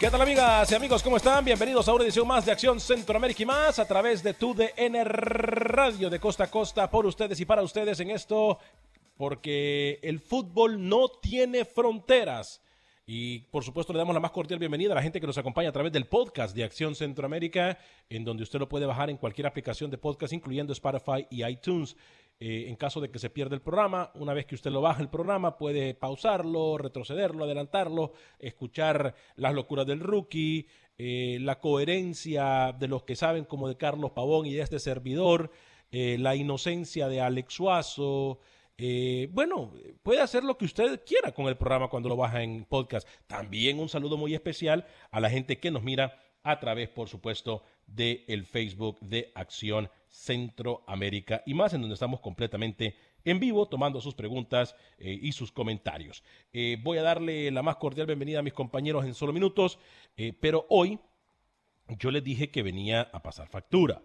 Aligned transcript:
¿Qué 0.00 0.08
tal 0.10 0.22
amigas 0.22 0.72
y 0.72 0.74
amigos? 0.74 1.02
¿Cómo 1.02 1.18
están? 1.18 1.44
Bienvenidos 1.44 1.86
a 1.86 1.92
una 1.92 2.04
edición 2.04 2.26
más 2.26 2.46
de 2.46 2.52
Acción 2.52 2.80
Centroamérica 2.80 3.42
y 3.42 3.44
más 3.44 3.78
a 3.78 3.86
través 3.86 4.22
de 4.22 4.32
TUDN 4.32 5.04
Radio 5.04 6.08
de 6.08 6.18
costa 6.18 6.44
a 6.44 6.50
costa 6.50 6.90
por 6.90 7.04
ustedes 7.04 7.38
y 7.38 7.44
para 7.44 7.60
ustedes 7.60 8.00
en 8.00 8.10
esto 8.10 8.58
porque 9.18 9.98
el 10.00 10.18
fútbol 10.18 10.88
no 10.88 11.08
tiene 11.08 11.66
fronteras. 11.66 12.62
Y 13.04 13.40
por 13.50 13.62
supuesto 13.62 13.92
le 13.92 13.98
damos 13.98 14.14
la 14.14 14.20
más 14.20 14.30
cordial 14.30 14.58
bienvenida 14.58 14.92
a 14.92 14.94
la 14.94 15.02
gente 15.02 15.20
que 15.20 15.26
nos 15.26 15.36
acompaña 15.36 15.68
a 15.68 15.72
través 15.72 15.92
del 15.92 16.06
podcast 16.06 16.56
de 16.56 16.64
Acción 16.64 16.94
Centroamérica, 16.94 17.76
en 18.08 18.24
donde 18.24 18.42
usted 18.42 18.58
lo 18.58 18.70
puede 18.70 18.86
bajar 18.86 19.10
en 19.10 19.18
cualquier 19.18 19.48
aplicación 19.48 19.90
de 19.90 19.98
podcast, 19.98 20.32
incluyendo 20.32 20.72
Spotify 20.72 21.26
y 21.28 21.44
iTunes. 21.44 21.94
Eh, 22.42 22.70
en 22.70 22.76
caso 22.76 23.02
de 23.02 23.10
que 23.10 23.18
se 23.18 23.28
pierda 23.28 23.54
el 23.54 23.60
programa, 23.60 24.10
una 24.14 24.32
vez 24.32 24.46
que 24.46 24.54
usted 24.54 24.70
lo 24.70 24.80
baja 24.80 25.02
el 25.02 25.10
programa, 25.10 25.58
puede 25.58 25.92
pausarlo, 25.92 26.78
retrocederlo, 26.78 27.44
adelantarlo, 27.44 28.14
escuchar 28.38 29.14
las 29.36 29.52
locuras 29.52 29.86
del 29.86 30.00
rookie, 30.00 30.66
eh, 30.96 31.36
la 31.42 31.60
coherencia 31.60 32.72
de 32.72 32.88
los 32.88 33.02
que 33.02 33.14
saben 33.14 33.44
como 33.44 33.68
de 33.68 33.76
Carlos 33.76 34.12
Pavón 34.12 34.46
y 34.46 34.54
de 34.54 34.62
este 34.62 34.78
servidor, 34.78 35.50
eh, 35.92 36.16
la 36.18 36.34
inocencia 36.34 37.08
de 37.08 37.20
Alex 37.20 37.52
Suazo. 37.52 38.40
bueno, 39.32 39.74
puede 40.02 40.22
hacer 40.22 40.42
lo 40.42 40.56
que 40.56 40.64
usted 40.64 41.04
quiera 41.04 41.32
con 41.32 41.46
el 41.46 41.58
programa 41.58 41.88
cuando 41.88 42.08
lo 42.08 42.16
baja 42.16 42.42
en 42.42 42.64
podcast. 42.64 43.06
También 43.26 43.78
un 43.78 43.90
saludo 43.90 44.16
muy 44.16 44.32
especial 44.32 44.86
a 45.10 45.20
la 45.20 45.28
gente 45.28 45.58
que 45.58 45.70
nos 45.70 45.82
mira 45.82 46.18
a 46.42 46.58
través, 46.58 46.88
por 46.88 47.08
supuesto, 47.10 47.64
del 47.86 48.24
el 48.28 48.46
Facebook 48.46 48.98
de 49.00 49.30
Acción 49.34 49.90
Centroamérica 50.10 51.42
y 51.46 51.54
más, 51.54 51.72
en 51.72 51.80
donde 51.80 51.94
estamos 51.94 52.20
completamente 52.20 52.96
en 53.24 53.38
vivo 53.38 53.68
tomando 53.68 54.00
sus 54.00 54.14
preguntas 54.14 54.74
eh, 54.98 55.18
y 55.22 55.32
sus 55.32 55.52
comentarios. 55.52 56.24
Eh, 56.52 56.78
voy 56.82 56.98
a 56.98 57.02
darle 57.02 57.50
la 57.50 57.62
más 57.62 57.76
cordial 57.76 58.06
bienvenida 58.06 58.40
a 58.40 58.42
mis 58.42 58.52
compañeros 58.52 59.04
en 59.04 59.14
solo 59.14 59.32
minutos, 59.32 59.78
eh, 60.16 60.32
pero 60.38 60.66
hoy 60.68 60.98
yo 61.98 62.10
les 62.10 62.24
dije 62.24 62.50
que 62.50 62.62
venía 62.62 63.02
a 63.12 63.22
pasar 63.22 63.48
factura. 63.48 64.02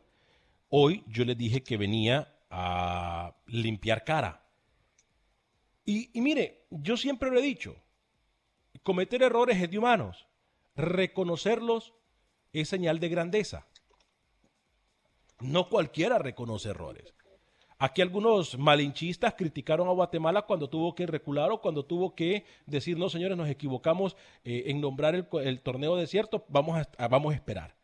Hoy 0.70 1.04
yo 1.08 1.26
les 1.26 1.38
dije 1.38 1.64
que 1.64 1.78
venía 1.78 2.34
a 2.50 3.36
limpiar 3.48 4.04
cara. 4.04 4.44
Y, 5.86 6.18
y 6.18 6.22
mire, 6.22 6.66
yo 6.70 6.98
siempre 6.98 7.32
lo 7.32 7.40
he 7.40 7.44
dicho, 7.44 7.76
cometer 8.84 9.24
errores 9.24 9.62
es 9.62 9.70
de 9.70 9.80
humanos, 9.80 10.28
reconocerlos 10.76 11.94
es 12.54 12.70
señal 12.70 13.00
de 13.00 13.10
grandeza. 13.10 13.68
No 15.40 15.70
cualquiera 15.70 16.18
reconoce 16.18 16.70
errores. 16.70 17.14
Aquí 17.78 18.02
algunos 18.02 18.58
malinchistas 18.58 19.34
criticaron 19.34 19.90
a 19.90 19.92
Guatemala 19.92 20.44
cuando 20.44 20.70
tuvo 20.70 20.96
que 20.96 21.06
recular 21.06 21.52
o 21.52 21.60
cuando 21.60 21.84
tuvo 21.84 22.16
que 22.16 22.46
decir, 22.66 22.98
no, 22.98 23.10
señores, 23.10 23.36
nos 23.38 23.50
equivocamos 23.50 24.16
eh, 24.46 24.64
en 24.68 24.80
nombrar 24.80 25.14
el, 25.14 25.62
torneo 25.62 25.98
desierto, 25.98 26.46
vamos 26.48 26.88
a, 26.98 27.08
vamos 27.10 27.34
a 27.34 27.36
esperar. 27.36 27.76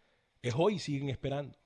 Es 0.42 0.54
hoy, 0.58 0.80
siguen 0.80 1.10
esperando. 1.10 1.58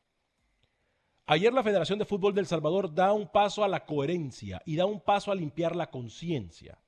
Ayer 1.28 1.54
la 1.54 1.64
Federación 1.64 2.00
de 2.00 2.06
Fútbol 2.06 2.34
del 2.34 2.48
Salvador 2.48 2.94
da 2.94 3.14
un 3.14 3.28
paso 3.28 3.64
a 3.64 3.68
la 3.68 3.86
coherencia 3.86 4.62
y 4.66 4.76
da 4.76 4.86
un 4.86 5.02
paso 5.02 5.32
a 5.32 5.36
limpiar 5.36 5.76
la 5.76 5.92
conciencia, 5.92 6.80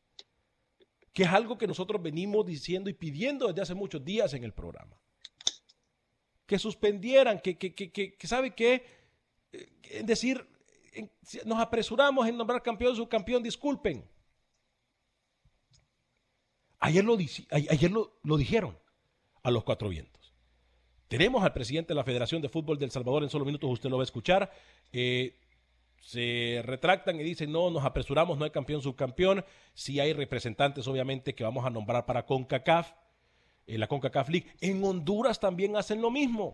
que 1.13 1.23
es 1.23 1.29
algo 1.29 1.57
que 1.57 1.67
nosotros 1.67 2.01
venimos 2.01 2.45
diciendo 2.47 2.89
y 2.89 2.93
pidiendo 2.93 3.47
desde 3.47 3.61
hace 3.61 3.75
muchos 3.75 4.03
días 4.03 4.33
en 4.33 4.43
el 4.43 4.53
programa 4.53 4.95
que 6.47 6.57
suspendieran, 6.57 7.39
que, 7.39 7.57
que, 7.57 7.75
que, 7.75 7.91
que 7.91 8.27
¿sabe 8.27 8.55
qué? 8.55 8.83
Eh, 9.51 10.03
decir, 10.03 10.47
nos 11.45 11.59
apresuramos 11.59 12.27
en 12.27 12.37
nombrar 12.37 12.63
campeón, 12.63 12.95
subcampeón, 12.95 13.43
disculpen. 13.43 14.09
Ayer 16.79 17.03
lo, 17.03 17.17
ayer 17.51 17.91
lo, 17.91 18.37
dijeron 18.37 18.77
a 19.43 19.51
los 19.51 19.63
cuatro 19.63 19.89
vientos. 19.89 20.33
Tenemos 21.07 21.43
al 21.43 21.53
presidente 21.53 21.89
de 21.89 21.95
la 21.95 22.03
Federación 22.03 22.41
de 22.41 22.49
Fútbol 22.49 22.77
del 22.77 22.91
Salvador 22.91 23.23
en 23.23 23.29
solo 23.29 23.45
minutos, 23.45 23.69
usted 23.69 23.89
lo 23.89 23.97
va 23.97 24.03
a 24.03 24.05
escuchar. 24.05 24.51
Eh, 24.91 25.37
se 25.99 26.61
retractan 26.63 27.19
y 27.19 27.23
dicen, 27.23 27.51
no, 27.51 27.69
nos 27.71 27.83
apresuramos, 27.83 28.37
no 28.37 28.45
hay 28.45 28.51
campeón, 28.51 28.81
subcampeón. 28.81 29.43
Si 29.73 29.99
hay 29.99 30.13
representantes, 30.13 30.87
obviamente, 30.87 31.35
que 31.35 31.43
vamos 31.43 31.65
a 31.65 31.69
nombrar 31.69 32.05
para 32.05 32.25
CONCACAF 32.25 32.93
en 33.67 33.79
la 33.79 33.87
CONCACAF 33.87 34.29
League. 34.29 34.55
En 34.61 34.83
Honduras 34.83 35.39
también 35.39 35.75
hacen 35.75 36.01
lo 36.01 36.09
mismo. 36.09 36.53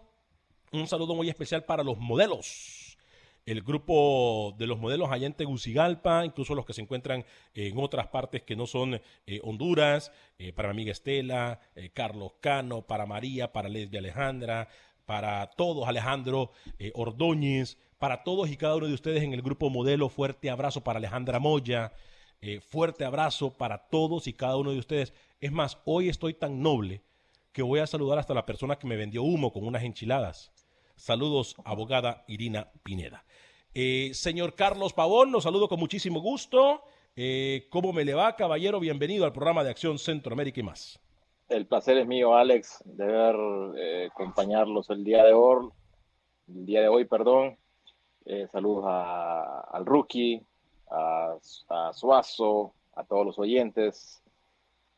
un 0.71 0.87
saludo 0.87 1.15
muy 1.15 1.29
especial 1.29 1.65
para 1.65 1.83
los 1.83 1.97
modelos. 1.97 2.97
El 3.43 3.63
grupo 3.63 4.53
de 4.59 4.67
los 4.67 4.77
modelos 4.77 5.09
allá 5.09 5.25
en 5.25 5.33
Tegucigalpa, 5.33 6.23
incluso 6.23 6.53
los 6.53 6.63
que 6.63 6.73
se 6.73 6.81
encuentran 6.81 7.25
en 7.55 7.79
otras 7.79 8.05
partes 8.07 8.43
que 8.43 8.55
no 8.55 8.67
son 8.67 9.01
eh, 9.25 9.41
Honduras, 9.43 10.11
eh, 10.37 10.53
para 10.53 10.69
mi 10.69 10.81
amiga 10.81 10.91
Estela, 10.91 11.59
Carlos 11.93 12.33
Cano, 12.39 12.83
para 12.83 13.07
María, 13.07 13.51
para 13.51 13.67
Lesbia 13.67 13.99
Alejandra, 13.99 14.67
para 15.07 15.47
todos, 15.57 15.87
Alejandro 15.87 16.51
Ordóñez, 16.93 17.79
para 18.01 18.23
todos 18.23 18.49
y 18.49 18.57
cada 18.57 18.75
uno 18.75 18.87
de 18.87 18.95
ustedes 18.95 19.21
en 19.21 19.31
el 19.31 19.43
grupo 19.43 19.69
modelo. 19.69 20.09
Fuerte 20.09 20.49
abrazo 20.49 20.83
para 20.83 20.97
Alejandra 20.97 21.37
Moya. 21.37 21.93
Eh, 22.41 22.59
fuerte 22.59 23.05
abrazo 23.05 23.55
para 23.55 23.77
todos 23.89 24.25
y 24.25 24.33
cada 24.33 24.57
uno 24.57 24.71
de 24.71 24.79
ustedes. 24.79 25.13
Es 25.39 25.51
más, 25.51 25.77
hoy 25.85 26.09
estoy 26.09 26.33
tan 26.33 26.63
noble 26.63 27.03
que 27.51 27.61
voy 27.61 27.79
a 27.79 27.85
saludar 27.85 28.17
hasta 28.17 28.33
la 28.33 28.47
persona 28.47 28.79
que 28.79 28.87
me 28.87 28.95
vendió 28.95 29.21
humo 29.21 29.53
con 29.53 29.67
unas 29.67 29.83
enchiladas. 29.83 30.51
Saludos, 30.95 31.55
abogada 31.63 32.25
Irina 32.27 32.71
Pineda. 32.81 33.23
Eh, 33.75 34.09
señor 34.15 34.55
Carlos 34.55 34.93
Pavón, 34.93 35.31
los 35.31 35.43
saludo 35.43 35.69
con 35.69 35.79
muchísimo 35.79 36.21
gusto. 36.21 36.81
Eh, 37.15 37.67
¿Cómo 37.69 37.93
me 37.93 38.03
le 38.03 38.15
va, 38.15 38.35
caballero? 38.35 38.79
Bienvenido 38.79 39.25
al 39.25 39.31
programa 39.31 39.63
de 39.63 39.69
Acción 39.69 39.99
Centroamérica 39.99 40.59
y 40.59 40.63
más. 40.63 40.99
El 41.49 41.67
placer 41.67 41.99
es 41.99 42.07
mío, 42.07 42.35
Alex, 42.35 42.81
de 42.83 43.05
ver, 43.05 44.07
acompañarlos 44.11 44.89
el 44.89 45.03
día 45.03 45.23
de 45.23 45.33
hoy, 45.33 45.69
el 46.47 46.65
día 46.65 46.81
de 46.81 46.87
hoy, 46.87 47.05
perdón. 47.05 47.60
Saludos 48.51 48.85
al 48.87 49.85
rookie, 49.85 50.45
a, 50.89 51.37
Suazo, 51.93 52.73
a 52.95 53.03
todos 53.03 53.25
los 53.25 53.39
oyentes 53.39 54.21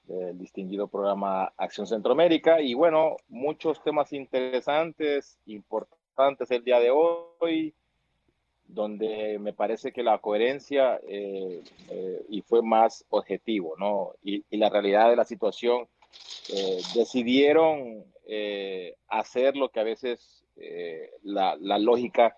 del 0.05 0.37
distinguido 0.37 0.87
programa 0.87 1.53
Acción 1.57 1.87
Centroamérica. 1.87 2.61
Y 2.61 2.73
bueno, 2.73 3.17
muchos 3.29 3.81
temas 3.83 4.11
interesantes, 4.13 5.37
importantes 5.45 6.51
el 6.51 6.63
día 6.63 6.79
de 6.79 6.91
hoy, 6.91 7.73
donde 8.67 9.37
me 9.39 9.53
parece 9.53 9.91
que 9.91 10.03
la 10.03 10.17
coherencia 10.17 10.99
eh, 11.07 11.61
eh, 11.89 12.25
y 12.29 12.41
fue 12.41 12.61
más 12.61 13.05
objetivo, 13.09 13.75
¿no? 13.77 14.13
Y, 14.23 14.43
la 14.57 14.69
realidad 14.69 15.09
de 15.09 15.15
la 15.15 15.25
situación 15.25 15.87
eh, 16.53 16.81
decidieron 16.95 18.05
hacer 19.09 19.57
lo 19.57 19.69
que 19.69 19.79
a 19.81 19.83
veces 19.83 20.45
la 21.23 21.77
lógica 21.77 22.37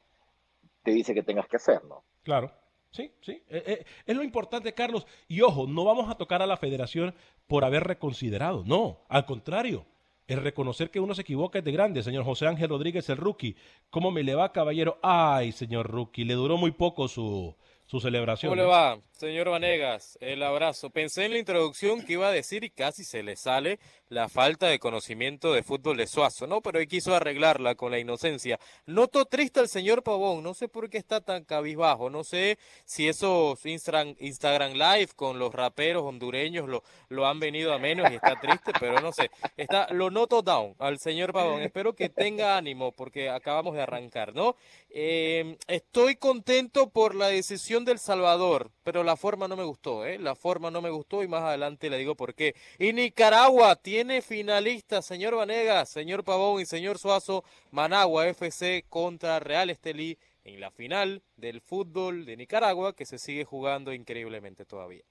te 0.85 0.91
dice 0.91 1.13
que 1.13 1.23
tengas 1.23 1.47
que 1.47 1.57
hacer, 1.57 1.83
¿no? 1.83 2.03
Claro. 2.23 2.51
Sí, 2.91 3.11
sí. 3.19 3.43
Eh, 3.49 3.63
eh, 3.65 3.85
es 4.05 4.15
lo 4.15 4.23
importante, 4.23 4.73
Carlos. 4.73 5.05
Y 5.27 5.41
ojo, 5.41 5.67
no 5.67 5.83
vamos 5.83 6.09
a 6.09 6.15
tocar 6.15 6.41
a 6.41 6.47
la 6.47 6.55
federación 6.55 7.13
por 7.47 7.65
haber 7.65 7.83
reconsiderado. 7.83 8.63
No, 8.65 9.01
al 9.09 9.25
contrario. 9.25 9.85
El 10.27 10.41
reconocer 10.41 10.89
que 10.89 10.99
uno 10.99 11.13
se 11.13 11.21
equivoca 11.21 11.59
es 11.59 11.65
de 11.65 11.71
grande, 11.71 12.01
señor 12.01 12.23
José 12.23 12.47
Ángel 12.47 12.69
Rodríguez, 12.69 13.07
el 13.09 13.17
rookie. 13.17 13.55
¿Cómo 13.91 14.09
me 14.09 14.23
le 14.23 14.33
va, 14.33 14.51
caballero? 14.51 14.97
Ay, 15.03 15.51
señor 15.51 15.87
rookie, 15.87 16.23
le 16.23 16.33
duró 16.33 16.57
muy 16.57 16.71
poco 16.71 17.07
su, 17.07 17.55
su 17.85 17.99
celebración. 17.99 18.49
¿Cómo 18.49 18.59
le 18.59 18.67
va, 18.67 18.97
señor 19.17 19.49
Vanegas? 19.49 20.17
El 20.19 20.43
abrazo. 20.43 20.89
Pensé 20.89 21.25
en 21.25 21.31
la 21.31 21.39
introducción 21.39 22.03
que 22.03 22.13
iba 22.13 22.27
a 22.27 22.31
decir 22.31 22.63
y 22.63 22.69
casi 22.69 23.03
se 23.03 23.23
le 23.23 23.35
sale 23.35 23.79
la 24.09 24.29
falta 24.29 24.67
de 24.67 24.77
conocimiento 24.77 25.53
de 25.53 25.63
fútbol 25.63 25.97
de 25.97 26.05
Suazo, 26.05 26.47
¿no? 26.47 26.61
Pero 26.61 26.79
él 26.79 26.87
quiso 26.87 27.15
arreglarla 27.15 27.75
con 27.75 27.91
la 27.91 27.99
inocencia. 27.99 28.59
Noto 28.85 29.25
triste 29.25 29.59
al 29.59 29.69
señor 29.69 30.03
Pavón, 30.03 30.43
no 30.43 30.53
sé 30.53 30.67
por 30.67 30.89
qué 30.89 30.97
está 30.97 31.21
tan 31.21 31.43
cabizbajo, 31.43 32.09
no 32.09 32.23
sé 32.23 32.59
si 32.83 33.07
esos 33.07 33.65
Instagram, 33.65 34.15
Instagram 34.19 34.73
Live 34.73 35.09
con 35.15 35.39
los 35.39 35.53
raperos 35.53 36.03
hondureños 36.03 36.67
lo, 36.67 36.83
lo 37.09 37.25
han 37.25 37.39
venido 37.39 37.73
a 37.73 37.79
menos 37.79 38.11
y 38.11 38.15
está 38.15 38.39
triste, 38.39 38.73
pero 38.79 38.99
no 38.99 39.11
sé. 39.11 39.31
Está, 39.57 39.87
lo 39.91 40.11
noto 40.11 40.41
down 40.41 40.75
al 40.77 40.99
señor 40.99 41.31
Pavón. 41.31 41.61
Espero 41.61 41.95
que 41.95 42.09
tenga 42.09 42.57
ánimo 42.57 42.91
porque 42.91 43.29
acabamos 43.29 43.75
de 43.75 43.81
arrancar, 43.81 44.35
¿no? 44.35 44.55
Eh, 44.89 45.57
estoy 45.67 46.15
contento 46.15 46.89
por 46.89 47.15
la 47.15 47.27
decisión 47.27 47.85
del 47.85 47.99
Salvador, 47.99 48.71
pero 48.83 49.03
la 49.05 49.15
forma 49.15 49.47
no 49.47 49.55
me 49.55 49.63
gustó, 49.63 50.05
¿eh? 50.05 50.17
La 50.19 50.35
forma 50.35 50.71
no 50.71 50.81
me 50.81 50.89
gustó 50.89 51.23
y 51.23 51.27
más 51.27 51.43
adelante 51.43 51.89
le 51.89 51.97
digo 51.97 52.15
por 52.15 52.33
qué. 52.33 52.55
Y 52.79 52.93
Nicaragua 52.93 53.75
tiene 53.75 54.21
finalistas, 54.21 55.05
señor 55.05 55.35
Vanegas, 55.35 55.89
señor 55.89 56.23
Pavón 56.23 56.61
y 56.61 56.65
señor 56.65 56.97
Suazo, 56.97 57.43
Managua 57.71 58.27
FC 58.27 58.85
contra 58.89 59.39
Real 59.39 59.69
Estelí 59.69 60.17
en 60.43 60.59
la 60.59 60.71
final 60.71 61.21
del 61.37 61.61
fútbol 61.61 62.25
de 62.25 62.37
Nicaragua 62.37 62.93
que 62.93 63.05
se 63.05 63.17
sigue 63.17 63.45
jugando 63.45 63.93
increíblemente 63.93 64.65
todavía. 64.65 65.03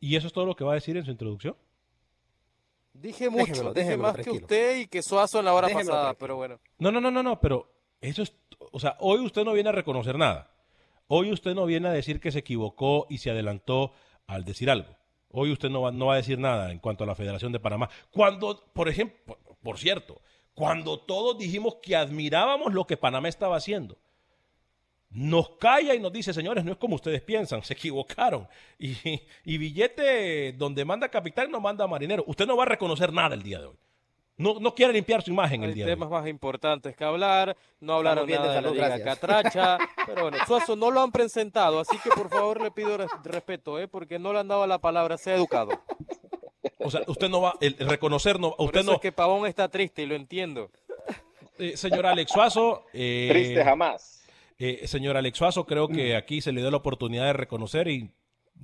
¿Y 0.00 0.16
eso 0.16 0.26
es 0.26 0.32
todo 0.32 0.46
lo 0.46 0.56
que 0.56 0.64
va 0.64 0.72
a 0.72 0.74
decir 0.74 0.96
en 0.96 1.04
su 1.04 1.10
introducción? 1.10 1.56
Dije 2.92 3.28
mucho, 3.28 3.72
dije 3.72 3.96
más 3.96 4.16
que 4.16 4.30
usted 4.30 4.78
y 4.78 4.86
que 4.86 5.02
Suazo 5.02 5.40
en 5.40 5.46
la 5.46 5.54
hora 5.54 5.68
pasada, 5.68 6.14
pero 6.14 6.36
bueno. 6.36 6.60
No, 6.78 6.92
no, 6.92 7.00
no, 7.00 7.10
no, 7.10 7.22
no, 7.22 7.40
pero 7.40 7.72
eso 8.00 8.22
es, 8.22 8.34
o 8.58 8.78
sea, 8.78 8.96
hoy 9.00 9.18
usted 9.24 9.44
no 9.44 9.52
viene 9.52 9.70
a 9.70 9.72
reconocer 9.72 10.16
nada. 10.16 10.53
Hoy 11.06 11.32
usted 11.32 11.54
no 11.54 11.66
viene 11.66 11.88
a 11.88 11.92
decir 11.92 12.20
que 12.20 12.32
se 12.32 12.40
equivocó 12.40 13.06
y 13.10 13.18
se 13.18 13.30
adelantó 13.30 13.92
al 14.26 14.44
decir 14.44 14.70
algo. 14.70 14.96
Hoy 15.28 15.50
usted 15.50 15.68
no 15.68 15.82
va, 15.82 15.92
no 15.92 16.06
va 16.06 16.14
a 16.14 16.18
decir 16.18 16.38
nada 16.38 16.70
en 16.70 16.78
cuanto 16.78 17.04
a 17.04 17.06
la 17.06 17.14
Federación 17.14 17.52
de 17.52 17.60
Panamá. 17.60 17.90
Cuando, 18.10 18.64
por 18.72 18.88
ejemplo, 18.88 19.38
por 19.62 19.78
cierto, 19.78 20.20
cuando 20.54 21.00
todos 21.00 21.36
dijimos 21.36 21.76
que 21.82 21.96
admirábamos 21.96 22.72
lo 22.72 22.86
que 22.86 22.96
Panamá 22.96 23.28
estaba 23.28 23.56
haciendo, 23.56 23.98
nos 25.10 25.50
calla 25.58 25.94
y 25.94 26.00
nos 26.00 26.12
dice, 26.12 26.32
señores, 26.32 26.64
no 26.64 26.72
es 26.72 26.78
como 26.78 26.96
ustedes 26.96 27.22
piensan, 27.22 27.62
se 27.62 27.74
equivocaron. 27.74 28.48
Y, 28.78 28.96
y 29.44 29.58
billete 29.58 30.52
donde 30.52 30.84
manda 30.84 31.08
capitán 31.08 31.50
no 31.50 31.60
manda 31.60 31.86
marinero. 31.86 32.24
Usted 32.26 32.46
no 32.46 32.56
va 32.56 32.64
a 32.64 32.66
reconocer 32.66 33.12
nada 33.12 33.34
el 33.34 33.42
día 33.42 33.60
de 33.60 33.66
hoy. 33.66 33.76
No, 34.36 34.58
no 34.58 34.74
quiere 34.74 34.92
limpiar 34.92 35.22
su 35.22 35.30
imagen 35.30 35.62
el 35.62 35.74
día 35.74 35.84
Hay 35.84 35.92
temas 35.92 36.10
más 36.10 36.26
importantes 36.26 36.96
que 36.96 37.04
hablar, 37.04 37.56
no 37.80 37.94
hablaron 37.94 38.26
bien 38.26 38.40
nada 38.40 38.60
de, 38.60 38.68
de 38.68 38.74
la 38.74 39.02
Catracha, 39.02 39.78
pero 40.06 40.22
bueno, 40.22 40.38
Suazo 40.46 40.74
no 40.74 40.90
lo 40.90 41.02
han 41.02 41.12
presentado, 41.12 41.78
así 41.78 41.96
que 42.02 42.10
por 42.10 42.28
favor 42.28 42.60
le 42.60 42.72
pido 42.72 42.98
respeto, 43.22 43.78
¿eh? 43.78 43.86
porque 43.86 44.18
no 44.18 44.32
le 44.32 44.40
han 44.40 44.48
dado 44.48 44.66
la 44.66 44.78
palabra, 44.78 45.18
sea 45.18 45.36
educado. 45.36 45.70
O 46.78 46.90
sea, 46.90 47.02
usted 47.06 47.28
no 47.28 47.40
va, 47.40 47.54
el, 47.60 47.76
reconocer 47.78 48.40
no, 48.40 48.54
usted 48.58 48.82
no. 48.84 48.94
es 48.94 49.00
que 49.00 49.12
Pavón 49.12 49.46
está 49.46 49.68
triste 49.68 50.02
y 50.02 50.06
lo 50.06 50.16
entiendo. 50.16 50.70
Eh, 51.58 51.76
señor 51.76 52.04
Alex 52.04 52.32
Suazo. 52.32 52.84
Eh, 52.92 53.28
triste 53.30 53.64
jamás. 53.64 54.24
Eh, 54.58 54.86
señor 54.86 55.16
Alex 55.16 55.38
Suazo, 55.38 55.64
creo 55.64 55.88
que 55.88 56.16
aquí 56.16 56.40
se 56.40 56.52
le 56.52 56.60
dio 56.60 56.70
la 56.70 56.78
oportunidad 56.78 57.26
de 57.26 57.32
reconocer 57.32 57.88
y... 57.88 58.10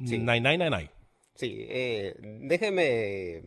Sí. 0.06 0.18
Nine, 0.18 0.40
nine, 0.40 0.70
nine, 0.70 0.90
Sí, 1.34 1.66
eh, 1.68 2.14
déjeme 2.20 3.42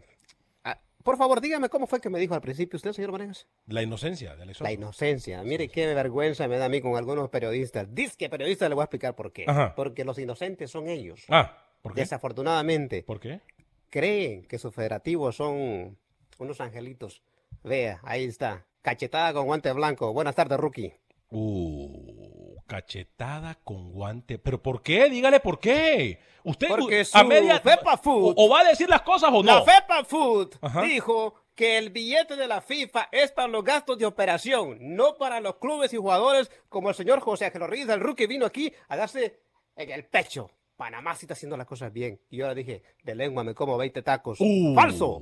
por 1.04 1.18
favor, 1.18 1.42
dígame 1.42 1.70
cómo 1.70 1.88
fue 1.88 2.00
que 2.00 2.10
me 2.10 2.20
dijo 2.20 2.34
al 2.34 2.42
principio 2.42 2.78
usted, 2.78 2.94
señor 2.94 3.12
Manegas. 3.12 3.48
La 3.68 3.84
inocencia 3.84 4.36
de 4.36 4.46
La 4.60 4.72
inocencia. 4.72 5.44
Mire 5.44 5.68
qué 5.70 5.94
vergüenza 5.94 6.48
me 6.48 6.58
da 6.58 6.66
a 6.66 6.70
mí 6.70 6.82
con 6.82 6.96
algunos 6.96 7.30
periodistas. 7.30 7.94
Dice 7.94 8.16
que 8.18 8.30
periodistas 8.30 8.70
le 8.70 8.76
voy 8.76 8.84
a 8.84 8.86
explicar 8.86 9.16
por 9.16 9.32
qué. 9.32 9.46
Porque 9.76 10.06
los 10.06 10.18
inocentes 10.18 10.72
son 10.72 10.88
ellos. 10.88 11.26
Ah, 11.30 11.58
¿por 11.82 11.94
qué? 11.94 12.02
Desafortunadamente. 12.02 13.04
¿Por 13.04 13.20
qué? 13.20 13.42
Creen 13.90 14.46
que 14.46 14.58
sus 14.58 14.74
federativos 14.74 15.36
son 15.36 15.98
unos 16.40 16.62
angelitos. 16.62 17.22
Vea, 17.64 18.00
ahí 18.04 18.24
está. 18.24 18.66
Cachetada 18.82 19.34
con 19.34 19.46
guante 19.46 19.72
blanco. 19.72 20.12
Buenas 20.14 20.36
tardes, 20.36 20.60
rookie. 20.60 20.94
Uh, 21.30 22.33
cachetada 22.66 23.56
con 23.64 23.92
guante. 23.92 24.40
¿Pero 24.40 24.62
por 24.62 24.82
qué? 24.82 25.10
Dígale 25.10 25.40
por 25.40 25.60
qué. 25.60 26.20
Usted 26.44 26.68
Porque 26.68 27.04
a 27.14 27.24
media 27.24 27.60
Fepa 27.60 27.98
Food, 27.98 28.34
o, 28.38 28.50
va 28.50 28.62
a 28.62 28.64
decir 28.66 28.90
las 28.90 29.02
cosas 29.02 29.30
o 29.32 29.44
no. 29.44 29.44
La 29.44 29.62
Fepa 29.64 30.04
Food 30.04 30.56
dijo 30.84 31.36
que 31.56 31.78
el 31.78 31.90
billete 31.90 32.36
de 32.36 32.48
la 32.48 32.62
FIFA 32.62 33.10
es 33.12 33.32
para 33.32 33.48
los 33.48 33.64
gastos 33.64 33.98
de 33.98 34.06
operación, 34.06 34.78
no 34.82 35.16
para 35.16 35.40
los 35.40 35.56
clubes 35.58 35.94
y 35.94 35.98
jugadores 35.98 36.52
como 36.70 36.90
el 36.90 36.96
señor 36.96 37.20
José 37.22 37.46
Ángel 37.46 37.68
Ruiz, 37.68 37.88
el 37.88 38.00
rookie 38.00 38.28
vino 38.28 38.46
aquí 38.46 38.74
a 38.88 38.98
darse 38.98 39.40
en 39.76 39.92
el 39.92 40.06
pecho. 40.06 40.50
Panamá 40.76 41.16
sí 41.16 41.26
está 41.26 41.34
haciendo 41.34 41.56
las 41.56 41.68
cosas 41.68 41.94
bien. 41.94 42.20
Y 42.30 42.38
yo 42.38 42.48
le 42.48 42.56
dije, 42.56 42.84
de 43.04 43.16
lengua 43.16 43.44
me 43.44 43.54
como 43.54 43.78
20 43.78 44.02
tacos. 44.02 44.40
Uh, 44.42 44.74
¡Falso! 44.76 45.22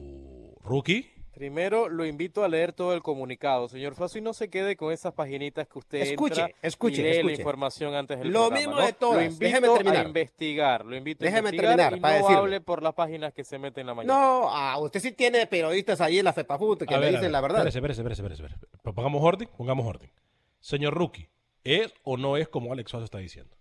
¿Rookie? 0.63 1.20
Primero 1.33 1.87
lo 1.87 2.05
invito 2.05 2.43
a 2.43 2.49
leer 2.49 2.73
todo 2.73 2.93
el 2.93 3.01
comunicado, 3.01 3.69
señor 3.69 3.95
Faso, 3.95 4.17
y 4.17 4.21
no 4.21 4.33
se 4.33 4.49
quede 4.49 4.75
con 4.75 4.91
esas 4.91 5.13
paginitas 5.13 5.65
que 5.65 5.79
usted 5.79 6.01
escuche, 6.01 6.41
entra 6.41 6.57
escuche, 6.61 7.01
y 7.01 7.03
lee 7.03 7.09
escuche. 7.11 7.25
la 7.25 7.39
información 7.39 7.95
antes 7.95 8.19
del 8.19 8.27
Lo 8.31 8.49
programa, 8.49 8.57
mismo 8.59 8.75
¿no? 8.75 8.85
de 8.85 8.93
todas. 8.93 9.15
Lo 9.15 9.23
invito 9.23 9.45
Déjeme 9.45 9.67
terminar. 9.69 10.05
a 10.05 10.07
investigar, 10.07 10.85
lo 10.85 10.95
invito 10.95 11.23
Déjeme 11.23 11.37
a 11.37 11.51
investigar 11.51 11.77
terminar, 11.77 11.97
y 11.97 12.01
para 12.01 12.19
no 12.19 12.27
hable 12.27 12.59
por 12.61 12.83
las 12.83 12.93
páginas 12.93 13.33
que 13.33 13.45
se 13.45 13.57
meten 13.57 13.81
en 13.81 13.87
la 13.87 13.93
mañana. 13.93 14.13
No, 14.13 14.49
ah, 14.51 14.77
usted 14.79 14.99
sí 14.99 15.13
tiene 15.13 15.47
periodistas 15.47 16.01
ahí 16.01 16.19
en 16.19 16.25
la 16.25 16.33
FEPAFUT 16.33 16.83
que 16.83 16.93
A 16.93 16.97
le 16.97 17.05
ver, 17.05 17.11
dicen 17.11 17.23
ver, 17.23 17.31
la 17.31 17.41
verdad. 17.41 17.65
Espérese, 17.65 18.01
espérese, 18.01 18.33
espérese. 18.33 18.67
Pongamos 18.83 19.23
orden, 19.23 19.49
pongamos 19.57 19.85
orden. 19.87 20.11
Señor 20.59 20.93
Rookie, 20.93 21.29
¿es 21.63 21.93
o 22.03 22.17
no 22.17 22.35
es 22.35 22.49
como 22.49 22.73
Alex 22.73 22.91
Suárez 22.91 23.05
está 23.05 23.19
diciendo? 23.19 23.55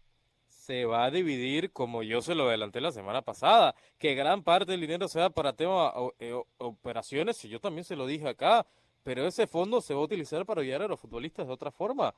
Se 0.60 0.84
va 0.84 1.04
a 1.04 1.10
dividir 1.10 1.72
como 1.72 2.02
yo 2.02 2.20
se 2.20 2.34
lo 2.34 2.48
adelanté 2.48 2.80
la 2.80 2.92
semana 2.92 3.22
pasada, 3.22 3.74
que 3.98 4.14
gran 4.14 4.42
parte 4.42 4.72
del 4.72 4.82
dinero 4.82 5.08
se 5.08 5.18
da 5.18 5.30
para 5.30 5.54
temas 5.54 5.92
eh, 6.18 6.38
operaciones, 6.58 7.42
y 7.44 7.48
yo 7.48 7.60
también 7.60 7.84
se 7.84 7.96
lo 7.96 8.06
dije 8.06 8.28
acá, 8.28 8.66
pero 9.02 9.26
ese 9.26 9.46
fondo 9.46 9.80
se 9.80 9.94
va 9.94 10.00
a 10.00 10.04
utilizar 10.04 10.44
para 10.44 10.60
ayudar 10.60 10.82
a 10.82 10.88
los 10.88 11.00
futbolistas 11.00 11.46
de 11.46 11.52
otra 11.52 11.70
forma. 11.70 12.14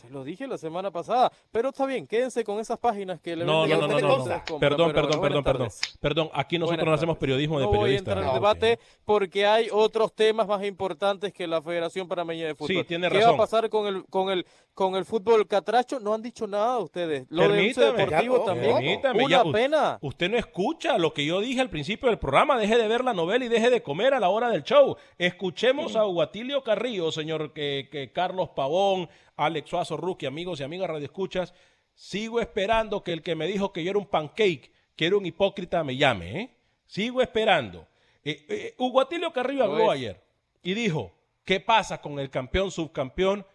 Se 0.00 0.08
lo 0.10 0.22
dije 0.22 0.46
la 0.46 0.56
semana 0.58 0.92
pasada, 0.92 1.32
pero 1.50 1.70
está 1.70 1.84
bien, 1.84 2.06
quédense 2.06 2.44
con 2.44 2.60
esas 2.60 2.78
páginas 2.78 3.20
que 3.20 3.34
le 3.34 3.44
No, 3.44 3.66
no, 3.66 3.74
a 3.74 3.78
no, 3.78 3.84
ustedes 3.86 4.02
no, 4.04 4.16
cosas 4.16 4.42
no. 4.48 4.58
Perdón, 4.60 4.92
pero 4.94 5.08
perdón, 5.08 5.20
perdón, 5.22 5.42
perdón. 5.44 5.68
Perdón, 6.00 6.30
aquí 6.34 6.56
nosotros 6.56 6.86
no 6.86 6.92
hacemos 6.92 7.18
periodismo 7.18 7.58
de 7.58 7.64
no 7.64 7.70
voy 7.70 7.78
a 7.78 7.80
periodistas. 7.82 8.12
entrar 8.12 8.24
en 8.24 8.30
Ah, 8.30 8.34
debate 8.34 8.78
porque 9.04 9.44
hay 9.44 9.68
otros 9.72 10.14
temas 10.14 10.46
más 10.46 10.64
importantes 10.64 11.32
que 11.32 11.48
la 11.48 11.60
Federación 11.60 12.06
Panameña 12.06 12.46
de 12.46 12.54
Fútbol. 12.54 12.76
Sí, 12.76 12.84
tiene 12.84 13.08
¿Qué 13.08 13.14
razón. 13.16 13.30
va 13.32 13.34
a 13.34 13.38
pasar 13.38 13.68
con 13.68 13.88
el 13.88 14.04
con 14.06 14.30
el 14.30 14.46
con 14.72 14.94
el 14.94 15.04
fútbol 15.04 15.48
catracho? 15.48 15.98
No 15.98 16.14
han 16.14 16.22
dicho 16.22 16.46
nada 16.46 16.78
ustedes. 16.78 17.26
Lo 17.30 17.42
de 17.42 17.48
Permítame, 17.48 17.86
Deportivo 18.04 18.38
ya, 18.38 18.44
también. 18.44 18.74
Permítame, 18.76 19.24
Una 19.24 19.44
ya, 19.44 19.52
pena. 19.52 19.98
Usted 20.00 20.30
no 20.30 20.36
escucha 20.38 20.96
lo 20.96 21.12
que 21.12 21.26
yo 21.26 21.40
dije 21.40 21.60
al 21.60 21.70
principio 21.70 22.08
del 22.08 22.20
programa. 22.20 22.56
Deje 22.56 22.76
de 22.78 22.86
ver 22.86 23.02
la 23.02 23.14
novela 23.14 23.44
y 23.44 23.48
deje 23.48 23.68
de 23.68 23.82
comer 23.82 24.14
a 24.14 24.20
la 24.20 24.28
hora 24.28 24.48
del 24.50 24.62
show. 24.62 24.96
Escuchemos 25.18 25.96
a 25.96 26.04
Guatilio 26.04 26.62
Carrillo, 26.62 27.10
señor 27.10 27.52
que, 27.52 27.88
que 27.90 28.12
Carlos 28.12 28.50
Pavón, 28.54 29.08
Alex 29.36 29.72
Ruki, 29.96 30.26
amigos 30.26 30.60
y 30.60 30.64
amigas 30.64 30.88
radioescuchas. 30.88 31.54
Sigo 31.94 32.40
esperando 32.40 33.02
que 33.02 33.12
el 33.12 33.22
que 33.22 33.34
me 33.34 33.46
dijo 33.46 33.72
que 33.72 33.82
yo 33.82 33.90
era 33.90 33.98
un 33.98 34.06
pancake, 34.06 34.72
que 34.94 35.06
era 35.06 35.16
un 35.16 35.26
hipócrita, 35.26 35.82
me 35.82 35.96
llame. 35.96 36.40
¿eh? 36.40 36.56
Sigo 36.86 37.22
esperando. 37.22 37.88
Eh, 38.24 38.44
eh, 38.48 38.74
Hugo 38.78 39.00
Atilio 39.00 39.32
Carrillo 39.32 39.66
Lo 39.66 39.72
habló 39.72 39.90
ayer 39.90 40.22
y 40.62 40.74
dijo, 40.74 41.12
¿qué 41.44 41.60
pasa 41.60 42.00
con 42.00 42.18
el 42.18 42.30
campeón, 42.30 42.70
subcampeón? 42.70 43.46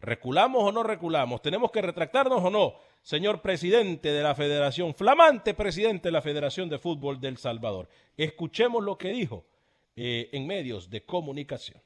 ¿Reculamos 0.00 0.62
o 0.62 0.72
no 0.72 0.82
reculamos? 0.82 1.42
¿Tenemos 1.42 1.70
que 1.70 1.82
retractarnos 1.82 2.42
o 2.42 2.50
no? 2.50 2.74
Señor 3.02 3.42
presidente 3.42 4.12
de 4.12 4.22
la 4.22 4.34
Federación, 4.34 4.94
flamante 4.94 5.54
presidente 5.54 6.08
de 6.08 6.12
la 6.12 6.22
Federación 6.22 6.68
de 6.68 6.78
Fútbol 6.78 7.20
del 7.20 7.36
Salvador. 7.36 7.88
Escuchemos 8.16 8.82
lo 8.82 8.98
que 8.98 9.08
dijo 9.08 9.46
eh, 9.96 10.30
en 10.32 10.46
medios 10.46 10.88
de 10.90 11.04
comunicación. 11.04 11.82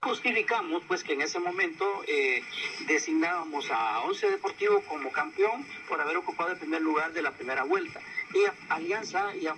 Justificamos 0.00 0.84
pues 0.86 1.02
que 1.02 1.14
en 1.14 1.22
ese 1.22 1.40
momento 1.40 1.84
eh, 2.06 2.40
designábamos 2.86 3.68
a 3.72 4.00
Once 4.02 4.30
Deportivo 4.30 4.80
como 4.82 5.10
campeón 5.10 5.66
por 5.88 6.00
haber 6.00 6.16
ocupado 6.18 6.52
el 6.52 6.58
primer 6.58 6.82
lugar 6.82 7.12
de 7.12 7.20
la 7.20 7.32
primera 7.32 7.64
vuelta. 7.64 8.00
Y 8.32 8.44
Alianza 8.68 9.34
y 9.34 9.48
a 9.48 9.56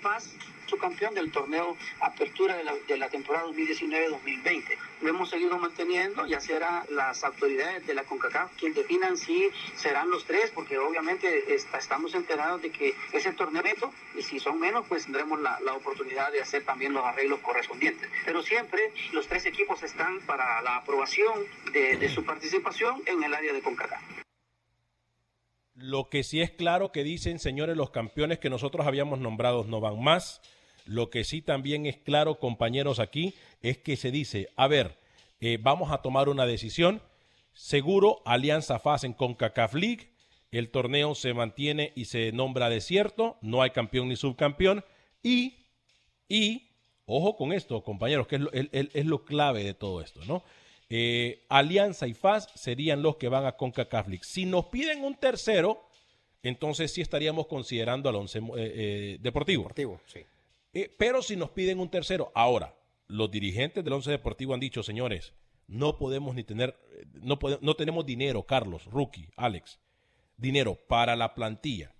su 0.70 0.78
campeón 0.78 1.14
del 1.14 1.30
torneo 1.30 1.76
Apertura 2.00 2.56
de 2.56 2.96
la, 2.96 3.08
temporada 3.08 3.46
2019-2020. 3.48 4.78
Lo 5.02 5.08
hemos 5.10 5.28
seguido 5.28 5.58
manteniendo, 5.58 6.26
ya 6.26 6.40
serán 6.40 6.84
las 6.90 7.24
autoridades 7.24 7.86
de 7.86 7.94
la 7.94 8.04
CONCACAF 8.04 8.56
quien 8.56 8.72
definan 8.72 9.16
si 9.16 9.50
serán 9.74 10.10
los 10.10 10.24
tres, 10.24 10.52
porque 10.54 10.78
obviamente 10.78 11.54
estamos 11.54 12.14
enterados 12.14 12.62
de 12.62 12.70
que 12.70 12.94
es 13.12 13.26
el 13.26 13.34
torneo 13.36 13.50
y 14.16 14.22
si 14.22 14.38
son 14.38 14.58
menos, 14.60 14.86
pues 14.88 15.04
tendremos 15.04 15.40
la, 15.40 15.58
oportunidad 15.74 16.30
de 16.32 16.40
hacer 16.40 16.64
también 16.64 16.92
los 16.92 17.04
arreglos 17.04 17.40
correspondientes. 17.40 18.08
Pero 18.24 18.42
siempre 18.42 18.92
los 19.12 19.26
tres 19.26 19.46
equipos 19.46 19.82
están 19.82 20.20
para 20.20 20.60
la 20.62 20.76
aprobación 20.76 21.44
de, 21.72 21.96
de 21.96 22.08
su 22.08 22.24
participación 22.24 23.02
en 23.06 23.22
el 23.22 23.34
área 23.34 23.52
de 23.52 23.60
CONCACAF. 23.60 24.02
Lo 25.74 26.10
que 26.10 26.22
sí 26.22 26.42
es 26.42 26.50
claro 26.50 26.92
que 26.92 27.02
dicen, 27.02 27.38
señores, 27.38 27.76
los 27.76 27.90
campeones 27.90 28.38
que 28.38 28.50
nosotros 28.50 28.86
habíamos 28.86 29.18
nombrado 29.18 29.64
no 29.64 29.80
van 29.80 30.02
más. 30.02 30.42
Lo 30.90 31.08
que 31.08 31.22
sí 31.22 31.40
también 31.40 31.86
es 31.86 31.98
claro, 31.98 32.40
compañeros, 32.40 32.98
aquí, 32.98 33.34
es 33.62 33.78
que 33.78 33.96
se 33.96 34.10
dice, 34.10 34.48
a 34.56 34.66
ver, 34.66 34.98
eh, 35.40 35.56
vamos 35.62 35.92
a 35.92 36.02
tomar 36.02 36.28
una 36.28 36.46
decisión. 36.46 37.00
Seguro, 37.52 38.22
Alianza 38.24 38.80
FAS 38.80 39.04
en 39.04 39.12
CONCACAF 39.12 39.74
League. 39.74 40.08
El 40.50 40.70
torneo 40.70 41.14
se 41.14 41.32
mantiene 41.32 41.92
y 41.94 42.06
se 42.06 42.32
nombra 42.32 42.68
desierto. 42.68 43.36
No 43.40 43.62
hay 43.62 43.70
campeón 43.70 44.08
ni 44.08 44.16
subcampeón. 44.16 44.84
Y, 45.22 45.58
y, 46.28 46.70
ojo 47.06 47.36
con 47.36 47.52
esto, 47.52 47.84
compañeros, 47.84 48.26
que 48.26 48.36
es 48.36 48.42
lo, 48.42 48.50
es 48.52 49.06
lo 49.06 49.24
clave 49.24 49.62
de 49.62 49.74
todo 49.74 50.00
esto, 50.00 50.24
¿no? 50.24 50.42
Eh, 50.88 51.46
Alianza 51.48 52.08
y 52.08 52.14
FAS 52.14 52.48
serían 52.56 53.00
los 53.00 53.14
que 53.14 53.28
van 53.28 53.46
a 53.46 53.52
CONCACAF 53.52 54.08
League. 54.08 54.24
Si 54.24 54.44
nos 54.44 54.66
piden 54.66 55.04
un 55.04 55.14
tercero, 55.14 55.88
entonces 56.42 56.92
sí 56.92 57.00
estaríamos 57.00 57.46
considerando 57.46 58.08
al 58.08 58.16
once 58.16 58.40
eh, 58.40 58.42
eh, 58.56 59.18
deportivo. 59.20 59.62
Deportivo, 59.62 60.00
sí. 60.06 60.18
Eh, 60.72 60.94
pero 60.98 61.22
si 61.22 61.36
nos 61.36 61.50
piden 61.50 61.80
un 61.80 61.90
tercero, 61.90 62.30
ahora, 62.34 62.76
los 63.06 63.30
dirigentes 63.30 63.84
del 63.84 63.92
Once 63.92 64.10
Deportivo 64.10 64.54
han 64.54 64.60
dicho, 64.60 64.82
señores, 64.82 65.34
no 65.66 65.98
podemos 65.98 66.34
ni 66.34 66.44
tener, 66.44 66.78
eh, 66.92 67.06
no, 67.14 67.38
no 67.60 67.74
tenemos 67.74 68.06
dinero, 68.06 68.44
Carlos, 68.44 68.86
Rookie, 68.86 69.28
Alex, 69.36 69.80
dinero 70.36 70.78
para 70.88 71.16
la 71.16 71.34
plantilla 71.34 71.94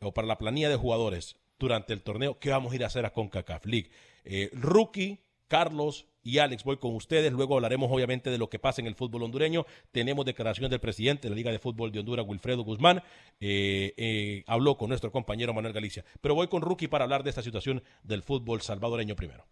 o 0.00 0.12
para 0.12 0.26
la 0.26 0.38
planilla 0.38 0.68
de 0.68 0.76
jugadores 0.76 1.36
durante 1.58 1.92
el 1.92 2.02
torneo, 2.02 2.38
¿qué 2.38 2.50
vamos 2.50 2.72
a 2.72 2.76
ir 2.76 2.84
a 2.84 2.88
hacer 2.88 3.06
a 3.06 3.12
CONCACAF 3.12 3.66
League? 3.66 3.90
Eh, 4.24 4.50
rookie, 4.52 5.20
Carlos 5.52 6.06
y 6.22 6.38
Alex, 6.38 6.64
voy 6.64 6.78
con 6.78 6.94
ustedes. 6.94 7.30
Luego 7.30 7.56
hablaremos 7.56 7.92
obviamente 7.92 8.30
de 8.30 8.38
lo 8.38 8.48
que 8.48 8.58
pasa 8.58 8.80
en 8.80 8.86
el 8.86 8.94
fútbol 8.94 9.24
hondureño. 9.24 9.66
Tenemos 9.90 10.24
declaración 10.24 10.70
del 10.70 10.80
presidente 10.80 11.24
de 11.24 11.28
la 11.28 11.36
Liga 11.36 11.52
de 11.52 11.58
Fútbol 11.58 11.92
de 11.92 11.98
Honduras, 11.98 12.24
Wilfredo 12.26 12.64
Guzmán. 12.64 13.02
Eh, 13.38 13.92
eh, 13.98 14.44
habló 14.46 14.78
con 14.78 14.88
nuestro 14.88 15.12
compañero 15.12 15.52
Manuel 15.52 15.74
Galicia. 15.74 16.06
Pero 16.22 16.34
voy 16.34 16.48
con 16.48 16.62
Rookie 16.62 16.88
para 16.88 17.04
hablar 17.04 17.22
de 17.22 17.28
esta 17.28 17.42
situación 17.42 17.82
del 18.02 18.22
fútbol 18.22 18.62
salvadoreño 18.62 19.14
primero. 19.14 19.44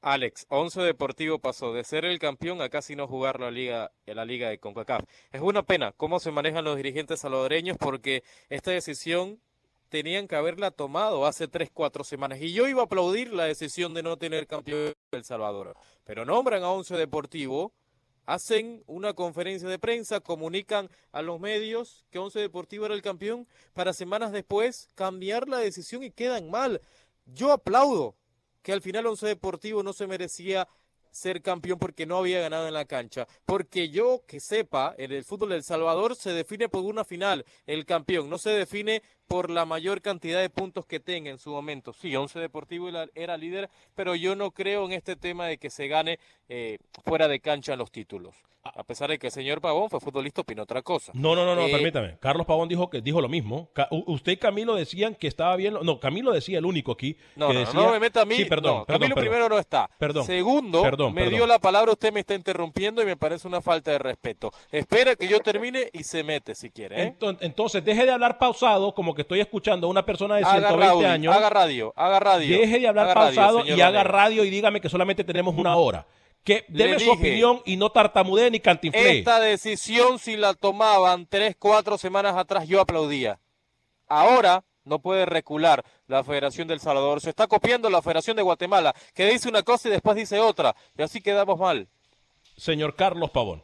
Alex, 0.00 0.46
Once 0.48 0.80
Deportivo 0.80 1.40
pasó 1.40 1.72
de 1.72 1.82
ser 1.82 2.04
el 2.04 2.20
campeón 2.20 2.62
a 2.62 2.68
casi 2.68 2.94
no 2.94 3.08
jugar 3.08 3.40
la 3.40 3.50
liga, 3.50 3.90
la 4.06 4.24
liga 4.24 4.48
de 4.48 4.60
CONCACAF. 4.60 5.02
Es 5.32 5.40
una 5.40 5.64
pena 5.64 5.90
cómo 5.96 6.20
se 6.20 6.30
manejan 6.30 6.62
los 6.62 6.76
dirigentes 6.76 7.18
salvadoreños 7.18 7.76
porque 7.78 8.22
esta 8.48 8.70
decisión 8.70 9.40
tenían 9.92 10.26
que 10.26 10.36
haberla 10.36 10.70
tomado 10.70 11.26
hace 11.26 11.48
tres, 11.48 11.70
cuatro 11.70 12.02
semanas. 12.02 12.40
Y 12.40 12.54
yo 12.54 12.66
iba 12.66 12.80
a 12.80 12.84
aplaudir 12.86 13.30
la 13.30 13.44
decisión 13.44 13.92
de 13.92 14.02
no 14.02 14.16
tener 14.16 14.46
campeón 14.46 14.94
El 15.10 15.22
Salvador. 15.22 15.76
Pero 16.04 16.24
nombran 16.24 16.62
a 16.62 16.70
Once 16.70 16.96
Deportivo, 16.96 17.74
hacen 18.24 18.82
una 18.86 19.12
conferencia 19.12 19.68
de 19.68 19.78
prensa, 19.78 20.20
comunican 20.20 20.88
a 21.12 21.20
los 21.20 21.38
medios 21.38 22.06
que 22.10 22.18
Once 22.18 22.40
Deportivo 22.40 22.86
era 22.86 22.94
el 22.94 23.02
campeón, 23.02 23.46
para 23.74 23.92
semanas 23.92 24.32
después 24.32 24.88
cambiar 24.94 25.46
la 25.46 25.58
decisión 25.58 26.02
y 26.02 26.10
quedan 26.10 26.50
mal. 26.50 26.80
Yo 27.26 27.52
aplaudo 27.52 28.16
que 28.62 28.72
al 28.72 28.80
final 28.80 29.06
Once 29.06 29.26
Deportivo 29.26 29.82
no 29.82 29.92
se 29.92 30.06
merecía 30.06 30.68
ser 31.12 31.42
campeón 31.42 31.78
porque 31.78 32.06
no 32.06 32.16
había 32.16 32.40
ganado 32.40 32.66
en 32.66 32.74
la 32.74 32.86
cancha. 32.86 33.28
Porque 33.44 33.90
yo 33.90 34.22
que 34.26 34.40
sepa, 34.40 34.94
en 34.98 35.12
el 35.12 35.24
fútbol 35.24 35.50
del 35.50 35.62
Salvador 35.62 36.16
se 36.16 36.32
define 36.32 36.68
por 36.68 36.82
una 36.82 37.04
final 37.04 37.44
el 37.66 37.84
campeón, 37.84 38.28
no 38.28 38.38
se 38.38 38.50
define 38.50 39.02
por 39.28 39.50
la 39.50 39.64
mayor 39.64 40.00
cantidad 40.02 40.40
de 40.40 40.50
puntos 40.50 40.84
que 40.86 41.00
tenga 41.00 41.30
en 41.30 41.38
su 41.38 41.50
momento. 41.50 41.92
Sí, 41.92 42.14
Once 42.16 42.38
Deportivo 42.38 42.88
era, 43.14 43.36
líder, 43.36 43.70
pero 43.94 44.14
yo 44.14 44.36
no 44.36 44.50
creo 44.50 44.84
en 44.84 44.92
este 44.92 45.16
tema 45.16 45.46
de 45.46 45.58
que 45.58 45.70
se 45.70 45.88
gane 45.88 46.18
eh, 46.48 46.78
fuera 47.04 47.28
de 47.28 47.40
cancha 47.40 47.76
los 47.76 47.90
títulos. 47.90 48.34
A 48.64 48.84
pesar 48.84 49.10
de 49.10 49.18
que 49.18 49.26
el 49.26 49.32
señor 49.32 49.60
Pavón 49.60 49.90
fue 49.90 49.98
futbolista, 49.98 50.42
opinó 50.42 50.62
otra 50.62 50.82
cosa. 50.82 51.10
No, 51.16 51.34
no, 51.34 51.44
no, 51.44 51.56
no, 51.56 51.62
Eh, 51.66 51.72
permítame. 51.72 52.16
Carlos 52.20 52.46
Pavón 52.46 52.68
dijo 52.68 52.88
que 52.88 53.00
dijo 53.00 53.20
lo 53.20 53.28
mismo. 53.28 53.68
Ca- 53.72 53.88
usted 53.90 54.30
y 54.32 54.36
Camilo 54.36 54.76
decían 54.76 55.16
que 55.16 55.26
estaba 55.26 55.56
bien. 55.56 55.74
No, 55.82 55.98
Camilo 55.98 56.30
decía 56.30 56.58
el 56.60 56.64
único 56.64 56.92
aquí. 56.92 57.16
No, 57.34 57.48
que 57.48 57.54
no, 57.54 57.58
no, 57.60 57.66
decía- 57.66 57.80
no 57.80 57.90
me 57.90 57.98
meta 57.98 58.20
a 58.20 58.24
mí. 58.24 58.36
Sí, 58.36 58.44
perdón, 58.44 58.76
no, 58.78 58.84
perdón, 58.84 59.00
Camilo 59.00 59.14
perdón. 59.16 59.30
primero 59.32 59.48
no 59.48 59.58
está. 59.58 59.90
Perdón. 59.98 60.24
Segundo, 60.26 60.80
Perdón, 60.80 61.12
me 61.12 61.28
dio 61.28 61.44
la 61.44 61.58
palabra, 61.58 61.90
usted 61.90 62.12
me 62.12 62.20
está 62.20 62.36
interrumpiendo 62.36 63.02
y 63.02 63.04
me 63.04 63.16
parece 63.16 63.48
una 63.48 63.60
falta 63.60 63.90
de 63.90 63.98
respeto. 63.98 64.52
Espera 64.70 65.16
que 65.16 65.26
yo 65.26 65.40
termine 65.40 65.90
y 65.92 66.04
se 66.04 66.22
mete 66.22 66.54
si 66.54 66.70
quiere. 66.70 67.02
¿eh? 67.02 67.16
Enton- 67.18 67.38
Entonces, 67.40 67.84
deje 67.84 68.04
de 68.04 68.12
hablar 68.12 68.38
pausado 68.38 68.94
como 68.94 69.11
que 69.14 69.22
estoy 69.22 69.40
escuchando 69.40 69.86
a 69.86 69.90
una 69.90 70.04
persona 70.04 70.36
de 70.36 70.42
Haga 70.42 70.68
120 70.68 70.86
radio, 70.86 71.08
años. 71.08 71.36
haga 71.36 71.50
radio, 71.50 71.92
haga 71.96 72.20
radio. 72.20 72.58
Deje 72.58 72.80
de 72.80 72.88
hablar 72.88 73.06
radio, 73.08 73.22
pausado 73.24 73.62
señor 73.62 73.78
y 73.78 73.80
haga 73.80 74.04
radio 74.04 74.44
y 74.44 74.50
dígame 74.50 74.80
que 74.80 74.88
solamente 74.88 75.24
tenemos 75.24 75.56
una 75.56 75.76
hora. 75.76 76.06
Que 76.44 76.64
deme 76.68 76.98
su 76.98 77.10
opinión 77.10 77.60
y 77.64 77.76
no 77.76 77.90
tartamudee 77.90 78.50
ni 78.50 78.58
cantinflé. 78.58 79.18
Esta 79.18 79.38
decisión, 79.38 80.18
si 80.18 80.36
la 80.36 80.54
tomaban 80.54 81.26
tres, 81.26 81.54
cuatro 81.56 81.96
semanas 81.96 82.36
atrás, 82.36 82.66
yo 82.66 82.80
aplaudía. 82.80 83.38
Ahora 84.08 84.64
no 84.84 84.98
puede 84.98 85.24
recular 85.24 85.84
la 86.08 86.24
Federación 86.24 86.66
del 86.66 86.80
Salvador. 86.80 87.20
Se 87.20 87.30
está 87.30 87.46
copiando 87.46 87.88
la 87.88 88.02
Federación 88.02 88.36
de 88.36 88.42
Guatemala, 88.42 88.94
que 89.14 89.26
dice 89.26 89.48
una 89.48 89.62
cosa 89.62 89.88
y 89.88 89.92
después 89.92 90.16
dice 90.16 90.40
otra. 90.40 90.74
Y 90.98 91.02
así 91.02 91.20
quedamos 91.20 91.60
mal. 91.60 91.88
Señor 92.56 92.96
Carlos 92.96 93.30
Pavón. 93.30 93.62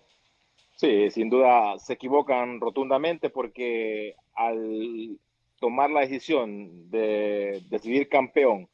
Sí, 0.77 1.11
sin 1.11 1.29
duda 1.29 1.77
se 1.81 1.95
equivocan 1.95 2.61
rotundamente 2.61 3.31
porque 3.31 4.15
al 4.37 5.19
tomar 5.61 5.91
la 5.91 6.01
decisión 6.01 6.91
de 6.91 7.63
decidir 7.69 8.09
campeón 8.09 8.69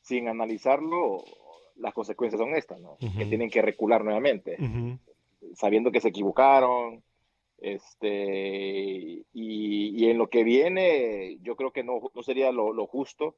sin 0.00 0.28
analizarlo, 0.28 1.22
las 1.76 1.94
consecuencias 1.94 2.40
son 2.40 2.54
estas, 2.54 2.80
¿no? 2.80 2.96
Ujú. 3.00 3.18
Que 3.18 3.26
tienen 3.26 3.50
que 3.50 3.62
recular 3.62 4.04
nuevamente, 4.04 4.56
sabiendo 5.54 5.90
que 5.90 6.00
se 6.00 6.08
equivocaron. 6.08 7.02
Este, 7.60 9.24
y, 9.32 10.04
y 10.04 10.10
en 10.10 10.16
lo 10.16 10.28
que 10.28 10.44
viene, 10.44 11.38
yo 11.42 11.56
creo 11.56 11.72
que 11.72 11.82
no, 11.82 12.00
no 12.14 12.22
sería 12.22 12.52
lo, 12.52 12.72
lo 12.72 12.86
justo 12.86 13.34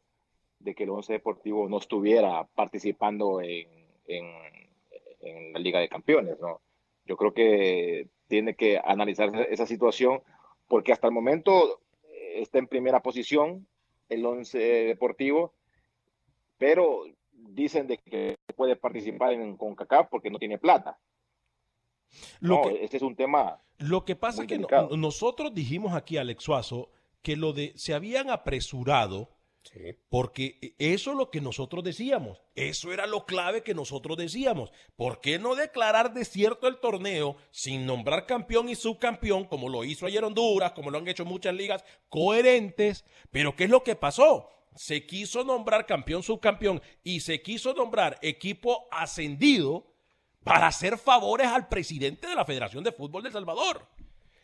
de 0.59 0.75
que 0.75 0.85
el 0.85 0.91
Once 0.91 1.11
Deportivo 1.11 1.71
no 1.71 1.79
estuviera 1.79 2.47
participando 2.55 3.41
en, 3.41 3.67
en, 4.07 4.27
en 5.21 5.53
la 5.55 5.59
Liga 5.59 5.81
de 5.81 5.89
Campeones, 5.89 6.39
¿no? 6.39 6.61
Yo 7.07 7.17
creo 7.17 7.33
que 7.33 8.09
tiene 8.29 8.55
que 8.55 8.79
analizar 8.85 9.35
esa 9.51 9.65
situación 9.65 10.21
porque 10.69 10.93
hasta 10.93 11.07
el 11.07 11.15
momento 11.15 11.81
está 12.37 12.59
en 12.59 12.67
primera 12.67 13.01
posición 13.01 13.67
el 14.09 14.25
Once 14.25 14.59
Deportivo, 14.59 15.55
pero 16.59 17.05
dicen 17.33 17.87
de 17.87 17.99
que 17.99 18.37
puede 18.57 18.77
participar 18.77 19.33
en 19.33 19.57
CONCACAF 19.57 20.09
porque 20.11 20.31
no 20.31 20.39
tiene 20.39 20.59
plata. 20.59 20.99
Lo 22.41 22.57
no, 22.57 22.63
que, 22.63 22.85
este 22.85 22.97
es 22.97 23.03
un 23.03 23.17
tema. 23.17 23.63
Lo 23.79 24.05
que 24.05 24.17
pasa 24.17 24.43
es 24.43 24.49
que 24.49 24.59
nosotros 24.97 25.55
dijimos 25.55 25.95
aquí, 25.95 26.17
Alex 26.17 26.43
Suazo, 26.43 26.91
que 27.23 27.37
lo 27.37 27.53
de 27.53 27.73
se 27.77 27.95
habían 27.95 28.31
apresurado 28.31 29.31
porque 30.09 30.75
eso 30.79 31.13
es 31.13 31.17
lo 31.17 31.31
que 31.31 31.41
nosotros 31.41 31.85
decíamos. 31.85 32.41
Eso 32.55 32.93
era 32.93 33.07
lo 33.07 33.25
clave 33.25 33.63
que 33.63 33.75
nosotros 33.75 34.17
decíamos. 34.17 34.73
¿Por 34.97 35.21
qué 35.21 35.39
no 35.39 35.55
declarar 35.55 36.13
desierto 36.13 36.67
el 36.67 36.79
torneo 36.79 37.37
sin 37.51 37.87
nombrar 37.87 38.27
campeón 38.27 38.69
y 38.69 38.75
subcampeón, 38.75 39.45
como 39.45 39.69
lo 39.69 39.85
hizo 39.85 40.07
ayer 40.07 40.25
Honduras, 40.25 40.73
como 40.73 40.91
lo 40.91 40.99
han 40.99 41.09
hecho 41.09 41.25
muchas 41.25 41.55
ligas 41.55 41.85
coherentes? 42.09 43.05
Pero 43.31 43.55
¿qué 43.55 43.65
es 43.65 43.71
lo 43.71 43.85
que 43.85 43.97
pasó? 43.97 44.51
Se 44.75 45.07
quiso 45.07 45.45
nombrar 45.45 45.87
campeón, 45.87 46.23
subcampeón 46.23 46.83
y 47.03 47.21
se 47.21 47.43
quiso 47.43 47.75
nombrar 47.75 48.19
equipo 48.23 48.89
ascendido 48.91 49.87
para 50.43 50.69
hacer 50.69 50.99
favores 50.99 51.49
al 51.49 51.69
presidente 51.69 52.27
de 52.27 52.35
la 52.35 52.45
Federación 52.45 52.83
de 52.83 52.93
Fútbol 52.93 53.23
de 53.23 53.31
Salvador. 53.31 53.87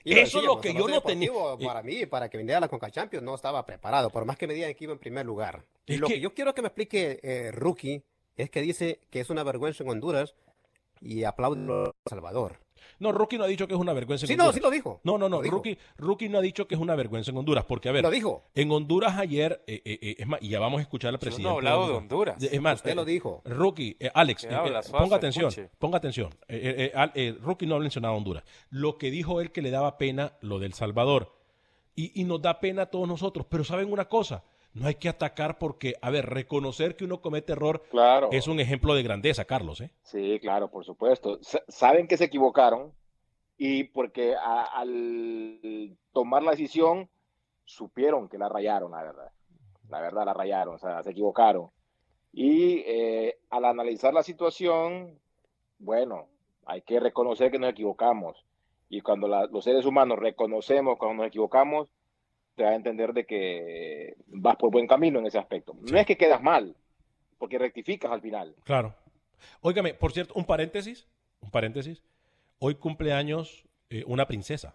Eso 0.07 0.39
es 0.39 0.45
lo 0.45 0.61
que 0.61 0.73
yo 0.73 0.87
no 0.89 1.01
tenía. 1.01 1.31
Para 1.65 1.83
mí, 1.83 2.07
para 2.07 2.29
que 2.29 2.39
viniera 2.39 2.61
la 2.61 2.69
Conca 2.69 2.91
Champions, 2.91 3.25
no 3.25 3.35
estaba 3.35 3.67
preparado, 3.67 4.11
por 4.11 4.25
más 4.25 4.37
que 4.37 4.47
me 4.47 4.55
digan 4.55 4.75
que 4.75 4.85
iba 4.85 4.93
en 4.93 4.99
primer 4.99 5.27
lugar. 5.27 5.65
Y 5.87 5.97
lo 5.97 6.07
que... 6.07 6.21
yo 6.21 6.33
quiero 6.35 6.55
que 6.55 6.63
me 6.63 6.69
explique 6.69 7.21
eh, 7.23 7.51
Rookie 7.53 8.03
es 8.37 8.51
que 8.51 8.61
dice 8.61 9.01
que 9.11 9.21
es 9.21 9.31
una 9.31 9.43
vergüenza 9.43 9.83
en 9.83 9.91
Honduras 9.91 10.35
y 11.01 11.25
aplaude 11.25 11.73
a 11.73 12.09
Salvador. 12.09 12.66
No, 12.99 13.13
Rookie 13.13 13.39
no 13.39 13.45
ha 13.45 13.47
dicho 13.47 13.67
que 13.67 13.75
es 13.75 13.81
una 13.81 13.93
vergüenza 13.93 14.27
en 14.27 14.33
Honduras. 14.33 14.55
Sí, 14.55 14.61
no, 14.61 14.61
sí 14.61 14.61
lo 14.61 14.71
dijo. 14.71 15.01
No, 15.05 15.19
no, 15.19 15.29
no. 15.29 15.43
Rookie, 15.43 16.29
no 16.29 16.39
ha 16.39 16.41
dicho 16.41 16.67
que 16.67 16.75
es 16.75 16.81
una 16.81 16.95
vergüenza 16.95 17.31
en 17.31 17.37
Honduras. 17.37 17.65
Porque, 17.65 17.89
a 17.89 17.93
ver. 17.93 18.03
Lo 18.03 18.11
dijo. 18.11 18.45
En 18.55 18.71
Honduras 18.71 19.17
ayer, 19.19 19.63
eh, 19.67 19.83
eh, 19.85 19.99
eh, 20.01 20.17
es 20.19 20.27
más, 20.27 20.41
y 20.43 20.49
ya 20.49 20.61
vamos 20.61 20.79
a 20.79 20.83
escuchar 20.83 21.13
al 21.13 21.19
presidente. 21.19 21.45
No 21.45 21.51
ha 21.51 21.59
hablado 21.59 21.89
de 21.89 21.95
Honduras. 21.95 22.43
Es 22.43 22.61
más, 22.61 22.77
usted 22.77 22.95
lo 22.95 23.05
dijo. 23.05 23.43
Rookie, 23.45 23.97
Alex, 24.15 24.47
ponga 24.91 25.17
atención. 25.17 25.53
Ponga 25.79 25.99
atención. 25.99 26.31
Rookie 27.43 27.67
no 27.67 27.77
ha 27.77 27.79
mencionado 27.81 28.15
Honduras. 28.15 28.45
Lo 28.71 28.99
que 28.99 29.11
dijo 29.11 29.41
él 29.41 29.53
que 29.53 29.63
le 29.63 29.71
daba 29.71 29.99
pena 29.99 30.33
lo 30.41 30.59
del 30.59 30.75
Salvador. 30.75 31.35
Y, 31.95 32.21
y 32.21 32.25
nos 32.25 32.43
da 32.43 32.61
pena 32.61 32.83
a 32.83 32.87
todos 32.87 33.09
nosotros. 33.09 33.47
Pero 33.49 33.65
¿saben 33.65 33.91
una 33.91 34.07
cosa? 34.07 34.45
No 34.77 34.87
hay 34.87 34.97
que 34.97 35.09
atacar 35.09 35.59
porque, 35.59 35.95
a 36.03 36.11
ver, 36.11 36.27
reconocer 36.27 36.97
que 36.97 37.05
uno 37.05 37.23
comete 37.23 37.53
error 37.53 37.83
es 38.31 38.47
un 38.47 38.61
ejemplo 38.61 38.95
de 38.95 39.03
grandeza, 39.03 39.47
Carlos. 39.47 39.81
¿eh? 39.81 39.91
Sí, 40.03 40.39
claro, 40.41 40.71
por 40.71 40.85
supuesto. 40.85 41.39
saben 41.69 42.07
que 42.07 42.19
se 42.19 42.25
equivocaron 42.25 42.93
y 43.57 43.85
porque 43.85 44.35
al 44.37 45.97
tomar 46.13 46.43
la 46.43 46.51
decisión 46.51 47.09
supieron 47.65 48.29
que 48.29 48.39
la 48.39 48.49
rayaron, 48.49 48.93
la 48.93 49.03
verdad. 49.03 49.33
La 49.89 50.01
verdad, 50.01 50.27
la 50.27 50.35
rayaron, 50.35 50.75
o 50.75 50.79
sea, 50.79 51.03
se 51.03 51.11
equivocaron. 51.11 51.71
Y 52.33 52.83
eh, 52.87 53.39
al 53.49 53.65
analizar 53.65 54.13
la 54.13 54.23
situación, 54.23 55.19
bueno, 55.79 56.27
hay 56.67 56.83
que 56.83 57.01
reconocer 57.01 57.51
que 57.51 57.59
nos 57.59 57.71
equivocamos. 57.71 58.45
Y 58.91 59.01
cuando 59.01 59.27
los 59.27 59.65
seres 59.65 59.87
humanos 59.87 60.19
reconocemos 60.19 60.99
cuando 60.99 61.23
nos 61.23 61.29
equivocamos, 61.29 61.89
te 62.57 62.65
va 62.65 62.71
a 62.71 62.75
entender 62.75 63.13
de 63.13 63.27
que 63.27 64.17
vas 64.27 64.57
por 64.57 64.73
buen 64.73 64.87
camino 64.87 65.19
en 65.19 65.27
ese 65.27 65.39
aspecto. 65.39 65.77
No 65.91 65.99
es 65.99 66.07
que 66.07 66.17
quedas 66.17 66.43
mal, 66.43 66.75
porque 67.39 67.59
rectificas 67.59 68.11
al 68.11 68.23
final. 68.23 68.57
Claro. 68.65 68.95
Óigame, 69.61 69.95
por 69.95 70.13
cierto, 70.13 70.35
un 70.35 70.47
paréntesis, 70.47 71.07
un 71.41 71.51
paréntesis. 71.51 72.03
Hoy 72.59 72.77
cumple 72.77 73.13
años 73.13 73.67
eh, 73.91 74.03
una 74.07 74.27
princesa, 74.27 74.75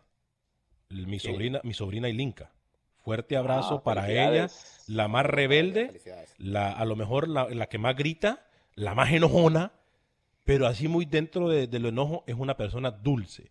mi 0.90 1.20
sobrina, 1.20 1.60
mi 1.64 1.74
sobrina 1.74 2.08
Ilinka. 2.08 2.52
Fuerte 3.00 3.36
abrazo 3.36 3.78
ah, 3.78 3.84
para 3.84 4.12
ella, 4.12 4.48
la 4.88 5.08
más 5.08 5.26
rebelde, 5.26 6.00
la, 6.38 6.72
a 6.72 6.86
lo 6.86 6.96
mejor 6.96 7.28
la, 7.28 7.66
que 7.66 7.80
más 7.80 7.96
grita, 7.96 8.46
la 8.76 8.94
más 8.94 9.12
enojona, 9.12 9.72
pero 10.44 10.68
así 10.68 10.88
muy 10.88 11.06
dentro 11.06 11.50
de, 11.50 11.66
de 11.66 11.80
lo 11.80 11.90
enojo 11.90 12.24
es 12.28 12.36
una 12.36 12.58
persona 12.58 12.92
dulce. 12.92 13.50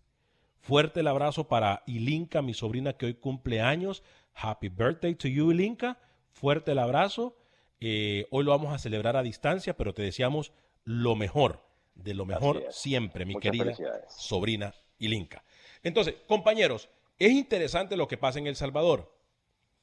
Fuerte 0.61 1.01
el 1.01 1.09
abrazo 1.09 1.49
para 1.49 1.83
Ilinka, 1.87 2.43
mi 2.43 2.55
sobrina 2.55 2.93
que 2.93 3.07
hoy 3.07 3.15
cumple 3.15 3.61
años. 3.61 4.05
Happy 4.35 4.69
birthday 4.69 5.15
to 5.15 5.29
you, 5.29 5.51
Ilinka. 5.51 5.99
Fuerte 6.31 6.73
el 6.73 6.79
abrazo. 6.79 7.37
Eh, 7.81 8.27
hoy 8.31 8.45
lo 8.45 8.51
vamos 8.51 8.73
a 8.75 8.79
celebrar 8.79 9.17
a 9.17 9.23
distancia, 9.23 9.77
pero 9.77 9.95
te 9.95 10.03
deseamos 10.03 10.53
lo 10.85 11.17
mejor, 11.17 11.63
de 11.95 12.15
lo 12.15 12.27
mejor 12.27 12.67
siempre, 12.71 13.25
mi 13.25 13.37
querida 13.37 13.75
sobrina 14.09 14.75
Ilinka. 14.99 15.43
Entonces, 15.83 16.15
compañeros, 16.27 16.89
es 17.19 17.33
interesante 17.33 17.97
lo 17.97 18.09
que 18.09 18.19
pasa 18.19 18.39
en 18.39 18.47
El 18.47 18.57
Salvador. 18.57 19.15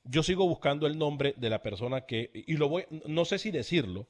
Yo 0.04 0.24
sigo 0.24 0.48
buscando 0.48 0.88
el 0.88 0.98
nombre 0.98 1.34
de 1.38 1.50
la 1.50 1.62
persona 1.62 2.06
que, 2.06 2.32
y 2.34 2.56
lo 2.58 2.70
voy, 2.70 2.86
no 3.06 3.26
sé 3.26 3.40
si 3.40 3.52
decirlo, 3.52 4.08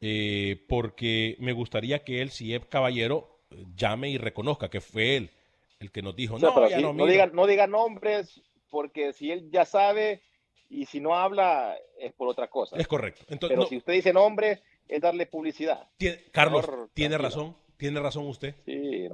eh, 0.00 0.64
porque 0.68 1.36
me 1.40 1.52
gustaría 1.52 2.04
que 2.04 2.22
él, 2.22 2.30
si 2.30 2.54
es 2.54 2.64
caballero, 2.66 3.40
llame 3.76 4.10
y 4.10 4.18
reconozca 4.18 4.70
que 4.70 4.80
fue 4.80 5.16
él 5.16 5.30
el 5.80 5.92
que 5.92 6.02
nos 6.02 6.16
dijo, 6.16 6.38
no, 6.38 6.54
no, 6.54 6.92
no, 6.92 7.06
diga, 7.06 7.26
no 7.26 7.46
diga 7.46 7.66
nombres, 7.68 8.40
porque 8.70 9.12
si 9.12 9.30
él 9.30 9.50
ya 9.50 9.64
sabe 9.64 10.22
y 10.68 10.86
si 10.86 11.00
no 11.00 11.14
habla 11.14 11.76
es 11.98 12.12
por 12.12 12.28
otra 12.28 12.48
cosa. 12.48 12.76
Es 12.76 12.86
correcto. 12.86 13.24
Entonces, 13.28 13.56
Pero 13.56 13.68
si 13.68 13.76
usted 13.76 13.92
dice 13.94 14.12
nombres, 14.12 14.62
es 14.86 15.00
darle 15.00 15.26
publicidad. 15.26 15.88
Carlos, 16.32 16.68
tiene 16.94 17.18
razón. 17.18 17.56
Tiene 17.76 18.00
razón 18.00 18.26
usted. 18.26 18.56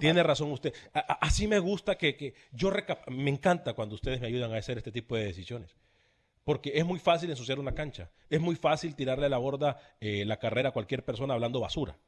tiene 0.00 0.22
razón 0.22 0.50
usted. 0.50 0.72
así 1.20 1.46
me 1.46 1.58
gusta 1.58 1.98
que, 1.98 2.16
que 2.16 2.34
yo 2.52 2.70
me 3.08 3.30
encanta 3.30 3.74
cuando 3.74 3.94
ustedes 3.94 4.22
me 4.22 4.26
ayudan 4.26 4.54
a 4.54 4.56
hacer 4.56 4.78
este 4.78 4.90
tipo 4.90 5.16
de 5.16 5.24
decisiones. 5.24 5.76
Porque 6.44 6.72
es 6.74 6.84
muy 6.84 6.98
fácil 6.98 7.28
ensuciar 7.30 7.58
una 7.58 7.74
cancha. 7.74 8.10
Es 8.30 8.40
muy 8.40 8.56
fácil 8.56 8.96
tirarle 8.96 9.26
a 9.26 9.28
la 9.28 9.38
borda 9.38 9.80
eh, 10.00 10.24
la 10.24 10.38
carrera 10.38 10.70
a 10.70 10.72
cualquier 10.72 11.04
persona 11.04 11.34
hablando 11.34 11.60
basura 11.60 11.98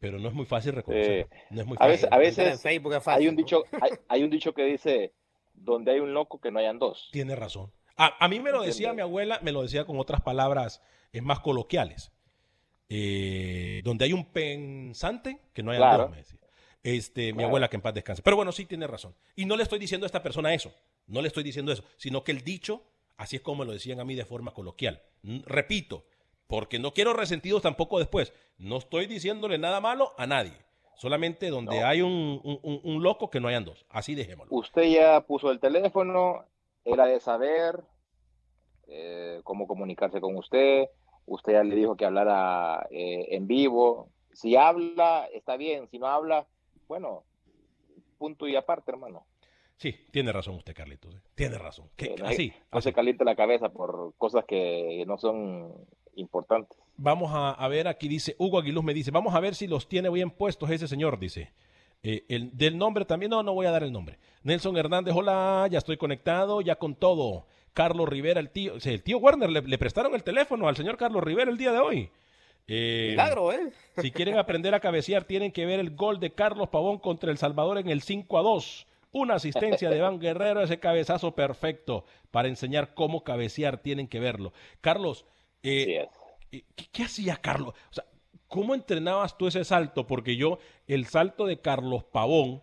pero 0.00 0.18
no 0.18 0.28
es 0.28 0.34
muy 0.34 0.46
fácil 0.46 0.72
reconocer. 0.72 1.28
no 1.50 1.60
es 1.60 1.66
muy 1.66 1.76
fácil. 1.76 2.08
A 2.10 2.18
veces, 2.18 2.64
hay 2.64 3.28
un 3.28 3.36
dicho, 3.36 3.64
hay, 4.08 4.24
un 4.24 4.30
dicho 4.30 4.54
que 4.54 4.64
dice, 4.64 5.12
donde 5.54 5.92
hay 5.92 6.00
un 6.00 6.14
loco 6.14 6.40
que 6.40 6.50
no 6.50 6.58
hayan 6.58 6.78
dos. 6.78 7.08
Tiene 7.12 7.36
razón. 7.36 7.72
A, 7.96 8.28
mí 8.28 8.40
me 8.40 8.50
lo 8.50 8.62
decía 8.62 8.94
mi 8.94 9.02
abuela, 9.02 9.40
me 9.42 9.52
lo 9.52 9.60
decía 9.60 9.84
con 9.84 9.98
otras 9.98 10.22
palabras 10.22 10.80
es 11.12 11.22
más 11.22 11.40
coloquiales. 11.40 12.12
Eh, 12.88 13.82
donde 13.84 14.06
hay 14.06 14.14
un 14.14 14.24
pensante 14.24 15.38
que 15.52 15.62
no 15.62 15.70
hayan 15.70 15.98
dos, 15.98 16.10
me 16.10 16.16
decía. 16.16 16.40
Este, 16.82 17.34
mi 17.34 17.42
abuela 17.42 17.68
que 17.68 17.76
en 17.76 17.82
paz 17.82 17.92
descanse. 17.92 18.22
Pero 18.22 18.36
bueno, 18.36 18.52
sí 18.52 18.64
tiene 18.64 18.86
razón. 18.86 19.14
Y 19.36 19.44
no 19.44 19.56
le 19.56 19.64
estoy 19.64 19.78
diciendo 19.78 20.06
a 20.06 20.08
esta 20.08 20.22
persona 20.22 20.54
eso. 20.54 20.72
No 21.06 21.20
le 21.20 21.28
estoy 21.28 21.42
diciendo 21.42 21.72
eso, 21.72 21.84
sino 21.98 22.24
que 22.24 22.32
el 22.32 22.42
dicho, 22.42 22.82
así 23.16 23.36
es 23.36 23.42
como 23.42 23.64
lo 23.64 23.72
decían 23.72 24.00
a 24.00 24.04
mí 24.04 24.14
de 24.14 24.24
forma 24.24 24.54
coloquial. 24.54 25.02
Repito, 25.22 26.06
porque 26.46 26.78
no 26.78 26.94
quiero 26.94 27.12
resentidos 27.12 27.62
tampoco 27.62 27.98
después. 27.98 28.32
No 28.56 28.78
estoy 28.78 29.06
diciéndole 29.06 29.58
nada 29.58 29.80
malo 29.80 30.14
a 30.16 30.26
nadie. 30.26 30.56
Solamente 31.00 31.48
donde 31.48 31.82
hay 31.82 32.02
un, 32.02 33.02
loco 33.02 33.30
que 33.30 33.40
no 33.40 33.48
hayan 33.48 33.64
dos. 33.64 33.86
Así 33.88 34.14
dejémoslo. 34.14 34.54
Usted 34.54 34.82
ya 34.82 35.22
puso 35.22 35.50
el 35.50 35.58
teléfono, 35.58 36.44
era 36.84 37.06
de 37.06 37.20
saber 37.20 37.82
eh, 38.86 39.40
cómo 39.42 39.66
comunicarse 39.66 40.20
con 40.20 40.36
usted. 40.36 40.90
Usted 41.24 41.54
ya 41.54 41.64
le 41.64 41.74
dijo 41.74 41.96
que 41.96 42.04
hablara 42.04 42.86
eh, 42.90 43.28
en 43.30 43.46
vivo. 43.46 44.10
Si 44.34 44.56
habla, 44.56 45.26
está 45.32 45.56
bien. 45.56 45.88
Si 45.88 45.98
no 45.98 46.06
habla, 46.06 46.46
bueno, 46.86 47.24
punto 48.18 48.46
y 48.46 48.54
aparte, 48.54 48.90
hermano. 48.90 49.24
Sí, 49.76 49.94
tiene 50.10 50.32
razón 50.32 50.56
usted, 50.56 50.74
Carlitos. 50.74 51.14
¿eh? 51.14 51.20
Tiene 51.34 51.56
razón. 51.56 51.88
así, 52.26 52.52
no 52.70 52.82
se 52.82 52.92
caliente 52.92 53.24
la 53.24 53.36
cabeza 53.36 53.70
por 53.70 54.12
cosas 54.18 54.44
que 54.44 55.02
no 55.06 55.16
son 55.16 55.72
importantes. 56.16 56.76
Vamos 56.96 57.30
a, 57.32 57.66
ver, 57.68 57.88
aquí 57.88 58.08
dice, 58.08 58.36
Hugo 58.38 58.58
Aguiluz 58.58 58.84
me 58.84 58.92
dice, 58.92 59.10
vamos 59.10 59.34
a 59.34 59.40
ver 59.40 59.54
si 59.54 59.66
los 59.66 59.88
tiene 59.88 60.10
bien 60.10 60.30
puestos 60.30 60.70
ese 60.70 60.86
señor, 60.86 61.18
dice. 61.18 61.50
Eh, 62.02 62.24
el, 62.28 62.56
del 62.56 62.76
nombre 62.76 63.04
también, 63.04 63.30
no, 63.30 63.42
no 63.42 63.54
voy 63.54 63.66
a 63.66 63.70
dar 63.70 63.82
el 63.82 63.92
nombre. 63.92 64.18
Nelson 64.42 64.76
Hernández, 64.76 65.14
hola, 65.14 65.66
ya 65.70 65.78
estoy 65.78 65.96
conectado, 65.96 66.60
ya 66.60 66.76
con 66.76 66.94
todo. 66.94 67.46
Carlos 67.72 68.08
Rivera, 68.08 68.40
el 68.40 68.50
tío, 68.50 68.74
el 68.82 69.02
tío 69.02 69.18
Warner, 69.18 69.50
le, 69.50 69.78
prestaron 69.78 70.14
el 70.14 70.22
teléfono 70.22 70.68
al 70.68 70.76
señor 70.76 70.96
Carlos 70.96 71.22
Rivera 71.22 71.50
el 71.50 71.56
día 71.56 71.72
de 71.72 71.78
hoy. 71.78 72.10
Eh, 72.66 73.08
Milagro, 73.10 73.52
¿eh? 73.52 73.72
Si 74.00 74.10
quieren 74.10 74.38
aprender 74.38 74.74
a 74.74 74.80
cabecear, 74.80 75.24
tienen 75.24 75.52
que 75.52 75.66
ver 75.66 75.80
el 75.80 75.96
gol 75.96 76.20
de 76.20 76.32
Carlos 76.32 76.68
Pavón 76.68 76.98
contra 76.98 77.30
El 77.30 77.38
Salvador 77.38 77.78
en 77.78 77.88
el 77.88 78.02
5 78.02 78.38
a 78.38 78.42
2. 78.42 78.86
Una 79.12 79.34
asistencia 79.34 79.90
de 79.90 79.96
Iván 79.96 80.20
Guerrero, 80.20 80.62
ese 80.62 80.78
cabezazo 80.78 81.34
perfecto 81.34 82.04
para 82.30 82.48
enseñar 82.48 82.94
cómo 82.94 83.24
cabecear, 83.24 83.78
tienen 83.78 84.06
que 84.06 84.20
verlo. 84.20 84.52
Carlos, 84.80 85.24
eh, 85.62 86.08
¿qué, 86.92 87.02
hacía 87.02 87.36
Carlos? 87.36 87.74
O 87.90 87.94
sea, 87.94 88.04
¿cómo 88.48 88.74
entrenabas 88.74 89.36
tú 89.36 89.46
ese 89.46 89.64
salto? 89.64 90.06
Porque 90.06 90.36
yo, 90.36 90.58
el 90.86 91.06
salto 91.06 91.46
de 91.46 91.60
Carlos 91.60 92.04
Pavón 92.04 92.62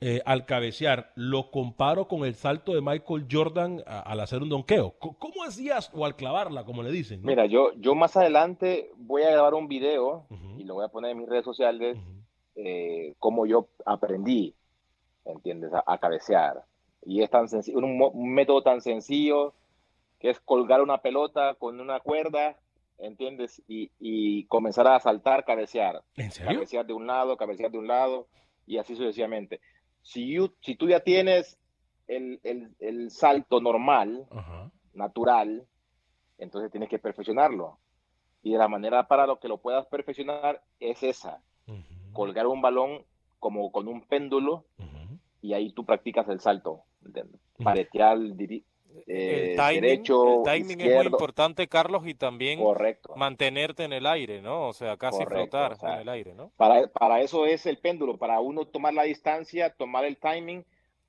eh, 0.00 0.22
al 0.24 0.46
cabecear, 0.46 1.10
lo 1.16 1.50
comparo 1.50 2.06
con 2.06 2.24
el 2.24 2.36
salto 2.36 2.72
de 2.72 2.80
Michael 2.80 3.26
Jordan 3.28 3.82
al 3.84 4.20
hacer 4.20 4.42
un 4.42 4.48
donqueo. 4.48 4.94
¿Cómo 4.98 5.42
hacías 5.44 5.90
o 5.92 6.04
al 6.04 6.14
clavarla, 6.14 6.64
como 6.64 6.84
le 6.84 6.92
dicen? 6.92 7.20
Mira, 7.24 7.46
yo, 7.46 7.72
yo 7.74 7.96
más 7.96 8.16
adelante 8.16 8.92
voy 8.96 9.22
a 9.22 9.30
grabar 9.30 9.54
un 9.54 9.66
video 9.66 10.26
y 10.56 10.62
lo 10.62 10.74
voy 10.74 10.84
a 10.84 10.88
poner 10.88 11.10
en 11.10 11.18
mis 11.18 11.28
redes 11.28 11.44
sociales, 11.44 11.98
eh, 12.54 13.14
cómo 13.18 13.44
yo 13.46 13.66
aprendí, 13.84 14.54
¿entiendes?, 15.24 15.72
a, 15.84 15.98
cabecear. 15.98 16.62
Y 17.04 17.22
es 17.22 17.30
tan 17.30 17.48
sencillo, 17.48 17.78
un 17.78 18.32
método 18.32 18.62
tan 18.62 18.80
sencillo 18.80 19.54
que 20.18 20.30
es 20.30 20.40
colgar 20.40 20.82
una 20.82 20.98
pelota 20.98 21.54
con 21.54 21.80
una 21.80 22.00
cuerda, 22.00 22.56
¿entiendes? 22.98 23.62
Y, 23.68 24.44
comenzar 24.46 24.86
a 24.88 25.00
saltar, 25.00 25.44
cabecear. 25.44 26.02
¿En 26.16 26.30
serio? 26.30 26.54
Cabecear 26.54 26.86
de 26.86 26.92
un 26.92 27.06
lado, 27.06 27.36
cabecear 27.36 27.70
de 27.70 27.78
un 27.78 27.86
lado. 27.86 28.28
y 28.66 28.78
así 28.78 28.96
sucesivamente. 28.96 29.60
Si, 30.02 30.36
si 30.60 30.74
tú 30.74 30.88
ya 30.88 31.00
tienes 31.00 31.58
el, 32.06 32.40
el, 32.42 33.10
salto 33.10 33.60
normal, 33.60 34.26
natural, 34.94 35.66
entonces 36.38 36.70
tienes 36.70 36.88
que 36.88 36.98
perfeccionarlo. 36.98 37.78
Y 38.42 38.52
de 38.52 38.58
la 38.58 38.68
manera 38.68 39.08
para 39.08 39.26
lo 39.26 39.38
que 39.38 39.48
lo 39.48 39.58
puedas 39.58 39.86
perfeccionar 39.86 40.62
es 40.80 41.02
esa, 41.02 41.42
colgar 42.12 42.46
un 42.46 42.62
balón 42.62 43.04
como 43.38 43.70
con 43.70 43.88
un 43.88 44.02
péndulo 44.02 44.64
y 45.40 45.52
ahí 45.54 45.72
tú 45.72 45.84
practicas 45.84 46.28
el 46.28 46.40
salto, 46.40 46.84
paretear, 47.62 48.18
eh, 49.06 49.50
el 49.50 49.56
timing, 49.56 49.80
derecho, 49.80 50.38
el 50.38 50.42
timing 50.44 50.80
es 50.80 50.96
muy 50.96 51.06
importante, 51.06 51.68
Carlos, 51.68 52.06
y 52.06 52.14
también 52.14 52.60
correcto. 52.60 53.14
mantenerte 53.16 53.84
en 53.84 53.92
el 53.92 54.06
aire, 54.06 54.40
¿no? 54.42 54.68
O 54.68 54.72
sea, 54.72 54.96
casi 54.96 55.24
flotar 55.24 55.76
en 55.82 56.00
el 56.00 56.08
aire, 56.08 56.34
¿no? 56.34 56.50
Para, 56.56 56.88
para 56.88 57.20
eso 57.20 57.46
es 57.46 57.66
el 57.66 57.78
péndulo, 57.78 58.16
para 58.16 58.40
uno 58.40 58.66
tomar 58.66 58.94
la 58.94 59.04
distancia, 59.04 59.70
tomar 59.70 60.04
el 60.04 60.16
timing, 60.16 60.64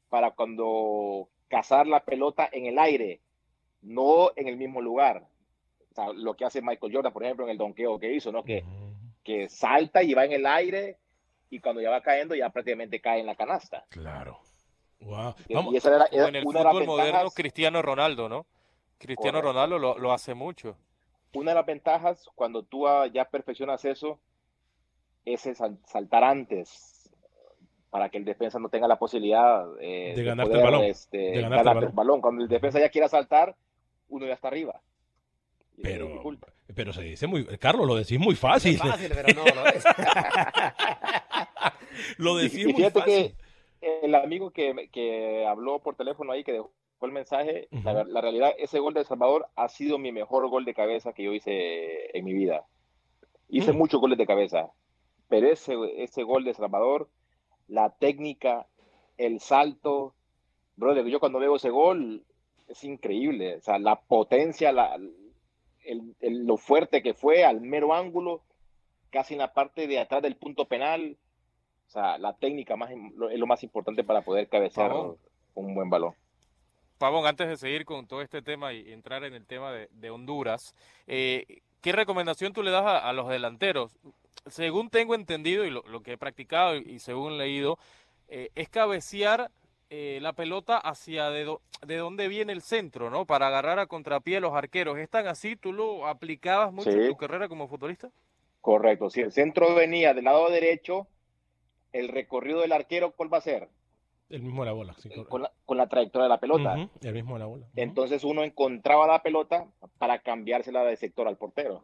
para 0.10 0.32
cuando 0.32 1.30
cazar 1.48 1.88
la 1.88 2.04
pelota 2.04 2.48
en 2.52 2.66
el 2.66 2.80
aire, 2.80 3.22
no 3.82 4.32
en 4.36 4.48
el 4.48 4.58
mismo 4.58 4.82
lugar. 4.82 5.28
O 5.92 5.96
sea, 5.96 6.14
lo 6.14 6.36
que 6.36 6.46
hace 6.46 6.62
Michael 6.62 6.94
Jordan, 6.94 7.14
por 7.14 7.24
ejemplo, 7.24 7.46
en 7.46 7.52
el 7.52 7.58
donqueo 7.58 8.00
que 8.00 8.14
hizo, 8.14 8.32
¿no? 8.32 8.44
Que, 8.44 8.64
que 9.24 9.50
salta 9.50 10.04
y 10.04 10.14
va 10.14 10.26
en 10.26 10.34
el 10.34 10.46
aire 10.46 10.98
y 11.50 11.60
cuando 11.60 11.82
ya 11.82 11.90
va 11.90 12.02
cayendo 12.02 12.36
ya 12.36 12.50
prácticamente 12.50 13.02
cae 13.02 13.20
en 13.20 13.26
la 13.26 13.36
canasta. 13.36 13.86
Claro. 13.90 14.40
Wow. 15.02 15.36
Vamos. 15.54 15.86
en 16.12 16.36
el 16.36 16.44
fútbol 16.44 16.86
moderno, 16.86 17.30
Cristiano 17.32 17.82
Ronaldo, 17.82 18.30
¿no? 18.30 18.46
Cristiano 18.98 19.42
Ronaldo 19.42 19.80
lo, 19.80 20.12
hace 20.12 20.34
mucho. 20.34 20.76
Una 21.34 21.52
de 21.52 21.56
las 21.56 21.66
ventajas 21.66 22.30
cuando 22.36 22.64
tú 22.64 22.86
ya 23.14 23.26
perfeccionas 23.26 23.86
eso 23.86 24.20
es 25.26 25.48
saltar 25.86 26.24
antes 26.24 27.12
para 27.90 28.10
que 28.10 28.18
el 28.18 28.26
defensa 28.26 28.60
no 28.60 28.70
tenga 28.70 28.88
la 28.88 28.98
posibilidad 28.98 29.66
eh, 29.80 30.14
de, 30.16 30.24
ganarte 30.24 30.58
el 30.58 30.64
balón. 30.64 30.84
Este, 30.84 31.18
de 31.18 31.42
ganarte, 31.42 31.86
el, 31.86 31.92
balón. 31.92 32.22
Cuando 32.22 32.44
el 32.44 32.50
defensa 32.50 32.80
ya 32.80 32.90
quiera 32.90 33.08
saltar, 33.08 33.56
uno 34.10 34.28
ya 34.28 34.34
está 34.34 34.48
arriba. 34.48 34.82
Pero, 35.82 36.22
pero 36.76 36.94
se 36.94 37.02
dice 37.04 37.26
muy, 37.26 37.46
Carlos, 37.58 37.88
lo 37.88 37.96
decís 37.96 38.20
muy 38.20 38.36
fácil. 38.36 38.78
fácil, 38.78 39.12
pero 39.14 39.34
no, 39.34 39.46
no 39.46 39.64
lo 42.18 42.36
decís 42.36 42.66
muy 42.66 42.84
fácil. 42.84 43.04
Que, 43.04 43.34
el 43.82 44.16
amigo 44.16 44.52
que, 44.52 44.90
que, 44.92 45.46
habló 45.46 45.80
por 45.80 45.96
teléfono 45.96 46.32
ahí, 46.32 46.44
que 46.44 46.54
dejó 46.54 46.72
el 47.02 47.12
mensaje, 47.12 47.68
la, 47.84 48.22
realidad, 48.22 48.52
ese 48.58 48.80
gol 48.80 48.94
de 48.94 49.06
Salvador 49.06 49.48
ha 49.56 49.70
sido 49.70 49.98
mi 49.98 50.12
mejor 50.12 50.48
gol 50.50 50.66
de 50.66 50.74
cabeza 50.74 51.14
que 51.14 51.24
yo 51.24 51.34
hice 51.34 52.18
en 52.18 52.26
mi 52.26 52.34
vida. 52.34 52.66
Hice 53.48 53.74
mm. 53.74 53.78
muchos 53.78 54.02
goles 54.02 54.18
de 54.18 54.28
cabeza, 54.28 54.72
pero 55.30 55.48
ese, 55.48 55.76
ese 55.98 56.24
gol 56.24 56.44
de 56.44 56.54
Salvador, 56.54 57.10
la 57.68 57.92
técnica, 57.92 58.68
el 59.18 59.40
salto, 59.40 60.14
brother, 60.76 61.06
yo 61.06 61.20
cuando 61.20 61.40
veo 61.40 61.56
ese 61.56 61.70
gol 61.70 62.26
es 62.68 62.84
increíble, 62.84 63.58
o 63.58 63.62
sea, 63.62 63.80
la 63.80 64.02
potencia, 64.02 64.72
la, 64.72 64.98
el, 65.84 66.16
lo 66.46 66.58
fuerte 66.58 67.02
que 67.02 67.14
fue 67.14 67.44
al 67.44 67.62
mero 67.62 67.94
ángulo, 67.94 68.44
casi 69.10 69.34
en 69.34 69.40
la 69.40 69.54
parte 69.54 69.88
de 69.88 70.00
atrás 70.00 70.22
del 70.22 70.36
punto 70.36 70.68
penal, 70.68 71.18
o 71.90 71.92
sea, 71.92 72.20
la 72.20 72.34
técnica 72.34 72.76
más, 72.76 72.92
es 72.92 73.40
lo 73.40 73.48
más 73.48 73.64
importante 73.64 74.04
para 74.04 74.22
poder 74.22 74.48
cabecear 74.48 74.94
un 75.56 75.74
buen 75.74 75.90
balón. 75.90 76.14
Pavón, 77.00 77.26
antes 77.26 77.48
de 77.48 77.58
seguir 77.58 77.84
con 77.84 78.06
todo 78.06 78.22
este 78.22 78.44
tema 78.44 78.74
y 78.74 78.94
entrar 78.94 79.24
en 79.24 79.34
el 79.34 79.48
tema 79.48 79.72
de, 79.72 80.10
Honduras, 80.12 80.76
eh, 81.08 81.62
¿qué 81.82 81.92
recomendación 81.92 82.54
tú 82.54 82.62
le 82.62 82.70
das 82.70 82.86
a, 82.86 83.12
los 83.14 83.28
delanteros? 83.28 83.98
Según 84.46 84.92
tengo 84.92 85.16
entendido 85.16 85.66
y 85.66 85.72
lo, 85.72 85.82
que 86.04 86.14
he 86.14 86.18
practicado 86.18 86.76
y, 86.76 87.00
según 87.00 87.40
leído, 87.40 87.80
eh, 88.28 88.50
es 88.54 88.70
cabecear 88.70 89.50
eh, 89.90 90.20
la 90.22 90.34
pelota 90.34 90.78
hacia 90.78 91.32
de, 91.32 91.58
de 91.88 91.98
dónde 91.98 92.28
viene 92.28 92.54
el 92.54 92.62
centro, 92.62 93.10
¿no? 93.10 93.26
Para 93.26 93.48
agarrar 93.48 93.80
a 93.80 93.88
contrapié 93.88 94.38
a 94.38 94.42
los 94.42 94.54
arqueros. 94.54 95.00
¿Es 95.00 95.10
tan 95.10 95.26
así? 95.26 95.56
¿Tú 95.56 95.74
lo 95.74 96.06
aplicabas 96.06 96.72
mucho 96.72 96.92
en 96.92 97.08
tu 97.08 97.18
carrera 97.18 97.48
como 97.48 97.68
futbolista? 97.68 98.12
Correcto. 98.62 99.10
Si 99.10 99.22
el 99.22 99.32
centro 99.32 99.74
venía 99.74 100.14
del 100.14 100.26
lado 100.26 100.50
derecho, 100.50 101.08
el 101.92 102.08
recorrido 102.08 102.62
del 102.62 102.72
arquero, 102.72 103.12
¿cuál 103.12 103.34
va 103.34 103.38
a 103.38 103.42
ser? 103.42 103.70
El 104.30 104.44
mismo 104.44 104.62
de 104.62 104.68
la 104.68 104.74
bola. 104.74 104.96
con, 105.28 105.78
la, 105.78 105.88
trayectoria 105.88 106.24
de 106.24 106.30
la 106.30 106.40
pelota. 106.40 106.90
el 107.02 107.14
mismo 107.14 107.34
de 107.34 107.40
la 107.40 107.46
bola. 107.48 107.68
Entonces 107.76 108.24
uno 108.24 108.44
encontraba 108.44 109.08
la 109.08 109.24
pelota 109.24 109.68
para 109.98 110.20
cambiársela 110.20 110.84
de 110.84 110.96
sector 110.98 111.28
al 111.28 111.38
portero. 111.38 111.84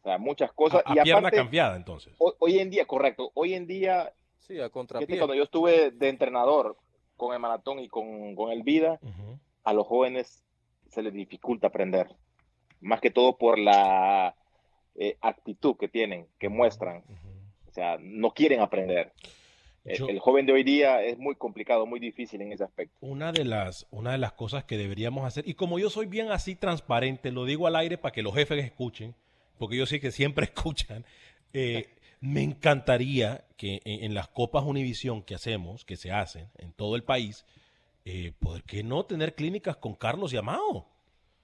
O 0.00 0.02
sea, 0.02 0.18
muchas 0.18 0.52
cosas. 0.52 0.82
A, 0.84 0.92
y 0.92 1.02
pierna 1.02 1.30
cambiada, 1.30 1.76
entonces. 1.76 2.14
Hoy, 2.18 2.58
en 2.58 2.70
día, 2.70 2.84
correcto. 2.86 3.30
Hoy 3.34 3.54
en 3.54 3.68
día. 3.68 4.12
Sí, 4.40 4.58
a 4.60 4.70
contrapié. 4.70 5.16
Cuando 5.18 5.36
yo 5.36 5.44
estuve 5.44 5.92
de 5.92 6.08
entrenador 6.08 6.76
con 7.16 7.32
el 7.32 7.38
maratón 7.38 7.78
y 7.78 7.86
con, 7.86 8.34
el 8.50 8.64
vida, 8.64 8.98
a 9.62 9.72
los 9.72 9.86
jóvenes 9.86 10.44
se 10.88 11.02
les 11.02 11.12
dificulta 11.12 11.68
aprender. 11.68 12.08
Más 12.80 13.00
que 13.00 13.12
todo 13.12 13.38
por 13.38 13.60
la 13.60 14.34
eh, 14.96 15.16
actitud 15.20 15.76
que 15.76 15.86
tienen, 15.86 16.26
que 16.40 16.48
muestran. 16.48 17.04
O 17.72 17.74
sea, 17.74 17.96
no 17.98 18.32
quieren 18.32 18.60
aprender. 18.60 19.14
el 19.84 20.18
joven 20.18 20.44
de 20.44 20.52
hoy 20.52 20.62
día 20.62 21.02
es 21.02 21.16
muy 21.16 21.36
complicado, 21.36 21.86
muy 21.86 22.00
difícil 22.00 22.42
en 22.42 22.52
ese 22.52 22.64
aspecto. 22.64 22.94
Una 23.00 23.32
de 23.32 23.46
las, 23.46 23.86
una 23.90 24.12
de 24.12 24.18
las 24.18 24.34
cosas 24.34 24.64
que 24.64 24.76
deberíamos 24.76 25.24
hacer, 25.24 25.48
y 25.48 25.54
como 25.54 25.78
yo 25.78 25.88
soy 25.88 26.04
bien 26.04 26.30
así 26.30 26.54
transparente, 26.54 27.32
lo 27.32 27.46
digo 27.46 27.66
al 27.66 27.76
aire 27.76 27.96
para 27.96 28.12
que 28.12 28.20
los 28.20 28.34
jefes 28.34 28.62
escuchen, 28.62 29.14
porque 29.58 29.78
yo 29.78 29.86
sé 29.86 30.00
que 30.00 30.10
siempre 30.10 30.44
escuchan, 30.54 31.06
eh, 31.54 31.88
me 32.20 32.42
encantaría 32.42 33.46
que 33.56 33.80
en, 33.86 34.12
las 34.12 34.28
copas 34.28 34.64
Univisión 34.64 35.22
que 35.22 35.34
hacemos, 35.34 35.86
que 35.86 35.96
se 35.96 36.12
hacen 36.12 36.50
en 36.58 36.74
todo 36.74 36.94
el 36.94 37.04
país, 37.04 37.46
eh, 38.04 38.32
¿por 38.38 38.64
qué 38.64 38.82
no 38.82 39.06
tener 39.06 39.34
clínicas 39.34 39.78
con 39.78 39.94
Carlos 39.94 40.34
y 40.34 40.36
Amado? 40.36 40.88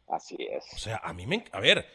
Así 0.06 0.36
es. 0.38 0.66
O 0.74 0.78
sea, 0.78 1.00
a 1.02 1.14
mí 1.14 1.26
me... 1.26 1.44
A 1.52 1.60
ver, 1.60 1.86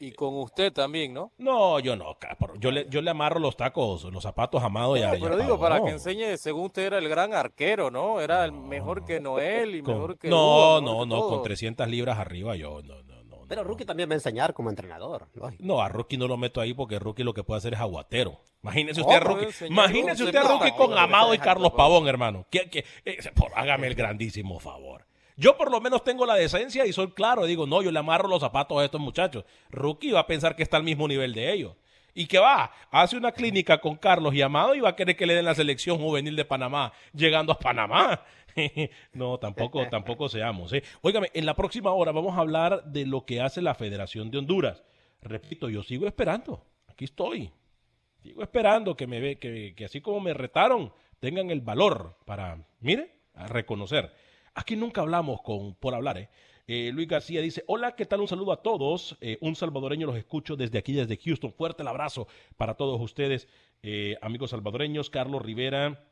y 0.00 0.12
con 0.12 0.36
usted 0.36 0.72
también, 0.72 1.12
¿no? 1.12 1.32
No, 1.38 1.78
yo 1.80 1.96
no. 1.96 2.16
Yo 2.58 2.70
le, 2.70 2.86
yo 2.88 3.02
le 3.02 3.10
amarro 3.10 3.38
los 3.38 3.56
tacos, 3.56 4.04
los 4.04 4.22
zapatos 4.22 4.62
amados 4.62 4.98
ya. 4.98 5.12
Pero 5.12 5.36
digo, 5.36 5.58
para 5.58 5.82
que 5.82 5.90
enseñe, 5.90 6.36
según 6.36 6.66
usted 6.66 6.86
era 6.86 6.98
el 6.98 7.08
gran 7.08 7.34
arquero, 7.34 7.90
¿no? 7.90 8.20
Era 8.20 8.44
el 8.44 8.52
mejor 8.52 9.04
que 9.04 9.20
Noel 9.20 9.74
y 9.74 9.82
mejor 9.82 10.18
que. 10.18 10.28
No, 10.28 10.80
no, 10.80 11.06
no, 11.06 11.28
con 11.28 11.42
300 11.42 11.88
libras 11.88 12.18
arriba 12.18 12.56
yo 12.56 12.82
no, 12.82 13.02
no, 13.02 13.24
no. 13.24 13.38
Pero 13.48 13.64
Rookie 13.64 13.84
también 13.84 14.08
va 14.10 14.12
a 14.12 14.16
enseñar 14.16 14.52
como 14.52 14.70
entrenador. 14.70 15.28
No, 15.58 15.80
a 15.80 15.88
Rookie 15.88 16.18
no 16.18 16.28
lo 16.28 16.36
meto 16.36 16.60
ahí 16.60 16.74
porque 16.74 16.98
Rookie 16.98 17.24
lo 17.24 17.32
que 17.32 17.42
puede 17.42 17.58
hacer 17.58 17.74
es 17.74 17.80
aguatero. 17.80 18.40
Imagínese 18.62 19.00
usted 19.00 19.14
a 19.14 19.20
Rookie. 19.20 19.66
Imagínese 19.66 20.24
usted 20.24 20.38
a 20.38 20.48
Rookie 20.48 20.72
con 20.72 20.96
Amado 20.96 21.32
y 21.32 21.38
Carlos 21.38 21.72
Pavón, 21.72 22.08
hermano. 22.08 22.46
Que, 22.50 22.84
eh, 23.04 23.18
hágame 23.54 23.86
el 23.86 23.94
grandísimo 23.94 24.60
favor. 24.60 25.07
Yo 25.38 25.56
por 25.56 25.70
lo 25.70 25.80
menos 25.80 26.02
tengo 26.02 26.26
la 26.26 26.34
decencia 26.34 26.84
y 26.84 26.92
soy 26.92 27.12
claro. 27.12 27.46
Digo, 27.46 27.64
no, 27.64 27.80
yo 27.80 27.92
le 27.92 27.98
amarro 28.00 28.26
los 28.26 28.40
zapatos 28.40 28.76
a 28.80 28.84
estos 28.84 29.00
muchachos. 29.00 29.44
Rookie 29.70 30.10
va 30.10 30.20
a 30.20 30.26
pensar 30.26 30.56
que 30.56 30.64
está 30.64 30.76
al 30.76 30.82
mismo 30.82 31.06
nivel 31.06 31.32
de 31.32 31.52
ellos. 31.52 31.76
Y 32.12 32.26
que 32.26 32.40
va, 32.40 32.72
hace 32.90 33.16
una 33.16 33.30
clínica 33.30 33.78
con 33.78 33.94
Carlos 33.94 34.34
y 34.34 34.42
Amado 34.42 34.74
y 34.74 34.80
va 34.80 34.88
a 34.88 34.96
querer 34.96 35.16
que 35.16 35.26
le 35.26 35.34
den 35.34 35.44
la 35.44 35.54
selección 35.54 35.98
juvenil 35.98 36.34
de 36.34 36.44
Panamá 36.44 36.92
llegando 37.14 37.52
a 37.52 37.58
Panamá. 37.60 38.24
no, 39.12 39.38
tampoco, 39.38 39.88
tampoco 39.88 40.28
seamos. 40.28 40.72
¿eh? 40.72 40.82
Óigame, 41.02 41.30
en 41.32 41.46
la 41.46 41.54
próxima 41.54 41.92
hora 41.92 42.10
vamos 42.10 42.36
a 42.36 42.40
hablar 42.40 42.82
de 42.86 43.06
lo 43.06 43.24
que 43.24 43.40
hace 43.40 43.62
la 43.62 43.76
Federación 43.76 44.32
de 44.32 44.38
Honduras. 44.38 44.82
Repito, 45.22 45.68
yo 45.68 45.84
sigo 45.84 46.08
esperando. 46.08 46.64
Aquí 46.88 47.04
estoy. 47.04 47.52
Sigo 48.24 48.42
esperando 48.42 48.96
que 48.96 49.06
me 49.06 49.20
ve, 49.20 49.38
que, 49.38 49.74
que 49.76 49.84
así 49.84 50.00
como 50.00 50.18
me 50.18 50.34
retaron, 50.34 50.92
tengan 51.20 51.50
el 51.50 51.60
valor 51.60 52.16
para, 52.24 52.66
mire, 52.80 53.20
a 53.34 53.46
reconocer 53.46 54.12
Aquí 54.58 54.74
nunca 54.74 55.02
hablamos 55.02 55.40
con 55.42 55.76
por 55.76 55.94
hablar, 55.94 56.18
¿eh? 56.18 56.28
¿eh? 56.66 56.90
Luis 56.92 57.06
García 57.06 57.40
dice, 57.40 57.62
hola, 57.68 57.94
¿qué 57.94 58.06
tal? 58.06 58.22
Un 58.22 58.26
saludo 58.26 58.50
a 58.50 58.60
todos. 58.60 59.16
Eh, 59.20 59.38
un 59.40 59.54
salvadoreño 59.54 60.08
los 60.08 60.16
escucho 60.16 60.56
desde 60.56 60.78
aquí, 60.78 60.94
desde 60.94 61.16
Houston. 61.16 61.52
Fuerte 61.52 61.82
el 61.82 61.88
abrazo 61.88 62.26
para 62.56 62.74
todos 62.74 63.00
ustedes, 63.00 63.46
eh, 63.84 64.16
amigos 64.20 64.50
salvadoreños. 64.50 65.10
Carlos 65.10 65.42
Rivera 65.42 66.04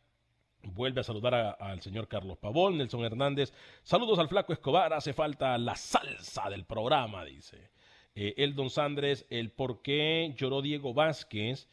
vuelve 0.63 1.01
a 1.01 1.03
saludar 1.03 1.57
al 1.59 1.83
señor 1.83 2.07
Carlos 2.07 2.39
Pavón. 2.39 2.79
Nelson 2.79 3.05
Hernández, 3.05 3.53
saludos 3.83 4.21
al 4.21 4.29
flaco 4.29 4.53
Escobar. 4.53 4.93
Hace 4.93 5.13
falta 5.13 5.59
la 5.59 5.75
salsa 5.75 6.49
del 6.49 6.67
programa, 6.67 7.25
dice. 7.25 7.73
el 8.15 8.55
Don 8.55 8.71
Sandres, 8.71 9.27
el 9.29 9.51
por 9.51 9.83
qué 9.83 10.33
lloró 10.37 10.63
Diego 10.63 10.95
Vázquez 10.95 11.69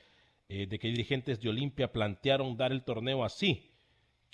de 0.47 0.79
que 0.79 0.88
dirigentes 0.88 1.39
de 1.39 1.49
Olimpia 1.49 1.93
plantearon 1.93 2.57
dar 2.57 2.71
el 2.71 2.83
torneo 2.83 3.23
así 3.23 3.72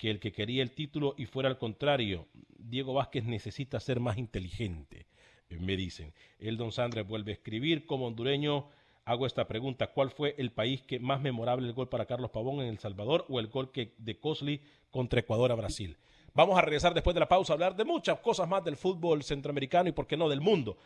que 0.00 0.10
el 0.10 0.18
que 0.18 0.32
quería 0.32 0.62
el 0.62 0.70
título 0.70 1.14
y 1.18 1.26
fuera 1.26 1.50
al 1.50 1.58
contrario. 1.58 2.26
Diego 2.56 2.94
Vázquez 2.94 3.24
necesita 3.24 3.78
ser 3.80 4.00
más 4.00 4.16
inteligente, 4.16 5.04
eh, 5.50 5.58
me 5.60 5.76
dicen. 5.76 6.14
El 6.38 6.56
don 6.56 6.72
Sandra 6.72 7.02
vuelve 7.02 7.32
a 7.32 7.34
escribir, 7.34 7.84
como 7.84 8.06
hondureño 8.06 8.66
hago 9.04 9.26
esta 9.26 9.46
pregunta, 9.46 9.88
¿cuál 9.88 10.10
fue 10.10 10.34
el 10.38 10.52
país 10.52 10.80
que 10.80 10.98
más 10.98 11.20
memorable 11.20 11.66
el 11.66 11.74
gol 11.74 11.90
para 11.90 12.06
Carlos 12.06 12.30
Pavón 12.30 12.62
en 12.62 12.68
El 12.68 12.78
Salvador 12.78 13.26
o 13.28 13.40
el 13.40 13.48
gol 13.48 13.72
que, 13.72 13.92
de 13.98 14.18
Cosley 14.18 14.62
contra 14.90 15.20
Ecuador 15.20 15.52
a 15.52 15.54
Brasil? 15.54 15.98
Vamos 16.32 16.56
a 16.56 16.62
regresar 16.62 16.94
después 16.94 17.12
de 17.12 17.20
la 17.20 17.28
pausa 17.28 17.52
a 17.52 17.54
hablar 17.54 17.76
de 17.76 17.84
muchas 17.84 18.20
cosas 18.20 18.48
más 18.48 18.64
del 18.64 18.76
fútbol 18.76 19.22
centroamericano 19.22 19.90
y 19.90 19.92
por 19.92 20.06
qué 20.06 20.16
no 20.16 20.30
del 20.30 20.40
mundo. 20.40 20.78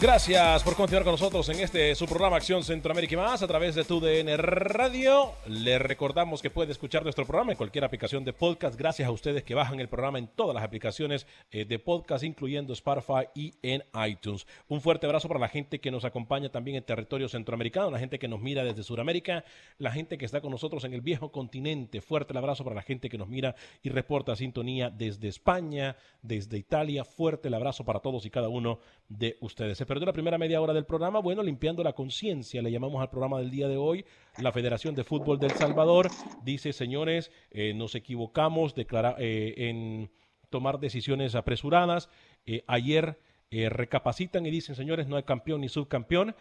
Gracias 0.00 0.64
por 0.64 0.74
continuar 0.74 1.04
con 1.04 1.12
nosotros 1.12 1.48
en 1.48 1.60
este 1.60 1.94
su 1.94 2.06
programa 2.06 2.36
Acción 2.36 2.64
Centroamérica 2.64 3.14
y 3.14 3.16
más 3.16 3.42
a 3.42 3.46
través 3.46 3.76
de 3.76 3.84
tu 3.84 4.00
DN 4.00 4.36
Radio. 4.36 5.30
Le 5.46 5.78
recordamos 5.78 6.42
que 6.42 6.50
puede 6.50 6.72
escuchar 6.72 7.04
nuestro 7.04 7.24
programa 7.24 7.52
en 7.52 7.56
cualquier 7.56 7.84
aplicación 7.84 8.24
de 8.24 8.32
podcast. 8.32 8.76
Gracias 8.76 9.06
a 9.06 9.12
ustedes 9.12 9.44
que 9.44 9.54
bajan 9.54 9.78
el 9.78 9.88
programa 9.88 10.18
en 10.18 10.26
todas 10.26 10.52
las 10.52 10.64
aplicaciones 10.64 11.28
eh, 11.52 11.64
de 11.64 11.78
podcast, 11.78 12.24
incluyendo 12.24 12.72
Spotify 12.72 13.28
y 13.36 13.54
en 13.62 13.84
iTunes. 14.06 14.46
Un 14.68 14.80
fuerte 14.80 15.06
abrazo 15.06 15.28
para 15.28 15.40
la 15.40 15.48
gente 15.48 15.80
que 15.80 15.92
nos 15.92 16.04
acompaña 16.04 16.50
también 16.50 16.76
en 16.76 16.82
territorio 16.82 17.28
centroamericano, 17.28 17.92
la 17.92 18.00
gente 18.00 18.18
que 18.18 18.28
nos 18.28 18.40
mira 18.40 18.64
desde 18.64 18.82
Sudamérica, 18.82 19.44
la 19.78 19.92
gente 19.92 20.18
que 20.18 20.24
está 20.24 20.40
con 20.40 20.50
nosotros 20.50 20.82
en 20.84 20.92
el 20.92 21.02
viejo 21.02 21.30
continente. 21.30 22.00
Fuerte 22.00 22.32
el 22.32 22.38
abrazo 22.38 22.64
para 22.64 22.76
la 22.76 22.82
gente 22.82 23.08
que 23.08 23.16
nos 23.16 23.28
mira 23.28 23.54
y 23.80 23.90
reporta 23.90 24.34
sintonía 24.34 24.90
desde 24.90 25.28
España, 25.28 25.96
desde 26.20 26.58
Italia. 26.58 27.04
Fuerte 27.04 27.46
el 27.46 27.54
abrazo 27.54 27.84
para 27.84 28.00
todos 28.00 28.26
y 28.26 28.30
cada 28.30 28.48
uno 28.48 28.80
de 29.08 29.38
ustedes 29.40 29.83
perdió 29.86 30.06
la 30.06 30.12
primera 30.12 30.38
media 30.38 30.60
hora 30.60 30.72
del 30.72 30.84
programa. 30.84 31.20
Bueno, 31.20 31.42
limpiando 31.42 31.82
la 31.82 31.92
conciencia, 31.92 32.62
le 32.62 32.70
llamamos 32.70 33.00
al 33.00 33.10
programa 33.10 33.38
del 33.38 33.50
día 33.50 33.68
de 33.68 33.76
hoy. 33.76 34.04
La 34.38 34.52
Federación 34.52 34.94
de 34.94 35.04
Fútbol 35.04 35.38
del 35.38 35.52
Salvador 35.52 36.10
dice, 36.42 36.72
señores, 36.72 37.30
eh, 37.50 37.74
nos 37.74 37.94
equivocamos 37.94 38.74
eh, 38.76 39.54
en 39.56 40.10
tomar 40.50 40.78
decisiones 40.78 41.34
apresuradas. 41.34 42.08
Eh, 42.46 42.62
ayer 42.66 43.18
recapacitan 43.50 44.44
y 44.46 44.50
dicen, 44.50 44.74
señores, 44.74 45.06
no 45.06 45.14
hay 45.14 45.22
campeón 45.22 45.60
ni 45.60 45.68
subcampeón. 45.68 46.34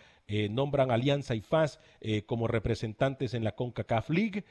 nombran 0.50 0.90
Alianza 0.90 1.36
y 1.36 1.42
FAS 1.42 1.80
como 2.26 2.48
representantes 2.48 3.36
en 3.36 3.44
la 3.44 3.52
CONCACAF 3.52 4.10
League. 4.10 4.46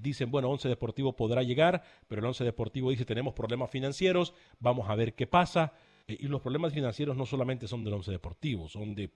dicen, 0.00 0.30
bueno, 0.30 0.48
Once 0.48 0.66
Deportivo 0.66 1.14
podrá 1.14 1.42
llegar, 1.42 1.82
pero 2.08 2.20
el 2.20 2.26
Once 2.26 2.42
Deportivo 2.42 2.88
dice, 2.88 3.04
tenemos 3.04 3.34
problemas 3.34 3.68
financieros, 3.68 4.32
vamos 4.60 4.88
a 4.88 4.94
ver 4.94 5.12
qué 5.12 5.26
pasa. 5.26 5.74
Eh, 6.08 6.16
y 6.20 6.28
los 6.28 6.40
problemas 6.40 6.72
financieros 6.72 7.16
no 7.16 7.26
solamente 7.26 7.66
son 7.66 7.84
del 7.84 7.94
once 7.94 8.10
deportivo, 8.10 8.68
son 8.68 8.94
de 8.94 9.10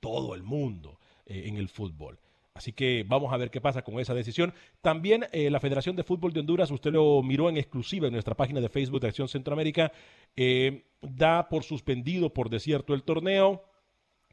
todo 0.00 0.34
el 0.34 0.42
mundo 0.42 0.98
eh, 1.26 1.44
en 1.46 1.56
el 1.56 1.68
fútbol. 1.68 2.18
Así 2.54 2.72
que 2.72 3.04
vamos 3.08 3.32
a 3.32 3.36
ver 3.36 3.50
qué 3.50 3.60
pasa 3.60 3.82
con 3.82 3.98
esa 3.98 4.14
decisión. 4.14 4.54
También 4.80 5.26
eh, 5.32 5.50
la 5.50 5.58
Federación 5.58 5.96
de 5.96 6.04
Fútbol 6.04 6.32
de 6.32 6.40
Honduras, 6.40 6.70
usted 6.70 6.92
lo 6.92 7.20
miró 7.22 7.48
en 7.48 7.56
exclusiva 7.56 8.06
en 8.06 8.12
nuestra 8.12 8.36
página 8.36 8.60
de 8.60 8.68
Facebook 8.68 9.00
de 9.00 9.08
Acción 9.08 9.28
Centroamérica, 9.28 9.90
da 11.00 11.48
por 11.48 11.64
suspendido 11.64 12.32
por 12.32 12.50
desierto 12.50 12.94
el 12.94 13.02
torneo. 13.02 13.64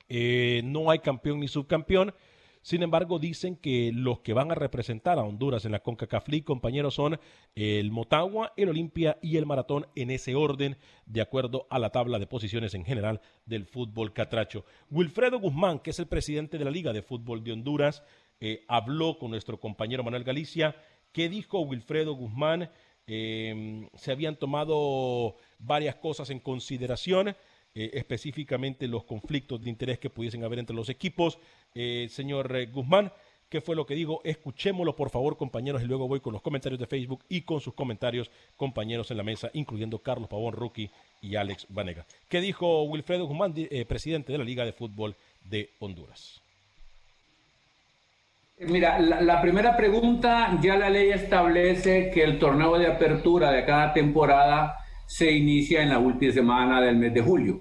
no 0.07 0.91
hay 0.91 0.99
campeón 0.99 1.39
ni 1.39 1.47
subcampeón. 1.47 2.13
Sin 2.61 2.83
embargo, 2.83 3.17
dicen 3.17 3.55
que 3.55 3.91
los 3.93 4.19
que 4.19 4.33
van 4.33 4.51
a 4.51 4.55
representar 4.55 5.17
a 5.17 5.23
Honduras 5.23 5.65
en 5.65 5.71
la 5.71 5.81
CONCACAF 5.81 6.29
League, 6.29 6.45
compañeros, 6.45 6.93
son 6.93 7.19
el 7.55 7.91
Motagua, 7.91 8.53
el 8.55 8.69
Olimpia 8.69 9.17
y 9.21 9.37
el 9.37 9.47
Maratón 9.47 9.87
en 9.95 10.11
ese 10.11 10.35
orden, 10.35 10.77
de 11.07 11.21
acuerdo 11.21 11.65
a 11.71 11.79
la 11.79 11.89
tabla 11.89 12.19
de 12.19 12.27
posiciones 12.27 12.75
en 12.75 12.85
general 12.85 13.21
del 13.47 13.65
fútbol 13.65 14.13
catracho. 14.13 14.63
Wilfredo 14.91 15.39
Guzmán, 15.39 15.79
que 15.79 15.89
es 15.89 15.99
el 15.99 16.07
presidente 16.07 16.59
de 16.59 16.65
la 16.65 16.71
Liga 16.71 16.93
de 16.93 17.01
Fútbol 17.01 17.43
de 17.43 17.53
Honduras, 17.53 18.03
eh, 18.39 18.63
habló 18.67 19.17
con 19.17 19.31
nuestro 19.31 19.59
compañero 19.59 20.03
Manuel 20.03 20.23
Galicia. 20.23 20.75
¿Qué 21.11 21.29
dijo 21.29 21.61
Wilfredo 21.61 22.13
Guzmán? 22.13 22.69
Eh, 23.07 23.87
se 23.95 24.11
habían 24.11 24.35
tomado 24.35 25.35
varias 25.57 25.95
cosas 25.95 26.29
en 26.29 26.39
consideración. 26.39 27.35
Eh, 27.73 27.91
específicamente 27.93 28.85
los 28.85 29.05
conflictos 29.05 29.63
de 29.63 29.69
interés 29.69 29.97
que 29.97 30.09
pudiesen 30.09 30.43
haber 30.43 30.59
entre 30.59 30.75
los 30.75 30.89
equipos. 30.89 31.39
Eh, 31.73 32.07
señor 32.09 32.53
eh, 32.53 32.65
Guzmán, 32.65 33.13
¿qué 33.47 33.61
fue 33.61 33.77
lo 33.77 33.85
que 33.85 33.95
digo? 33.95 34.19
Escuchémoslo, 34.25 34.93
por 34.93 35.09
favor, 35.09 35.37
compañeros, 35.37 35.81
y 35.81 35.85
luego 35.85 36.05
voy 36.05 36.19
con 36.19 36.33
los 36.33 36.41
comentarios 36.41 36.81
de 36.81 36.87
Facebook 36.87 37.23
y 37.29 37.43
con 37.43 37.61
sus 37.61 37.73
comentarios, 37.73 38.29
compañeros 38.57 39.09
en 39.11 39.17
la 39.17 39.23
mesa, 39.23 39.49
incluyendo 39.53 39.99
Carlos 39.99 40.27
Pavón, 40.27 40.53
Rookie 40.53 40.91
y 41.21 41.37
Alex 41.37 41.65
Vanega. 41.69 42.05
¿Qué 42.27 42.41
dijo 42.41 42.83
Wilfredo 42.83 43.25
Guzmán, 43.25 43.53
presidente 43.87 44.33
de 44.33 44.37
la 44.37 44.43
Liga 44.43 44.65
de 44.65 44.73
Fútbol 44.73 45.15
de 45.45 45.69
Honduras? 45.79 46.41
Mira, 48.59 48.99
la, 48.99 49.41
primera 49.41 49.75
pregunta, 49.75 50.59
ya 50.61 50.75
la 50.75 50.89
ley 50.89 51.09
establece 51.09 52.11
que 52.11 52.23
el 52.23 52.37
torneo 52.37 52.77
de 52.77 52.87
apertura 52.87 53.49
de 53.49 53.65
cada 53.65 53.91
temporada 53.91 54.80
se 55.11 55.29
inicia 55.29 55.83
en 55.83 55.89
la 55.89 55.99
última 55.99 56.31
semana 56.31 56.79
del 56.79 56.95
mes 56.95 57.13
de 57.13 57.21
julio. 57.21 57.59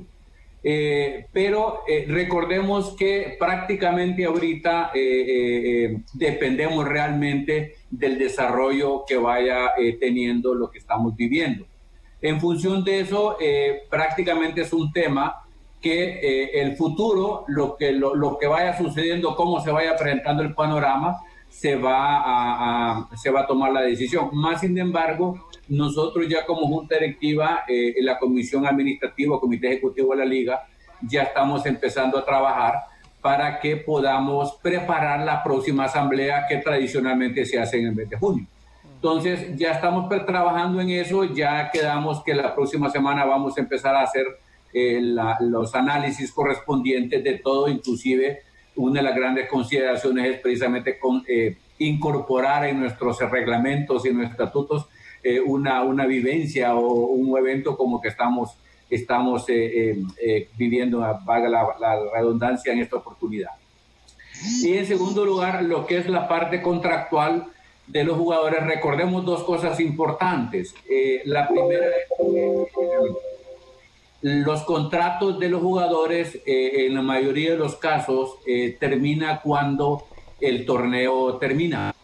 Eh, 0.63 1.27
pero 1.33 1.81
eh, 1.89 2.05
recordemos 2.07 2.95
que 2.97 3.35
prácticamente 3.41 4.25
ahorita 4.25 4.93
eh, 4.95 5.97
dependemos 6.15 6.87
realmente 6.87 7.75
del 7.91 8.19
desarrollo 8.19 9.05
que 9.05 9.17
vaya 9.17 9.73
teniendo 9.99 10.55
lo 10.55 10.71
que 10.71 10.79
estamos 10.79 11.17
viviendo. 11.17 11.67
En 12.23 12.41
función 12.41 12.85
de 12.85 13.01
eso, 13.01 13.37
prácticamente 13.89 14.61
es 14.61 14.73
un 14.73 14.93
tema 14.93 15.43
que 15.81 16.51
el 16.53 16.77
futuro, 16.77 17.45
lo 17.49 17.77
que, 17.77 17.91
lo, 17.91 18.15
lo, 18.15 18.39
que 18.39 18.47
vaya 18.47 18.79
sucediendo, 18.79 19.35
cómo 19.35 19.61
se 19.61 19.73
vaya 19.73 19.97
presentando 19.97 20.45
el 20.45 20.55
panorama, 20.55 21.17
se 21.51 21.77
va 21.77 22.23
a, 22.25 23.09
se 23.17 23.31
va 23.31 23.41
a 23.41 23.47
tomar 23.47 23.73
la 23.73 23.83
decisión. 23.83 24.31
Más 24.33 24.61
sin 24.61 24.79
embargo, 24.79 25.47
nosotros 25.69 26.27
ya 26.29 26.47
como 26.47 26.67
Junta 26.69 26.95
Directiva, 26.95 27.65
eh, 27.69 27.95
la 28.01 28.19
Comisión 28.19 28.67
Administrativa, 28.67 29.39
Comité 29.39 29.69
Ejecutivo 29.69 30.13
de 30.13 30.19
la 30.19 30.25
Liga, 30.25 30.67
ya 31.03 31.25
estamos 31.25 31.67
empezando 31.67 32.19
a 32.19 32.25
trabajar 32.25 32.75
para 33.21 33.61
que 33.61 33.77
podamos 33.77 34.59
preparar 34.63 35.21
la 35.21 35.43
próxima 35.43 35.85
asamblea 35.85 36.47
que 36.49 36.57
tradicionalmente 36.59 37.45
se 37.45 37.59
hace 37.59 37.79
en 37.79 37.89
el 37.89 37.95
mes 37.95 38.09
de 38.09 38.17
junio. 38.17 38.47
Entonces, 38.95 39.57
ya 39.57 39.73
estamos 39.73 40.09
trabajando 40.09 40.81
en 40.81 40.91
eso, 40.91 41.25
ya 41.25 41.71
quedamos 41.71 42.23
que 42.23 42.35
la 42.35 42.55
próxima 42.55 42.91
semana 42.91 43.25
vamos 43.25 43.57
a 43.57 43.61
empezar 43.61 43.95
a 43.97 44.03
hacer 44.03 44.25
eh, 44.73 45.01
los 45.41 45.75
análisis 45.75 46.33
correspondientes 46.33 47.25
de 47.25 47.39
todo, 47.39 47.69
inclusive 47.69 48.43
una 48.77 49.01
de 49.01 49.03
las 49.03 49.17
grandes 49.17 49.49
consideraciones 49.49 50.35
es 50.35 50.41
precisamente 50.41 50.99
con, 50.99 51.25
eh, 51.29 51.57
incorporar 51.79 52.67
en 52.67 52.81
nuestros 52.81 53.19
reglamentos 53.31 54.05
y 54.07 54.13
nuestros 54.13 54.41
estatutos 54.41 54.87
eh, 55.23 55.41
una, 55.41 55.83
una 55.83 56.07
vivencia 56.07 56.75
o 56.75 57.07
un 57.07 57.37
evento 57.37 57.77
como 57.77 58.01
que 58.01 58.09
estamos, 58.09 58.57
estamos 58.89 59.45
eh, 59.49 59.99
viviendo, 60.57 61.01
vaga 61.25 61.49
la, 61.49 62.01
redundancia, 62.15 62.73
en 62.73 62.81
esta 62.81 62.97
oportunidad. 62.97 63.51
Y 64.63 64.79
en 64.79 64.87
segundo 64.87 65.25
lugar, 65.27 65.63
lo 65.63 65.87
que 65.87 65.99
es 65.99 66.09
la 66.09 66.27
parte 66.27 66.63
contractual 66.63 67.47
de 67.87 68.05
los 68.05 68.17
jugadores, 68.17 68.65
recordemos 68.65 69.25
dos 69.27 69.43
cosas 69.45 69.79
importantes. 69.81 70.75
la 71.25 71.49
primera 71.49 71.87
es 71.87 73.30
los 74.23 74.63
contratos 74.63 75.39
de 75.39 75.49
los 75.49 75.63
jugadores, 75.63 76.41
en 76.45 76.95
la 76.95 77.03
mayoría 77.03 77.53
de 77.53 77.57
los 77.57 77.77
casos, 77.77 78.37
termina 78.79 79.41
cuando 79.41 80.05
el 80.41 80.67
torneo 80.67 81.37
termina. 81.39 81.95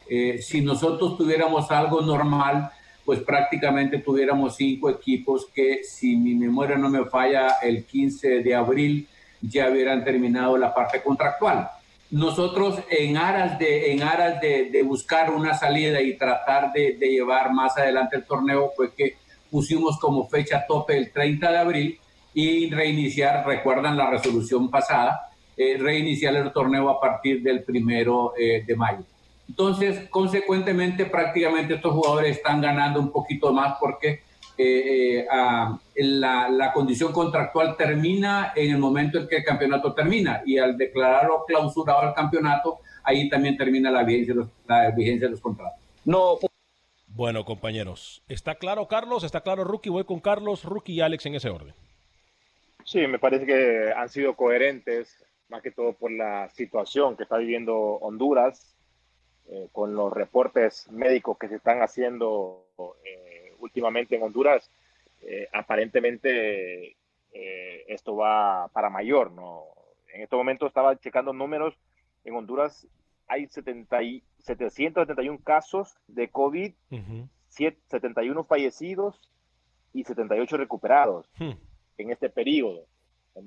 si 0.40 0.61
nosotros 0.62 1.16
tuviéramos 1.18 1.70
algo 1.70 2.00
normal, 2.00 2.70
pues 3.07 3.20
prácticamente 3.20 3.98
tuviéramos 3.98 4.57
cinco 4.57 4.90
equipos 4.90 5.46
que, 5.55 5.85
si 5.85 6.16
mi 6.16 6.35
memoria 6.35 6.76
no 6.76 6.90
me 6.90 7.05
falla, 7.05 7.59
el 7.62 7.85
15 7.87 8.42
de 8.42 8.55
abril 8.55 9.09
ya 9.40 9.70
hubieran 9.70 10.05
terminado 10.05 10.59
la 10.59 10.74
parte 10.74 11.00
contractual. 11.02 11.70
Nosotros 12.11 12.81
en 12.90 13.16
aras 13.16 13.59
de, 13.61 13.92
en 13.92 14.02
aras 14.02 14.40
de, 14.40 14.83
buscar 14.85 15.31
una 15.31 15.55
salida 15.55 16.00
y 16.00 16.16
tratar 16.16 16.72
de, 16.72 16.96
llevar 16.98 17.52
más 17.52 17.79
adelante 17.79 18.16
el 18.16 18.24
torneo, 18.24 18.72
fue 18.76 18.92
que 18.92 19.16
pusimos 19.50 19.98
como 20.00 20.29
fecha 20.29 20.66
tope 20.66 20.96
el 20.96 21.12
30 21.12 21.50
de 21.50 21.59
abril 21.59 22.00
y 22.37 22.68
reiniciar, 22.68 23.46
recuerdan 23.46 23.96
la 23.96 24.11
resolución 24.11 24.70
pasada, 24.70 25.31
eh, 25.57 25.79
reiniciar 25.79 26.37
el 26.37 26.53
torneo 26.53 26.90
a 26.90 27.01
partir 27.01 27.42
del 27.42 27.64
primero 27.64 28.35
eh, 28.38 28.62
de 28.66 28.77
mayo. 28.77 29.05
Entonces, 29.49 30.07
consecuentemente, 30.11 31.07
prácticamente 31.07 31.77
estos 31.77 31.94
jugadores 31.94 32.37
están 32.37 32.61
ganando 32.61 33.01
un 33.01 33.11
poquito 33.11 33.55
más 33.55 33.79
porque 33.81 34.20
eh, 34.59 35.20
eh, 35.20 36.05
la, 36.05 36.72
condición 36.75 37.11
contractual 37.11 37.75
termina 37.75 38.53
en 38.55 38.72
el 38.72 38.79
momento 38.79 39.18
en 39.18 39.29
que 39.29 39.37
el 39.37 39.44
campeonato 39.44 39.94
termina 39.94 40.42
y 40.44 40.59
al 40.59 40.77
declararlo 40.77 41.44
clausurado 41.46 42.07
el 42.09 42.12
campeonato, 42.14 42.81
ahí 43.03 43.31
también 43.31 43.57
termina 43.57 43.90
la 43.90 44.03
vigencia 44.03 44.35
de 44.35 44.40
los, 44.40 44.51
la 44.66 44.90
vigencia 44.90 45.27
de 45.27 45.31
los 45.31 45.40
contratos. 45.40 45.81
No. 46.05 46.37
Bueno, 47.09 47.46
compañeros, 47.46 48.22
¿está 48.29 48.57
claro 48.57 48.87
Carlos? 48.88 49.25
¿Está 49.25 49.40
claro 49.40 49.64
Rookie? 49.64 49.88
Voy 49.88 50.05
con 50.05 50.20
Carlos, 50.20 50.64
Rookie 50.64 50.92
y 50.92 51.01
Alex 51.01 51.25
en 51.25 51.37
ese 51.37 51.49
orden. 51.49 51.75
Sí, 52.87 53.05
me 53.09 53.18
parece 53.18 53.46
que 53.46 53.92
han 53.92 54.09
sido 54.09 54.37
coherentes, 54.37 55.27
más 55.49 55.61
que 55.61 55.72
todo 55.72 55.94
por 55.94 56.12
la 56.12 56.49
situación 56.51 57.16
que 57.16 57.25
está 57.25 57.37
viviendo 57.37 57.77
Honduras 57.77 58.77
eh, 59.49 59.68
con 59.72 59.96
los 59.96 60.12
reportes 60.12 60.88
médicos 60.92 61.37
que 61.37 61.49
se 61.49 61.57
están 61.57 61.83
haciendo 61.83 62.64
eh, 63.05 63.53
últimamente 63.59 64.14
en 64.14 64.22
Honduras, 64.22 64.70
eh, 65.22 65.49
aparentemente 65.53 66.96
esto 67.88 68.16
va 68.16 68.68
para 68.68 68.88
mayor, 68.88 69.31
¿no? 69.31 69.64
En 70.12 70.22
este 70.22 70.35
momento 70.35 70.66
estaba 70.66 70.96
checando 70.96 71.33
números, 71.33 71.79
en 72.25 72.35
Honduras 72.35 72.87
hay 73.27 73.46
70 73.46 74.03
y, 74.03 74.22
771 74.38 75.40
casos 75.44 75.99
de 76.07 76.29
COVID, 76.29 76.72
71 77.49 78.44
fallecidos 78.44 79.31
y 79.92 80.05
78 80.05 80.57
recuperados 80.57 81.29
hmm. 81.38 81.53
En 81.99 82.11
este 82.11 82.29
periodo. 82.29 82.87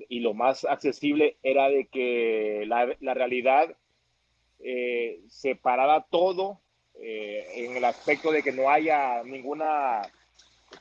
y 0.08 0.20
lo 0.20 0.34
más 0.34 0.64
accesible 0.64 1.36
era 1.42 1.68
de 1.68 1.86
que 1.86 2.64
la, 2.66 3.14
realidad 3.14 3.74
eh, 4.60 5.20
separara 5.28 6.06
todo 6.10 6.60
eh, 7.00 7.44
en 7.56 7.76
el 7.76 7.84
aspecto 7.84 8.30
de 8.30 8.42
que 8.42 8.52
no 8.52 8.70
haya 8.70 9.22
ninguna 9.24 10.02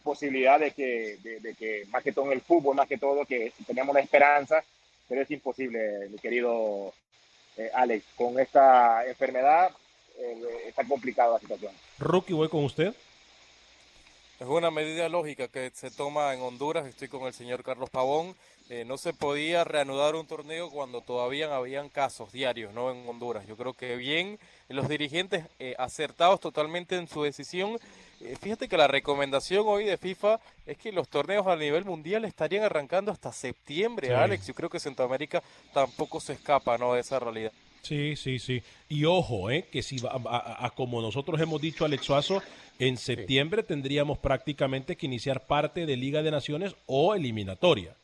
posibilidad 0.04 0.60
de 0.60 0.72
que, 0.72 1.18
de, 1.24 1.56
que, 1.56 1.86
más 1.90 2.04
que 2.04 2.12
todo 2.12 2.26
en 2.26 2.34
el 2.34 2.42
fútbol, 2.42 2.76
más 2.76 2.88
que 2.88 2.98
todo, 2.98 3.26
que 3.26 3.52
teníamos 3.66 3.96
la 3.96 4.02
esperanza, 4.02 4.64
pero 5.08 5.22
es 5.22 5.32
imposible, 5.32 6.08
mi 6.10 6.18
querido 6.20 6.94
eh, 7.58 7.70
Alex, 7.74 8.06
con 8.16 8.40
esta 8.40 9.06
enfermedad 9.08 9.72
eh, 10.18 10.68
está 10.68 10.84
complicada 10.84 11.34
la 11.34 11.40
situación. 11.40 11.74
Rookie, 11.98 12.34
voy 12.34 12.48
con 12.50 12.64
usted. 12.64 12.94
Es 14.40 14.48
una 14.48 14.72
medida 14.72 15.10
lógica 15.10 15.50
que 15.50 15.70
se 15.74 15.92
toma 15.92 16.34
en 16.34 16.40
Honduras. 16.40 16.88
Estoy 16.88 17.10
con 17.10 17.24
el 17.28 17.34
señor 17.34 17.62
Carlos 17.62 17.90
Pavón. 17.90 18.34
Eh, 18.70 18.86
no 18.88 18.98
se 18.98 19.12
podía 19.12 19.66
reanudar 19.66 20.16
un 20.16 20.28
torneo 20.28 20.70
cuando 20.70 21.02
todavía 21.02 21.54
habían 21.54 21.90
casos 21.90 22.32
diarios 22.32 22.74
no 22.74 22.90
en 22.90 23.06
Honduras. 23.06 23.46
Yo 23.48 23.58
creo 23.58 23.74
que 23.74 23.98
bien 23.98 24.40
los 24.70 24.88
dirigentes 24.88 25.44
eh, 25.60 25.76
acertados 25.78 26.40
totalmente 26.40 26.96
en 26.96 27.10
su 27.10 27.22
decisión. 27.24 27.78
Eh, 28.22 28.38
fíjate 28.40 28.70
que 28.70 28.78
la 28.78 28.88
recomendación 28.88 29.66
hoy 29.68 29.84
de 29.84 29.98
FIFA 29.98 30.40
es 30.66 30.78
que 30.78 30.94
los 30.94 31.10
torneos 31.10 31.46
a 31.48 31.58
nivel 31.58 31.84
mundial 31.84 32.24
estarían 32.24 32.64
arrancando 32.64 33.12
hasta 33.12 33.34
septiembre, 33.34 34.16
Alex. 34.16 34.48
Yo 34.48 34.54
creo 34.54 34.70
que 34.70 34.80
Centroamérica 34.80 35.44
tampoco 35.74 36.22
se 36.22 36.32
escapa 36.32 36.78
¿no? 36.78 36.94
de 36.94 37.02
esa 37.02 37.20
realidad. 37.20 37.52
Sí, 37.82 38.16
sí, 38.16 38.40
sí. 38.40 38.62
Y 38.88 39.06
ojo, 39.06 39.50
¿eh? 39.50 39.66
que 39.72 39.82
si 39.82 39.98
a, 40.10 40.72
como 40.76 41.02
nosotros 41.02 41.40
hemos 41.42 41.62
dicho, 41.62 41.86
Alex 41.86 42.06
Suazo, 42.06 42.42
en 42.80 42.98
septiembre 42.98 43.64
tendríamos 43.64 44.18
prácticamente 44.18 44.96
que 44.96 45.06
iniciar 45.06 45.46
parte 45.46 45.86
de 45.86 45.98
Liga 45.98 46.24
de 46.24 46.32
Naciones 46.32 46.76
o 46.86 47.14
eliminatoria. 47.14 47.96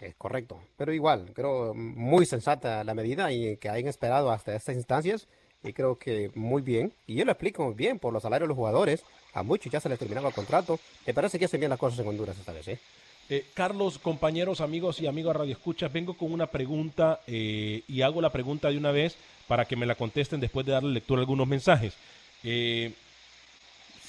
Es 0.00 0.14
correcto, 0.16 0.60
pero 0.76 0.92
igual, 0.92 1.30
creo 1.32 1.72
muy 1.72 2.26
sensata 2.26 2.84
la 2.84 2.94
medida 2.94 3.32
y 3.32 3.56
que 3.56 3.70
hayan 3.70 3.88
esperado 3.88 4.30
hasta 4.30 4.54
estas 4.54 4.74
instancias 4.74 5.28
y 5.62 5.72
creo 5.72 5.98
que 5.98 6.30
muy 6.34 6.60
bien. 6.60 6.92
Y 7.06 7.14
yo 7.14 7.24
lo 7.24 7.32
explico 7.32 7.64
muy 7.64 7.74
bien 7.74 7.98
por 7.98 8.12
los 8.12 8.22
salarios 8.22 8.46
de 8.46 8.48
los 8.48 8.56
jugadores. 8.56 9.02
A 9.32 9.42
muchos 9.42 9.72
ya 9.72 9.80
se 9.80 9.88
les 9.88 9.98
terminaba 9.98 10.28
el 10.28 10.34
contrato. 10.34 10.78
Me 11.06 11.14
parece 11.14 11.38
que 11.38 11.46
hacen 11.46 11.60
bien 11.60 11.70
las 11.70 11.78
cosas 11.78 11.98
en 12.00 12.06
Honduras 12.06 12.38
esta 12.38 12.52
vez, 12.52 12.68
¿eh? 12.68 12.78
Eh, 13.30 13.46
Carlos, 13.54 13.98
compañeros, 13.98 14.60
amigos 14.60 15.00
y 15.00 15.06
amigos 15.06 15.34
Radio 15.34 15.52
Escuchas, 15.52 15.90
vengo 15.90 16.12
con 16.12 16.30
una 16.30 16.46
pregunta 16.46 17.20
eh, 17.26 17.82
y 17.88 18.02
hago 18.02 18.20
la 18.20 18.30
pregunta 18.30 18.68
de 18.68 18.76
una 18.76 18.90
vez 18.90 19.16
para 19.48 19.64
que 19.64 19.76
me 19.76 19.86
la 19.86 19.94
contesten 19.94 20.40
después 20.40 20.66
de 20.66 20.72
darle 20.72 20.92
lectura 20.92 21.20
a 21.20 21.22
algunos 21.22 21.48
mensajes. 21.48 21.94
Eh, 22.42 22.92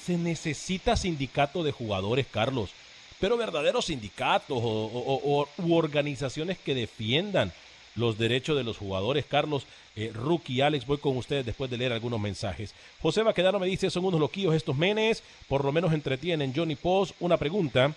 ¿Se 0.06 0.16
necesita 0.16 0.96
sindicato 0.96 1.64
de 1.64 1.72
jugadores, 1.72 2.28
Carlos? 2.30 2.70
Pero 3.18 3.36
verdaderos 3.36 3.86
sindicatos 3.86 4.56
o, 4.62 5.48
u 5.58 5.74
organizaciones 5.74 6.58
que 6.58 6.76
defiendan 6.76 7.52
los 7.96 8.16
derechos 8.16 8.56
de 8.56 8.62
los 8.62 8.76
jugadores. 8.76 9.24
Carlos, 9.24 9.66
Rookie, 10.14 10.60
Alex, 10.60 10.86
voy 10.86 10.98
con 10.98 11.16
ustedes 11.16 11.44
después 11.44 11.68
de 11.68 11.78
leer 11.78 11.92
algunos 11.92 12.20
mensajes. 12.20 12.72
José 13.02 13.24
Baquedano 13.24 13.58
me 13.58 13.66
dice, 13.66 13.90
son 13.90 14.04
unos 14.04 14.20
loquillos 14.20 14.54
estos 14.54 14.76
menes, 14.76 15.24
por 15.48 15.64
lo 15.64 15.72
menos 15.72 15.92
entretienen. 15.92 16.52
Johnny 16.54 16.76
Post, 16.76 17.16
una 17.18 17.36
pregunta. 17.36 17.92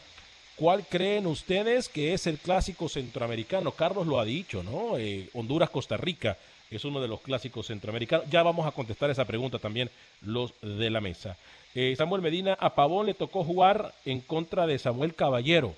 ¿Cuál 0.55 0.87
creen 0.87 1.27
ustedes 1.27 1.89
que 1.89 2.15
es 2.15 2.25
el 2.25 2.39
clásico 2.39 2.89
centroamericano? 2.89 3.73
Carlos 3.73 4.07
lo 4.07 4.19
ha 4.19 4.25
dicho, 4.25 4.63
¿no? 4.63 4.97
Eh, 4.97 5.29
Honduras-Costa 5.33 5.95
Rica 5.95 6.39
es 6.75 6.85
uno 6.85 7.01
de 7.01 7.07
los 7.07 7.21
clásicos 7.21 7.67
centroamericanos. 7.67 8.29
Ya 8.29 8.43
vamos 8.43 8.65
a 8.67 8.71
contestar 8.71 9.09
esa 9.09 9.25
pregunta 9.25 9.59
también 9.59 9.89
los 10.21 10.53
de 10.61 10.89
la 10.89 11.01
mesa. 11.01 11.37
Eh, 11.75 11.95
Samuel 11.95 12.21
Medina, 12.21 12.53
a 12.59 12.75
Pavón 12.75 13.05
le 13.05 13.13
tocó 13.13 13.43
jugar 13.43 13.93
en 14.05 14.21
contra 14.21 14.67
de 14.67 14.79
Samuel 14.79 15.15
Caballero. 15.15 15.75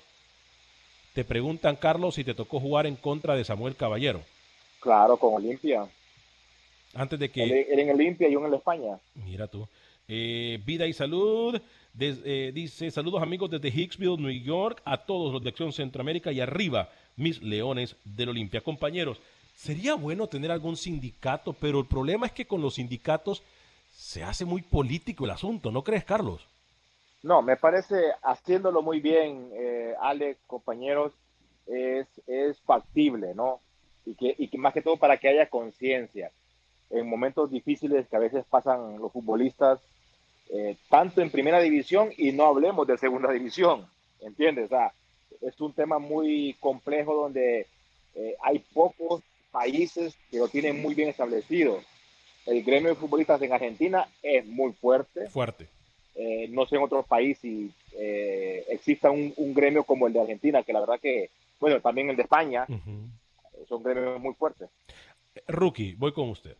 Te 1.14 1.24
preguntan, 1.24 1.76
Carlos, 1.76 2.14
si 2.14 2.24
te 2.24 2.34
tocó 2.34 2.60
jugar 2.60 2.86
en 2.86 2.96
contra 2.96 3.36
de 3.36 3.44
Samuel 3.44 3.76
Caballero. 3.76 4.22
Claro, 4.80 5.16
con 5.16 5.34
Olimpia. 5.34 5.86
Antes 6.94 7.18
de 7.18 7.30
que... 7.30 7.42
Él, 7.42 7.78
en 7.78 7.90
Olimpia 7.90 8.28
y 8.28 8.36
uno 8.36 8.48
en 8.48 8.54
España. 8.54 8.98
Mira 9.14 9.46
tú. 9.46 9.68
Eh, 10.08 10.60
vida 10.64 10.86
y 10.86 10.92
salud. 10.92 11.60
Eh, 11.98 12.52
dice, 12.54 12.90
saludos 12.90 13.22
amigos 13.22 13.50
desde 13.50 13.68
Hicksville, 13.68 14.16
New 14.16 14.30
York, 14.30 14.80
a 14.84 14.96
todos 14.96 15.32
los 15.32 15.42
de 15.42 15.50
Acción 15.50 15.72
Centroamérica 15.72 16.32
y 16.32 16.40
arriba, 16.40 16.88
mis 17.16 17.42
leones 17.42 17.96
del 18.04 18.30
Olimpia. 18.30 18.62
Compañeros, 18.62 19.20
sería 19.54 19.94
bueno 19.94 20.26
tener 20.26 20.50
algún 20.50 20.76
sindicato, 20.76 21.52
pero 21.52 21.80
el 21.80 21.86
problema 21.86 22.26
es 22.26 22.32
que 22.32 22.46
con 22.46 22.60
los 22.62 22.74
sindicatos 22.74 23.42
se 23.92 24.22
hace 24.22 24.44
muy 24.44 24.62
político 24.62 25.24
el 25.24 25.30
asunto, 25.30 25.70
¿no 25.70 25.82
crees, 25.82 26.04
Carlos? 26.04 26.46
No, 27.22 27.40
me 27.40 27.56
parece 27.56 27.96
haciéndolo 28.22 28.82
muy 28.82 29.00
bien, 29.00 29.50
eh, 29.54 29.94
Alex, 30.00 30.40
compañeros, 30.46 31.12
es, 31.66 32.06
es 32.26 32.60
factible, 32.60 33.34
¿no? 33.34 33.60
Y 34.04 34.14
que, 34.14 34.34
y 34.36 34.48
que 34.48 34.58
más 34.58 34.74
que 34.74 34.82
todo 34.82 34.96
para 34.96 35.18
que 35.18 35.28
haya 35.28 35.48
conciencia. 35.48 36.32
En 36.90 37.08
momentos 37.08 37.50
difíciles 37.50 38.08
que 38.08 38.16
a 38.16 38.20
veces 38.20 38.44
pasan 38.50 38.98
los 38.98 39.12
futbolistas, 39.12 39.80
eh, 40.50 40.76
tanto 40.90 41.22
en 41.22 41.30
primera 41.30 41.60
división 41.60 42.10
y 42.16 42.32
no 42.32 42.44
hablemos 42.46 42.86
de 42.86 42.98
segunda 42.98 43.30
división, 43.30 43.86
¿entiendes? 44.20 44.70
es 45.40 45.60
un 45.60 45.72
tema 45.72 45.98
muy 45.98 46.56
complejo 46.60 47.14
donde 47.14 47.66
eh, 48.14 48.36
hay 48.42 48.58
pocos 48.58 49.22
países 49.52 50.16
que 50.30 50.38
lo 50.38 50.48
tienen 50.48 50.82
muy 50.82 50.94
bien 50.94 51.08
establecido. 51.08 51.80
El 52.46 52.64
gremio 52.64 52.90
de 52.90 52.96
futbolistas 52.96 53.40
en 53.42 53.52
Argentina 53.52 54.08
es 54.22 54.44
muy 54.46 54.72
fuerte. 54.72 55.28
Fuerte. 55.28 55.68
Eh, 56.16 56.48
no 56.48 56.66
sé 56.66 56.76
en 56.76 56.82
otros 56.82 57.06
países 57.06 57.40
si 57.40 57.72
exista 58.68 59.10
un, 59.10 59.32
gremio 59.54 59.84
como 59.84 60.06
el 60.06 60.12
de 60.12 60.20
Argentina, 60.20 60.62
que 60.62 60.72
la 60.72 60.80
verdad 60.80 60.98
que, 61.00 61.30
bueno, 61.60 61.80
también 61.80 62.10
el 62.10 62.16
de 62.16 62.22
España, 62.22 62.66
son 63.68 63.82
gremios 63.82 64.20
muy 64.20 64.34
fuertes. 64.34 64.68
Rookie, 65.46 65.94
voy 65.94 66.12
con 66.12 66.30
usted. 66.30 66.56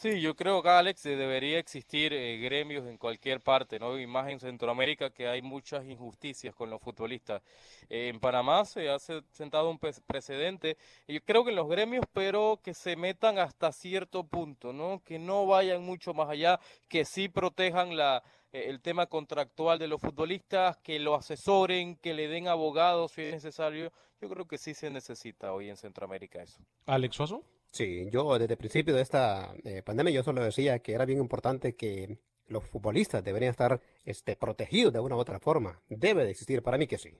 Sí, 0.00 0.18
yo 0.18 0.34
creo 0.34 0.62
que 0.62 0.70
Alex 0.70 1.02
debería 1.02 1.58
existir 1.58 2.14
eh, 2.14 2.38
gremios 2.38 2.86
en 2.86 2.96
cualquier 2.96 3.42
parte, 3.42 3.78
¿no? 3.78 3.98
Y 4.00 4.06
más 4.06 4.30
en 4.30 4.40
Centroamérica 4.40 5.10
que 5.10 5.28
hay 5.28 5.42
muchas 5.42 5.84
injusticias 5.84 6.54
con 6.54 6.70
los 6.70 6.80
futbolistas. 6.80 7.42
Eh, 7.90 8.08
en 8.08 8.18
Panamá 8.18 8.64
se 8.64 8.88
ha 8.88 8.98
sentado 8.98 9.68
un 9.68 9.78
precedente, 9.78 10.78
yo 11.06 11.20
creo 11.22 11.44
que 11.44 11.50
en 11.50 11.56
los 11.56 11.68
gremios, 11.68 12.06
pero 12.14 12.60
que 12.64 12.72
se 12.72 12.96
metan 12.96 13.38
hasta 13.38 13.72
cierto 13.72 14.24
punto, 14.24 14.72
¿no? 14.72 15.02
Que 15.04 15.18
no 15.18 15.44
vayan 15.44 15.82
mucho 15.82 16.14
más 16.14 16.30
allá, 16.30 16.58
que 16.88 17.04
sí 17.04 17.28
protejan 17.28 17.94
la, 17.94 18.22
eh, 18.52 18.64
el 18.68 18.80
tema 18.80 19.04
contractual 19.04 19.78
de 19.78 19.88
los 19.88 20.00
futbolistas, 20.00 20.78
que 20.78 20.98
lo 20.98 21.14
asesoren, 21.14 21.96
que 21.96 22.14
le 22.14 22.26
den 22.26 22.48
abogados 22.48 23.12
si 23.12 23.20
es 23.20 23.34
necesario. 23.34 23.92
Yo 24.18 24.30
creo 24.30 24.48
que 24.48 24.56
sí 24.56 24.72
se 24.72 24.88
necesita 24.88 25.52
hoy 25.52 25.68
en 25.68 25.76
Centroamérica 25.76 26.42
eso. 26.42 26.58
Alex 26.86 27.20
Oso. 27.20 27.44
Sí, 27.70 28.08
yo 28.10 28.38
desde 28.38 28.54
el 28.54 28.58
principio 28.58 28.94
de 28.94 29.02
esta 29.02 29.54
eh, 29.64 29.82
pandemia 29.82 30.12
yo 30.12 30.22
solo 30.22 30.42
decía 30.42 30.80
que 30.80 30.92
era 30.92 31.04
bien 31.04 31.20
importante 31.20 31.76
que 31.76 32.18
los 32.48 32.64
futbolistas 32.64 33.22
deberían 33.22 33.50
estar 33.50 33.80
este, 34.04 34.36
protegidos 34.36 34.92
de 34.92 35.00
una 35.00 35.16
u 35.16 35.18
otra 35.18 35.38
forma. 35.38 35.80
Debe 35.88 36.24
de 36.24 36.30
existir, 36.30 36.62
para 36.62 36.78
mí 36.78 36.86
que 36.86 36.98
sí. 36.98 37.10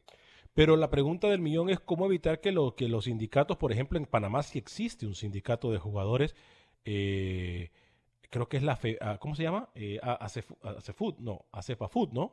Pero 0.55 0.77
la 0.77 0.91
pregunta 0.91 1.29
del 1.29 1.41
millón 1.41 1.71
es 1.71 1.79
cómo 1.79 2.07
evitar 2.07 2.41
que, 2.41 2.51
lo, 2.51 2.75
que 2.75 2.89
los 2.89 3.05
sindicatos, 3.05 3.57
por 3.57 3.71
ejemplo, 3.71 3.97
en 3.99 4.07
Panamá 4.07 4.43
sí 4.43 4.59
existe 4.59 5.07
un 5.07 5.15
sindicato 5.15 5.71
de 5.71 5.79
jugadores, 5.79 6.35
eh, 6.85 7.71
creo 8.31 8.49
que 8.49 8.57
es 8.57 8.65
la, 8.65 8.79
ah, 9.01 9.19
¿cómo 9.21 9.37
se 9.37 9.45
llama? 9.45 9.69
Eh, 9.77 10.01
ACEFUT, 10.03 11.19
no, 11.19 11.45
ACEPAFUT, 11.53 12.13
¿no? 12.13 12.33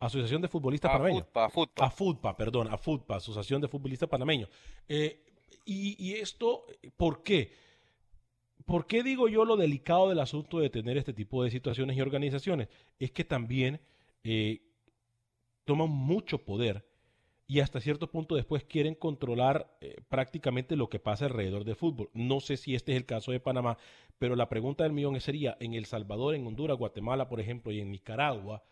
Asociación 0.00 0.42
de 0.42 0.48
Futbolistas 0.48 0.90
Panameños. 0.90 1.28
AFUTPA, 1.32 1.86
AFUTPA, 1.86 2.36
perdón, 2.36 2.68
AFUTPA, 2.68 3.16
Asociación 3.16 3.60
de 3.60 3.68
Futbolistas 3.68 4.08
Panameños. 4.08 4.50
Eh, 4.88 5.31
y, 5.64 6.14
esto, 6.14 6.66
¿por 6.96 7.22
qué? 7.22 7.52
¿Por 8.64 8.86
qué 8.86 9.02
digo 9.02 9.28
yo 9.28 9.44
lo 9.44 9.56
delicado 9.56 10.08
del 10.08 10.20
asunto 10.20 10.58
de 10.58 10.70
tener 10.70 10.96
este 10.96 11.12
tipo 11.12 11.42
de 11.42 11.50
situaciones 11.50 11.96
y 11.96 12.00
organizaciones? 12.00 12.68
Es 12.98 13.10
que 13.10 13.24
también 13.24 13.80
eh, 14.24 14.62
toman 15.64 15.90
mucho 15.90 16.38
poder 16.38 16.84
y 17.46 17.60
hasta 17.60 17.80
cierto 17.80 18.10
punto 18.10 18.34
después 18.34 18.64
quieren 18.64 18.94
controlar 18.94 19.76
eh, 19.80 19.96
prácticamente 20.08 20.76
lo 20.76 20.88
que 20.88 20.98
pasa 20.98 21.26
alrededor 21.26 21.64
del 21.64 21.76
fútbol. 21.76 22.08
No 22.14 22.40
sé 22.40 22.56
si 22.56 22.74
este 22.74 22.92
es 22.92 22.96
el 22.96 23.04
caso 23.04 23.32
de 23.32 23.40
Panamá, 23.40 23.76
pero 24.18 24.36
la 24.36 24.48
pregunta 24.48 24.84
del 24.84 24.92
millón 24.92 25.20
sería, 25.20 25.56
en 25.60 25.74
El 25.74 25.84
Salvador, 25.84 26.34
en 26.34 26.46
Honduras, 26.46 26.78
Guatemala, 26.78 27.28
por 27.28 27.40
ejemplo, 27.40 27.72
y 27.72 27.80
en 27.80 27.90
Nicaragua, 27.90 28.62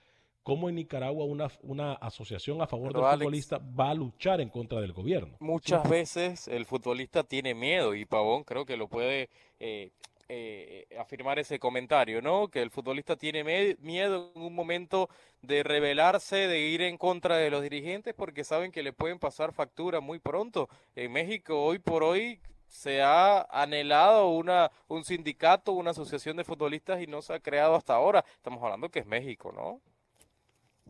cómo 0.50 0.68
en 0.68 0.74
Nicaragua 0.74 1.26
una, 1.26 1.48
una 1.62 1.92
asociación 1.92 2.60
a 2.60 2.66
favor 2.66 2.92
del 2.92 3.04
futbolista 3.04 3.58
va 3.58 3.90
a 3.90 3.94
luchar 3.94 4.40
en 4.40 4.48
contra 4.48 4.80
del 4.80 4.92
gobierno. 4.92 5.36
Muchas 5.38 5.88
veces 5.88 6.48
el 6.48 6.66
futbolista 6.66 7.22
tiene 7.22 7.54
miedo 7.54 7.94
y 7.94 8.04
Pavón 8.04 8.42
creo 8.42 8.66
que 8.66 8.76
lo 8.76 8.88
puede 8.88 9.30
eh, 9.60 9.92
eh, 10.28 10.88
afirmar 10.98 11.38
ese 11.38 11.60
comentario, 11.60 12.20
¿no? 12.20 12.48
Que 12.48 12.62
el 12.62 12.70
futbolista 12.72 13.14
tiene 13.14 13.76
miedo 13.78 14.32
en 14.34 14.42
un 14.42 14.52
momento 14.52 15.08
de 15.40 15.62
rebelarse, 15.62 16.48
de 16.48 16.58
ir 16.58 16.82
en 16.82 16.98
contra 16.98 17.36
de 17.36 17.48
los 17.48 17.62
dirigentes 17.62 18.12
porque 18.12 18.42
saben 18.42 18.72
que 18.72 18.82
le 18.82 18.92
pueden 18.92 19.20
pasar 19.20 19.52
factura 19.52 20.00
muy 20.00 20.18
pronto. 20.18 20.68
En 20.96 21.12
México 21.12 21.64
hoy 21.64 21.78
por 21.78 22.02
hoy 22.02 22.40
se 22.66 23.02
ha 23.02 23.42
anhelado 23.42 24.30
una, 24.30 24.72
un 24.88 25.04
sindicato, 25.04 25.70
una 25.70 25.92
asociación 25.92 26.36
de 26.36 26.42
futbolistas 26.42 27.00
y 27.00 27.06
no 27.06 27.22
se 27.22 27.34
ha 27.34 27.38
creado 27.38 27.76
hasta 27.76 27.94
ahora. 27.94 28.24
Estamos 28.34 28.60
hablando 28.64 28.88
que 28.88 28.98
es 28.98 29.06
México, 29.06 29.52
¿no? 29.52 29.80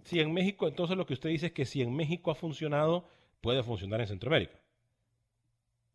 Si 0.04 0.20
en 0.20 0.32
México, 0.32 0.66
entonces 0.68 0.96
lo 0.96 1.06
que 1.06 1.14
usted 1.14 1.28
dice 1.28 1.46
es 1.46 1.52
que 1.52 1.66
si 1.66 1.82
en 1.82 1.94
México 1.94 2.30
ha 2.30 2.34
funcionado, 2.34 3.04
puede 3.40 3.62
funcionar 3.62 4.00
en 4.00 4.08
Centroamérica. 4.08 4.60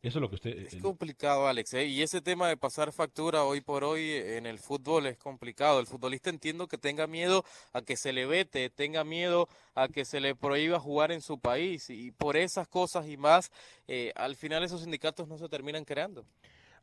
Eso 0.05 0.19
es 0.19 0.21
lo 0.21 0.29
que 0.29 0.35
usted... 0.35 0.55
Es 0.57 0.75
complicado, 0.75 1.47
Alex. 1.47 1.73
¿eh? 1.73 1.85
Y 1.85 2.03
ese 2.03 2.21
tema 2.21 2.47
de 2.47 2.57
pasar 2.57 2.91
factura 2.91 3.43
hoy 3.43 3.61
por 3.61 3.83
hoy 3.83 4.11
en 4.11 4.45
el 4.45 4.59
fútbol 4.59 5.07
es 5.07 5.17
complicado. 5.17 5.79
El 5.79 5.87
futbolista 5.87 6.29
entiendo 6.29 6.67
que 6.67 6.77
tenga 6.77 7.07
miedo 7.07 7.43
a 7.73 7.81
que 7.81 7.97
se 7.97 8.13
le 8.13 8.27
vete, 8.27 8.69
tenga 8.69 9.03
miedo 9.03 9.49
a 9.73 9.87
que 9.87 10.05
se 10.05 10.19
le 10.19 10.35
prohíba 10.35 10.79
jugar 10.79 11.11
en 11.11 11.21
su 11.21 11.39
país. 11.39 11.89
Y 11.89 12.11
por 12.11 12.37
esas 12.37 12.67
cosas 12.67 13.07
y 13.07 13.17
más, 13.17 13.51
eh, 13.87 14.11
al 14.15 14.35
final 14.35 14.63
esos 14.63 14.81
sindicatos 14.81 15.27
no 15.27 15.39
se 15.39 15.49
terminan 15.49 15.85
creando. 15.85 16.23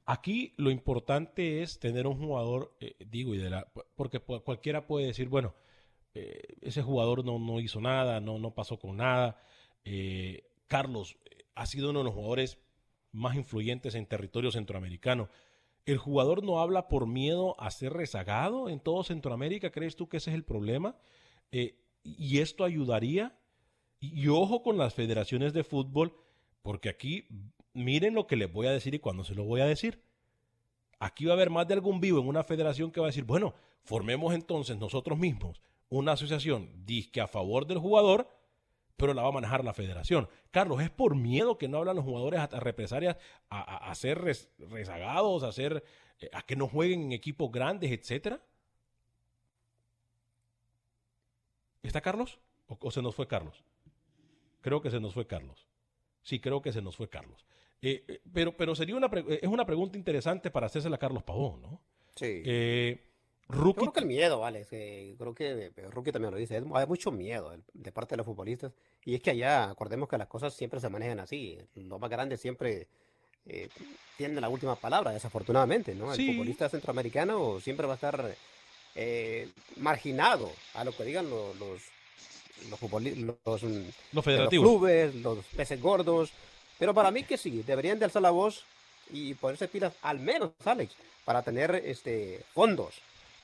Aquí 0.04 0.52
lo 0.56 0.72
importante 0.72 1.62
es 1.62 1.78
tener 1.78 2.08
un 2.08 2.18
jugador, 2.18 2.74
eh, 2.80 2.96
digo, 3.08 3.36
y 3.36 3.38
de 3.38 3.50
la, 3.50 3.68
porque 3.94 4.18
cualquiera 4.18 4.84
puede 4.88 5.06
decir, 5.06 5.28
bueno, 5.28 5.54
ese 6.14 6.82
jugador 6.82 7.24
no, 7.24 7.38
no 7.38 7.60
hizo 7.60 7.80
nada, 7.80 8.20
no, 8.20 8.38
no 8.38 8.54
pasó 8.54 8.78
con 8.78 8.98
nada. 8.98 9.40
Carlos 10.66 11.16
ha 11.54 11.66
sido 11.66 11.90
uno 11.90 12.00
de 12.00 12.04
los 12.04 12.14
jugadores 12.14 12.58
más 13.12 13.36
influyentes 13.36 13.94
en 13.94 14.06
territorio 14.06 14.50
centroamericano. 14.50 15.28
¿El 15.84 15.98
jugador 15.98 16.44
no 16.44 16.60
habla 16.60 16.88
por 16.88 17.06
miedo 17.06 17.60
a 17.60 17.70
ser 17.70 17.92
rezagado 17.92 18.68
en 18.68 18.80
todo 18.80 19.02
Centroamérica? 19.04 19.70
¿Crees 19.70 19.96
tú 19.96 20.08
que 20.08 20.18
ese 20.18 20.30
es 20.30 20.34
el 20.34 20.44
problema? 20.44 20.96
Eh, 21.50 21.76
¿Y 22.04 22.38
esto 22.38 22.64
ayudaría? 22.64 23.36
Y, 24.00 24.26
ojo 24.28 24.62
con 24.62 24.78
las 24.78 24.94
federaciones 24.94 25.52
de 25.52 25.62
fútbol, 25.62 26.16
porque 26.62 26.88
aquí 26.88 27.28
miren 27.72 28.14
lo 28.14 28.26
que 28.26 28.36
les 28.36 28.52
voy 28.52 28.66
a 28.66 28.72
decir 28.72 28.94
y 28.94 28.98
cuándo 28.98 29.22
se 29.22 29.34
lo 29.34 29.44
voy 29.44 29.60
a 29.60 29.66
decir. 29.66 30.02
Aquí 30.98 31.24
va 31.24 31.32
a 31.32 31.34
haber 31.34 31.50
más 31.50 31.68
de 31.68 31.74
algún 31.74 32.00
vivo 32.00 32.20
en 32.20 32.26
una 32.26 32.42
federación 32.42 32.90
que 32.90 33.00
va 33.00 33.06
a 33.06 33.10
decir, 33.10 33.24
bueno, 33.24 33.54
formemos 33.84 34.34
entonces 34.34 34.76
nosotros 34.76 35.18
mismos 35.18 35.60
una 35.98 36.12
asociación 36.12 36.70
disque 36.84 37.20
a 37.20 37.26
favor 37.26 37.66
del 37.66 37.78
jugador 37.78 38.28
pero 38.96 39.14
la 39.14 39.22
va 39.22 39.30
a 39.30 39.32
manejar 39.32 39.64
la 39.64 39.74
federación. 39.74 40.28
Carlos, 40.52 40.80
¿es 40.80 40.88
por 40.88 41.16
miedo 41.16 41.58
que 41.58 41.66
no 41.66 41.78
hablan 41.78 41.96
los 41.96 42.04
jugadores 42.04 42.38
a, 42.38 42.46
represalias, 42.60 43.16
a, 43.48 43.92
ser 43.96 44.20
rezagados, 44.20 45.42
a, 45.42 45.50
ser, 45.50 45.82
eh, 46.20 46.30
a 46.32 46.42
que 46.42 46.54
no 46.54 46.68
jueguen 46.68 47.02
en 47.02 47.12
equipos 47.12 47.50
grandes, 47.50 47.90
etcétera? 47.90 48.40
¿Está 51.82 52.00
Carlos? 52.00 52.38
¿O, 52.68 52.90
se 52.92 53.02
nos 53.02 53.16
fue 53.16 53.26
Carlos? 53.26 53.64
Creo 54.60 54.80
que 54.80 54.90
se 54.92 55.00
nos 55.00 55.14
fue 55.14 55.26
Carlos. 55.26 55.66
Sí, 56.22 56.38
creo 56.38 56.62
que 56.62 56.72
se 56.72 56.80
nos 56.80 56.94
fue 56.94 57.08
Carlos. 57.08 57.44
Eh, 57.80 58.04
eh, 58.06 58.20
pero, 58.32 58.56
pero 58.56 58.76
sería 58.76 58.94
una, 58.94 59.10
es 59.28 59.48
una 59.48 59.66
pregunta 59.66 59.98
interesante 59.98 60.52
para 60.52 60.66
hacérsela 60.66 60.94
a 60.94 61.00
Carlos 61.00 61.24
Pavón, 61.24 61.60
¿no? 61.60 61.80
Sí. 62.14 62.42
Rookie... 63.52 63.80
creo 63.80 63.92
que 63.92 64.00
el 64.00 64.06
miedo, 64.06 64.40
vale. 64.40 64.66
creo 64.66 65.34
que 65.34 65.70
Rookie 65.90 66.12
también 66.12 66.32
lo 66.32 66.38
dice. 66.38 66.62
Hay 66.74 66.86
mucho 66.86 67.10
miedo 67.10 67.54
de 67.72 67.92
parte 67.92 68.12
de 68.12 68.18
los 68.18 68.26
futbolistas. 68.26 68.72
Y 69.04 69.14
es 69.14 69.22
que 69.22 69.30
allá, 69.30 69.70
acordemos 69.70 70.08
que 70.08 70.18
las 70.18 70.28
cosas 70.28 70.54
siempre 70.54 70.80
se 70.80 70.88
manejan 70.88 71.20
así. 71.20 71.58
Los 71.74 72.00
más 72.00 72.10
grandes 72.10 72.40
siempre 72.40 72.88
eh, 73.46 73.68
tienen 74.16 74.40
la 74.40 74.48
última 74.48 74.74
palabra, 74.76 75.10
desafortunadamente. 75.10 75.94
¿no? 75.94 76.12
El 76.12 76.32
futbolista 76.32 76.68
centroamericano 76.68 77.60
siempre 77.60 77.86
va 77.86 77.92
a 77.92 77.96
estar 77.96 78.34
eh, 78.94 79.48
marginado 79.76 80.50
a 80.74 80.84
lo 80.84 80.92
que 80.92 81.04
digan 81.04 81.28
los, 81.28 81.56
los, 81.58 81.80
los, 82.70 83.62
los, 84.12 84.24
federativos. 84.24 84.66
clubes, 84.66 85.14
los 85.16 85.44
peces 85.46 85.80
gordos. 85.80 86.32
Pero 86.78 86.94
para 86.94 87.10
mí 87.10 87.24
que 87.24 87.36
sí, 87.36 87.62
deberían 87.62 87.98
de 87.98 88.06
alzar 88.06 88.22
la 88.22 88.30
voz 88.30 88.64
y 89.10 89.34
ponerse 89.34 89.68
pilas, 89.68 89.92
al 90.02 90.20
menos, 90.20 90.52
Alex, 90.64 90.94
para 91.24 91.42
tener 91.42 91.74
este 91.84 92.42
fondos 92.54 92.94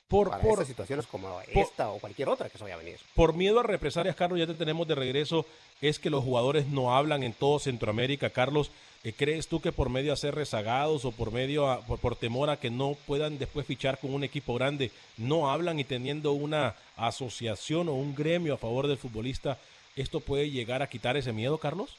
por, 0.09 0.37
por 0.41 0.65
situaciones 0.65 1.05
como 1.05 1.39
esta 1.53 1.91
o 1.91 1.99
cualquier 1.99 2.29
otra 2.29 2.49
que 2.49 2.57
se 2.57 2.63
vaya 2.63 2.75
a 2.75 2.79
venir. 2.79 2.97
Por 3.13 3.35
miedo 3.35 3.59
a 3.59 3.63
represalias, 3.63 4.15
Carlos, 4.15 4.39
ya 4.39 4.47
te 4.47 4.55
tenemos 4.55 4.87
de 4.87 4.95
regreso. 4.95 5.45
Es 5.81 5.99
que 5.99 6.09
los 6.09 6.23
jugadores 6.23 6.67
no 6.67 6.95
hablan 6.95 7.21
en 7.21 7.31
todo 7.31 7.59
Centroamérica, 7.59 8.31
Carlos. 8.31 8.71
Eh, 9.03 9.13
¿Crees 9.15 9.47
tú 9.47 9.61
que 9.61 9.71
por 9.71 9.89
medio 9.89 10.11
de 10.11 10.17
ser 10.17 10.33
rezagados 10.33 11.05
o 11.05 11.11
por 11.11 11.31
medio 11.31 11.79
por, 12.01 12.15
temor 12.15 12.49
a 12.49 12.59
que 12.59 12.71
no 12.71 12.97
puedan 13.05 13.37
después 13.37 13.67
fichar 13.67 13.99
con 13.99 14.13
un 14.13 14.23
equipo 14.23 14.55
grande, 14.55 14.89
no 15.17 15.51
hablan 15.51 15.79
y 15.79 15.83
teniendo 15.83 16.33
una 16.33 16.75
asociación 16.97 17.87
o 17.87 17.93
un 17.93 18.15
gremio 18.15 18.55
a 18.55 18.57
favor 18.57 18.87
del 18.87 18.97
futbolista, 18.97 19.59
esto 19.95 20.21
puede 20.21 20.49
llegar 20.49 20.81
a 20.81 20.89
quitar 20.89 21.17
ese 21.17 21.31
miedo, 21.31 21.59
Carlos? 21.59 21.95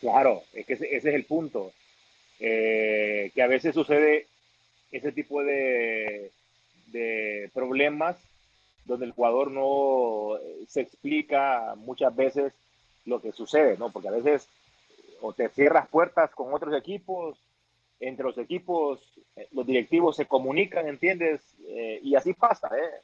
Claro, 0.00 0.44
es 0.54 0.64
que 0.64 0.74
ese, 0.74 0.96
es 0.96 1.04
el 1.04 1.24
punto. 1.24 1.72
Eh, 2.38 3.32
que 3.34 3.42
a 3.42 3.48
veces 3.48 3.74
sucede 3.74 4.26
ese 4.92 5.10
tipo 5.10 5.42
de, 5.42 6.30
de 6.92 7.50
problemas 7.54 8.16
donde 8.84 9.06
el 9.06 9.12
jugador 9.12 9.50
no 9.50 10.36
eh, 10.38 10.64
se 10.66 10.80
explica 10.80 11.74
muchas 11.76 12.14
veces 12.16 12.52
lo 13.04 13.20
que 13.20 13.32
sucede, 13.32 13.76
¿no? 13.78 13.90
Porque 13.90 14.08
a 14.08 14.12
veces 14.12 14.48
o 15.20 15.32
te 15.32 15.48
cierras 15.48 15.88
puertas 15.88 16.30
con 16.30 16.52
otros 16.54 16.74
equipos, 16.74 17.38
entre 18.00 18.24
los 18.24 18.38
equipos 18.38 19.00
eh, 19.36 19.48
los 19.52 19.66
directivos 19.66 20.16
se 20.16 20.26
comunican, 20.26 20.88
¿entiendes? 20.88 21.40
Eh, 21.68 22.00
y 22.02 22.14
así 22.14 22.34
pasa, 22.34 22.68
¿eh? 22.76 23.02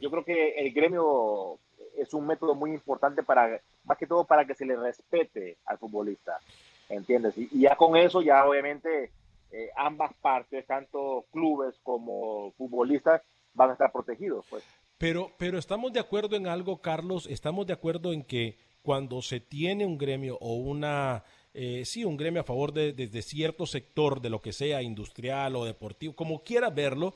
Yo 0.00 0.10
creo 0.10 0.24
que 0.24 0.58
el 0.58 0.72
gremio 0.72 1.56
es 1.96 2.12
un 2.12 2.26
método 2.26 2.56
muy 2.56 2.72
importante 2.72 3.22
para, 3.22 3.60
más 3.84 3.96
que 3.96 4.08
todo 4.08 4.24
para 4.24 4.44
que 4.44 4.56
se 4.56 4.66
le 4.66 4.74
respete 4.74 5.58
al 5.66 5.78
futbolista, 5.78 6.40
¿entiendes? 6.88 7.38
Y, 7.38 7.48
y 7.52 7.60
ya 7.60 7.76
con 7.76 7.96
eso, 7.96 8.20
ya 8.20 8.44
obviamente 8.44 9.12
eh, 9.50 9.70
ambas 9.76 10.12
partes, 10.20 10.66
tanto 10.66 11.26
clubes 11.32 11.78
como 11.82 12.52
futbolistas, 12.52 13.22
van 13.54 13.70
a 13.70 13.72
estar 13.72 13.90
protegidos. 13.92 14.46
Pues. 14.48 14.64
Pero, 14.98 15.30
pero 15.38 15.58
estamos 15.58 15.92
de 15.92 16.00
acuerdo 16.00 16.36
en 16.36 16.46
algo, 16.46 16.80
Carlos, 16.80 17.26
estamos 17.30 17.66
de 17.66 17.72
acuerdo 17.72 18.12
en 18.12 18.22
que 18.22 18.58
cuando 18.82 19.22
se 19.22 19.40
tiene 19.40 19.86
un 19.86 19.98
gremio 19.98 20.38
o 20.40 20.54
una, 20.54 21.24
eh, 21.54 21.84
sí, 21.84 22.04
un 22.04 22.16
gremio 22.16 22.40
a 22.40 22.44
favor 22.44 22.72
de, 22.72 22.92
de, 22.92 23.22
cierto 23.22 23.66
sector, 23.66 24.20
de 24.20 24.30
lo 24.30 24.40
que 24.40 24.52
sea, 24.52 24.82
industrial 24.82 25.56
o 25.56 25.64
deportivo, 25.64 26.14
como 26.14 26.42
quiera 26.42 26.70
verlo, 26.70 27.14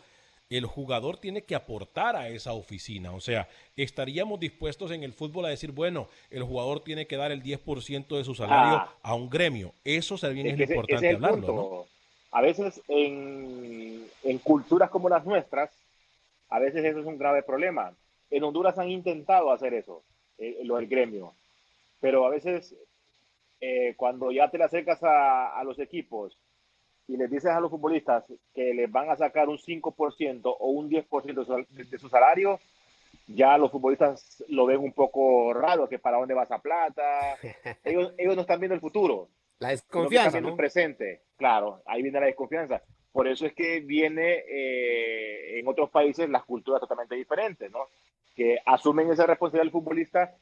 el 0.49 0.66
jugador 0.66 1.16
tiene 1.16 1.45
que 1.45 1.55
aportar 1.55 2.14
a 2.14 2.28
esa 2.28 2.53
oficina. 2.53 3.12
O 3.12 3.20
sea, 3.20 3.49
estaríamos 3.74 4.39
dispuestos 4.39 4.91
en 4.91 5.03
el 5.03 5.12
fútbol 5.12 5.47
a 5.47 5.49
decir, 5.49 5.72
bueno, 5.72 6.09
el 6.30 6.43
jugador 6.43 6.80
tiene 6.80 7.07
que 7.07 7.16
dar 7.16 7.33
el 7.33 7.43
10% 7.43 8.16
de 8.16 8.24
su 8.24 8.35
salario 8.35 8.76
ah. 8.76 8.95
a 9.03 9.14
un 9.14 9.30
gremio. 9.30 9.74
Eso 9.83 10.18
sería 10.18 10.53
es, 10.53 10.61
importante 10.61 11.11
hablarlo, 11.11 11.47
¿no? 11.47 11.87
A 12.33 12.41
veces 12.41 12.83
en, 12.89 14.09
culturas 14.43 14.91
como 14.91 15.09
las 15.09 15.24
nuestras, 15.24 15.70
a 16.49 16.59
veces 16.59 16.85
eso 16.85 17.01
es 17.01 17.07
un 17.07 17.18
grave 17.18 17.43
problema. 17.43 17.95
En 18.30 18.43
Honduras 18.43 18.78
han 18.78 18.89
intentado 18.89 19.53
hacer 19.53 19.74
eso, 19.74 20.03
eh, 20.39 20.61
lo 20.64 20.76
del 20.76 20.89
gremio, 20.89 21.35
pero 22.01 22.26
a 22.26 22.30
veces 22.30 22.74
eh, 23.61 23.95
cuando 23.97 24.33
ya 24.33 24.51
te 24.51 24.59
le 24.59 24.64
acercas 24.64 24.99
a, 25.03 25.62
los 25.64 25.78
equipos 25.78 26.37
y 27.07 27.16
les 27.18 27.30
dices 27.30 27.51
a 27.51 27.61
los 27.61 27.70
futbolistas 27.70 28.24
que 28.55 28.72
les 28.72 28.91
van 28.91 29.11
a 29.11 29.16
sacar 29.16 29.49
un 29.49 29.59
5% 29.59 30.41
o 30.45 30.66
un 30.70 30.91
10% 30.91 31.66
de 31.68 31.99
su, 31.99 32.09
salario, 32.09 32.59
ya 33.26 33.59
los 33.59 33.70
futbolistas 33.70 34.43
lo 34.49 34.64
ven 34.64 34.78
un 34.78 34.93
poco 34.93 35.53
raro, 35.53 35.87
que 35.87 35.99
para 35.99 36.16
dónde 36.16 36.35
vas 36.35 36.51
a 36.51 36.61
plata. 36.61 37.37
Ellos, 37.85 38.14
ellos 38.16 38.37
no 38.37 38.41
están 38.43 38.59
viendo 38.59 38.74
el 38.74 38.80
futuro. 38.80 39.28
La 39.62 39.68
desconfianza. 39.68 40.40
¿no? 40.40 40.48
el 40.48 40.56
presente, 40.56 41.22
claro, 41.36 41.82
ahí 41.86 42.02
viene 42.02 42.18
la 42.18 42.26
desconfianza. 42.26 42.82
Por 43.12 43.28
eso 43.28 43.46
es 43.46 43.52
que 43.52 43.80
viene 43.80 44.42
eh, 44.48 45.60
en 45.60 45.68
otros 45.68 45.88
países 45.90 46.28
las 46.28 46.42
culturas 46.44 46.80
totalmente 46.80 47.14
diferentes, 47.14 47.70
¿no? 47.70 47.86
Que 48.34 48.58
asumen 48.66 49.10
esa 49.10 49.24
responsabilidad 49.24 49.64
del 49.64 49.70
futbolista 49.70 50.34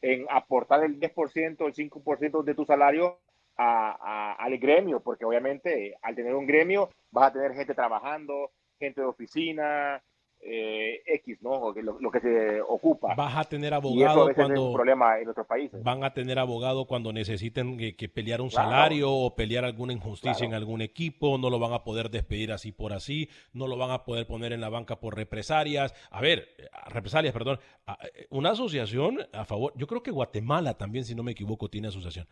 en 0.00 0.24
aportar 0.30 0.84
el 0.84 0.98
10%, 0.98 1.66
el 1.66 1.74
5% 1.74 2.42
de 2.44 2.54
tu 2.54 2.64
salario 2.64 3.18
a, 3.58 4.32
al 4.38 4.56
gremio, 4.56 5.00
porque 5.00 5.26
obviamente 5.26 5.98
al 6.00 6.14
tener 6.14 6.34
un 6.34 6.46
gremio 6.46 6.88
vas 7.10 7.28
a 7.28 7.32
tener 7.34 7.52
gente 7.52 7.74
trabajando, 7.74 8.52
gente 8.78 9.02
de 9.02 9.06
oficina, 9.06 10.02
eh, 10.44 11.02
X, 11.06 11.38
¿no? 11.40 11.72
Lo, 11.72 12.10
que 12.10 12.20
se 12.20 12.60
ocupa. 12.62 13.14
Vas 13.14 13.36
a 13.36 13.44
tener 13.44 13.72
abogado 13.72 14.28
cuando. 14.34 14.70
un 14.70 14.74
problema 14.74 15.20
en 15.20 15.28
otros 15.28 15.46
países. 15.46 15.80
Van 15.84 16.02
a 16.02 16.12
tener 16.12 16.38
abogado 16.40 16.86
cuando 16.86 17.12
necesiten 17.12 17.78
que, 17.78 18.08
pelear 18.08 18.40
un 18.40 18.50
salario 18.50 19.10
o 19.10 19.36
pelear 19.36 19.64
alguna 19.64 19.92
injusticia 19.92 20.44
en 20.44 20.54
algún 20.54 20.82
equipo. 20.82 21.38
No 21.38 21.48
lo 21.48 21.60
van 21.60 21.72
a 21.72 21.84
poder 21.84 22.10
despedir 22.10 22.50
así 22.50 22.72
por 22.72 22.92
así. 22.92 23.28
No 23.52 23.68
lo 23.68 23.76
van 23.76 23.92
a 23.92 24.04
poder 24.04 24.26
poner 24.26 24.52
en 24.52 24.60
la 24.60 24.68
banca 24.68 24.98
por 24.98 25.14
represalias. 25.14 25.94
A 26.10 26.20
ver, 26.20 26.48
eh, 26.58 26.68
represalias, 26.88 27.32
perdón. 27.32 27.60
Eh, 27.86 28.26
una 28.30 28.50
asociación 28.50 29.20
a 29.32 29.44
favor. 29.44 29.72
Yo 29.76 29.86
creo 29.86 30.02
que 30.02 30.10
Guatemala 30.10 30.74
también, 30.76 31.04
si 31.04 31.14
no 31.14 31.22
me 31.22 31.32
equivoco, 31.32 31.68
tiene 31.68 31.88
asociación. 31.88 32.26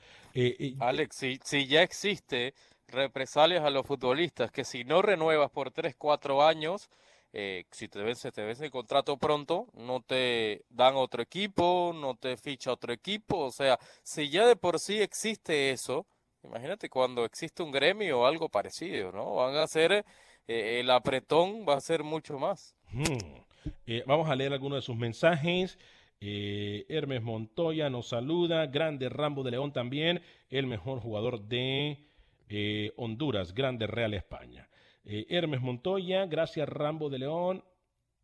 Alex, 0.81 1.15
si, 1.15 1.39
si 1.45 1.67
ya 1.69 1.83
existe 1.83 2.55
represalias 2.89 3.65
a 3.65 3.71
los 3.71 3.87
futbolistas, 3.87 4.51
que 4.51 4.65
si 4.65 4.83
no 4.83 5.01
renuevas 5.01 5.51
por 5.51 5.71
3, 5.71 5.95
4 5.97 6.43
años 6.45 6.91
eh, 7.33 7.65
si 7.71 7.89
te 7.89 8.01
vence, 8.01 8.33
te 8.33 8.45
vence 8.45 8.65
el 8.65 8.71
contrato 8.71 9.17
pronto, 9.17 9.69
no 9.75 10.01
te 10.03 10.65
dan 10.69 10.95
otro 10.97 11.23
equipo, 11.23 11.93
no 11.95 12.15
te 12.17 12.37
ficha 12.37 12.73
otro 12.73 12.93
equipo, 12.93 13.39
o 13.39 13.53
sea, 13.53 13.79
si 14.03 14.31
ya 14.31 14.47
de 14.47 14.57
por 14.57 14.79
sí 14.79 15.01
existe 15.01 15.71
eso, 15.71 16.07
imagínate 16.43 16.89
cuando 16.89 17.25
existe 17.25 17.63
un 17.63 17.71
gremio 17.71 18.21
o 18.21 18.27
algo 18.27 18.49
parecido, 18.49 19.13
¿no? 19.13 19.35
Van 19.35 19.57
a 19.57 19.67
ser, 19.67 20.05
eh, 20.49 20.81
el 20.81 20.91
apretón 20.91 21.67
va 21.69 21.75
a 21.75 21.81
ser 21.81 22.03
mucho 22.03 22.39
más. 22.39 22.75
Hmm. 22.93 23.41
Eh, 23.87 24.05
vamos 24.07 24.29
a 24.29 24.37
leer 24.37 24.53
algunos 24.53 24.79
de 24.79 24.83
sus 24.83 24.97
mensajes. 24.97 25.79
Eh, 26.21 26.87
Hermes 26.89 27.23
Montoya 27.23 27.91
nos 27.91 28.09
saluda. 28.09 28.67
Grande 28.67 29.09
Rambo 29.09 29.43
de 29.43 29.53
León 29.53 29.73
también. 29.73 30.23
El 30.49 30.67
mejor 30.67 31.01
jugador 31.01 31.43
de 31.43 32.07
eh, 32.49 32.93
Honduras. 32.97 33.55
Grande 33.55 33.87
Real 33.87 34.15
España. 34.15 34.69
Eh, 35.13 35.27
Hermes 35.29 35.61
Montoya. 35.61 36.25
Gracias 36.27 36.69
Rambo 36.69 37.11
de 37.11 37.19
León. 37.19 37.65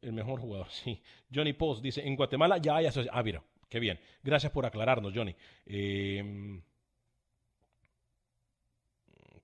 El 0.01 0.12
mejor 0.12 0.41
jugador, 0.41 0.68
sí. 0.70 1.03
Johnny 1.34 1.53
Post 1.53 1.82
dice, 1.82 2.07
en 2.07 2.14
Guatemala 2.14 2.59
ya 2.59 2.76
hay 2.76 2.87
asociación. 2.87 3.18
Ah, 3.18 3.24
mira, 3.24 3.43
qué 3.68 3.80
bien. 3.80 3.99
Gracias 4.22 4.53
por 4.53 4.64
aclararnos, 4.64 5.12
Johnny. 5.12 5.34
Eh, 5.66 6.61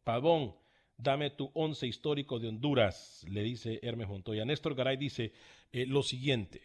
Pavón, 0.05 0.55
dame 0.97 1.31
tu 1.31 1.51
once 1.55 1.87
histórico 1.87 2.39
de 2.39 2.49
Honduras, 2.49 3.25
le 3.29 3.43
dice 3.43 3.81
Hermes 3.83 4.09
Montoya. 4.09 4.45
Néstor 4.45 4.77
Garay 4.77 4.97
dice 4.97 5.33
eh, 5.73 5.85
lo 5.87 6.05
siguiente. 6.05 6.63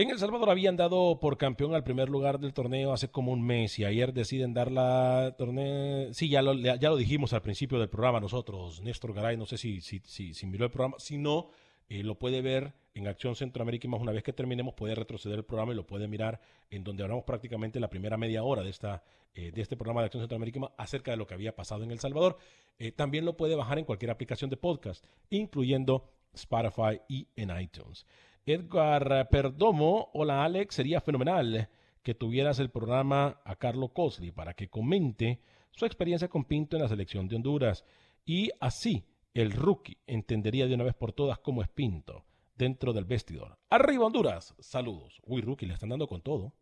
En 0.00 0.08
El 0.08 0.18
Salvador 0.18 0.48
habían 0.48 0.78
dado 0.78 1.20
por 1.20 1.36
campeón 1.36 1.74
al 1.74 1.84
primer 1.84 2.08
lugar 2.08 2.40
del 2.40 2.54
torneo 2.54 2.94
hace 2.94 3.10
como 3.10 3.32
un 3.32 3.42
mes 3.42 3.78
y 3.78 3.84
ayer 3.84 4.14
deciden 4.14 4.54
dar 4.54 4.72
la 4.72 5.34
torneo. 5.36 6.14
Sí, 6.14 6.30
ya 6.30 6.40
lo, 6.40 6.54
ya 6.54 6.88
lo 6.88 6.96
dijimos 6.96 7.34
al 7.34 7.42
principio 7.42 7.78
del 7.78 7.90
programa 7.90 8.18
nosotros, 8.18 8.80
Néstor 8.80 9.12
Garay, 9.12 9.36
no 9.36 9.44
sé 9.44 9.58
si, 9.58 9.82
si, 9.82 10.00
si, 10.00 10.46
miró 10.46 10.64
el 10.64 10.70
programa. 10.70 10.96
Si 10.98 11.18
no, 11.18 11.50
eh, 11.90 12.02
lo 12.02 12.18
puede 12.18 12.40
ver 12.40 12.72
en 12.94 13.08
Acción 13.08 13.36
Centroamérica 13.36 13.88
más 13.88 14.00
una 14.00 14.12
vez 14.12 14.22
que 14.22 14.32
terminemos 14.32 14.72
puede 14.72 14.94
retroceder 14.94 15.36
el 15.36 15.44
programa 15.44 15.74
y 15.74 15.76
lo 15.76 15.86
puede 15.86 16.08
mirar 16.08 16.40
en 16.70 16.82
donde 16.82 17.02
hablamos 17.02 17.24
prácticamente 17.24 17.78
la 17.78 17.90
primera 17.90 18.16
media 18.16 18.42
hora 18.42 18.62
de, 18.62 18.70
esta, 18.70 19.04
eh, 19.34 19.52
de 19.52 19.60
este 19.60 19.76
programa 19.76 20.00
de 20.00 20.06
Acción 20.06 20.22
Centroamérica 20.22 20.72
acerca 20.78 21.10
de 21.10 21.18
lo 21.18 21.26
que 21.26 21.34
había 21.34 21.54
pasado 21.54 21.84
en 21.84 21.90
El 21.90 22.00
Salvador. 22.00 22.38
Eh, 22.78 22.90
también 22.90 23.26
lo 23.26 23.36
puede 23.36 23.54
bajar 23.54 23.78
en 23.78 23.84
cualquier 23.84 24.12
aplicación 24.12 24.48
de 24.48 24.56
podcast, 24.56 25.04
incluyendo 25.28 26.08
Spotify 26.32 27.02
y 27.06 27.28
en 27.36 27.50
iTunes. 27.60 28.06
Edgar 28.46 29.28
Perdomo, 29.28 30.10
hola 30.14 30.44
Alex, 30.44 30.74
sería 30.74 31.00
fenomenal 31.00 31.68
que 32.02 32.14
tuvieras 32.14 32.58
el 32.58 32.70
programa 32.70 33.40
a 33.44 33.56
Carlos 33.56 33.90
Cosley 33.92 34.30
para 34.30 34.54
que 34.54 34.68
comente 34.68 35.40
su 35.72 35.84
experiencia 35.84 36.28
con 36.28 36.44
Pinto 36.44 36.76
en 36.76 36.82
la 36.82 36.88
selección 36.88 37.28
de 37.28 37.36
Honduras 37.36 37.84
y 38.24 38.50
así 38.58 39.04
el 39.34 39.52
rookie 39.52 39.98
entendería 40.06 40.66
de 40.66 40.74
una 40.74 40.84
vez 40.84 40.94
por 40.94 41.12
todas 41.12 41.38
cómo 41.38 41.62
es 41.62 41.68
Pinto 41.68 42.24
dentro 42.54 42.92
del 42.92 43.04
vestidor. 43.04 43.58
Arriba 43.68 44.06
Honduras, 44.06 44.54
saludos. 44.58 45.20
Uy, 45.24 45.42
rookie, 45.42 45.66
le 45.66 45.74
están 45.74 45.90
dando 45.90 46.08
con 46.08 46.22
todo. 46.22 46.52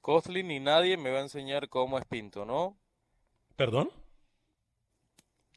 Cosley 0.00 0.44
ni 0.44 0.60
nadie 0.60 0.96
me 0.96 1.10
va 1.10 1.18
a 1.18 1.22
enseñar 1.22 1.68
cómo 1.68 1.98
es 1.98 2.04
Pinto, 2.04 2.44
¿no? 2.44 2.78
¿Perdón? 3.56 3.90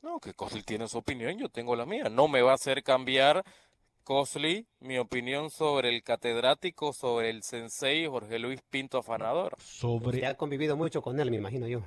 No, 0.02 0.20
que 0.20 0.34
Cosley 0.34 0.64
tiene 0.64 0.88
su 0.88 0.98
opinión, 0.98 1.38
yo 1.38 1.48
tengo 1.48 1.76
la 1.76 1.86
mía. 1.86 2.10
No 2.10 2.28
me 2.28 2.42
va 2.42 2.52
a 2.52 2.56
hacer 2.56 2.84
cambiar 2.84 3.46
Cosley 4.04 4.68
mi 4.80 4.98
opinión 4.98 5.50
sobre 5.50 5.90
el 5.90 6.04
catedrático, 6.04 6.94
sobre 6.94 7.30
el 7.30 7.44
sensei 7.44 8.08
Jorge 8.08 8.40
Luis 8.40 8.62
Pinto 8.70 8.98
Afanador. 8.98 9.56
Sobre... 9.60 10.18
Usted 10.18 10.24
ha 10.30 10.36
convivido 10.36 10.76
mucho 10.76 11.02
con 11.02 11.20
él, 11.20 11.32
me 11.32 11.38
imagino 11.38 11.68
yo. 11.68 11.82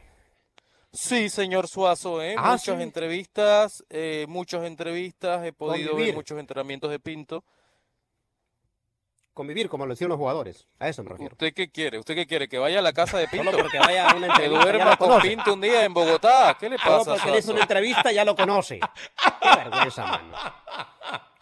Sí, 0.93 1.29
señor 1.29 1.67
Suazo, 1.67 2.23
¿eh? 2.23 2.37
Ah, 2.39 2.53
muchas 2.53 2.81
entrevistas, 2.81 3.85
eh, 3.91 4.27
muchas 4.29 4.65
entrevistas, 4.65 5.45
he 5.45 5.53
podido 5.53 5.97
ver 5.97 6.15
muchos 6.15 6.39
entrenamientos 6.39 6.89
de 6.91 7.01
Pinto. 7.01 7.45
Convivir 9.35 9.69
como 9.69 9.85
lo 9.85 9.95
hicieron 9.95 10.11
los 10.11 10.19
jugadores, 10.19 10.69
a 10.79 10.89
eso 10.89 11.03
me 11.03 11.11
refiero. 11.11 11.33
¿Usted 11.33 11.53
qué 11.53 11.69
quiere? 11.69 11.99
¿Usted 11.99 12.15
qué 12.15 12.25
quiere? 12.25 12.49
¿Que 12.49 12.57
vaya 12.57 12.79
a 12.79 12.83
la 12.83 12.93
casa 12.93 13.19
de 13.19 13.27
Pinto? 13.27 13.51
Solo 13.51 13.65
porque 13.65 13.81
vaya 13.81 14.09
a 14.09 14.15
una 14.15 14.29
entrevista. 14.29 14.61
Que 14.61 14.65
duerma 14.73 14.97
con 14.97 15.21
Pinto 15.21 15.55
un 15.55 15.61
día 15.61 15.85
en 15.85 15.93
Bogotá. 15.93 16.57
¿Qué 16.59 16.71
le 16.71 16.77
pasa? 16.77 17.03
Solo 17.05 17.17
porque 17.17 17.31
le 17.33 17.39
hizo 17.39 17.51
una 17.51 17.63
entrevista 17.63 18.13
ya 18.13 18.25
lo 18.25 18.37
conoce. 18.37 18.79
Qué 18.79 19.49
vergüenza, 19.57 20.07
mano. 20.07 20.37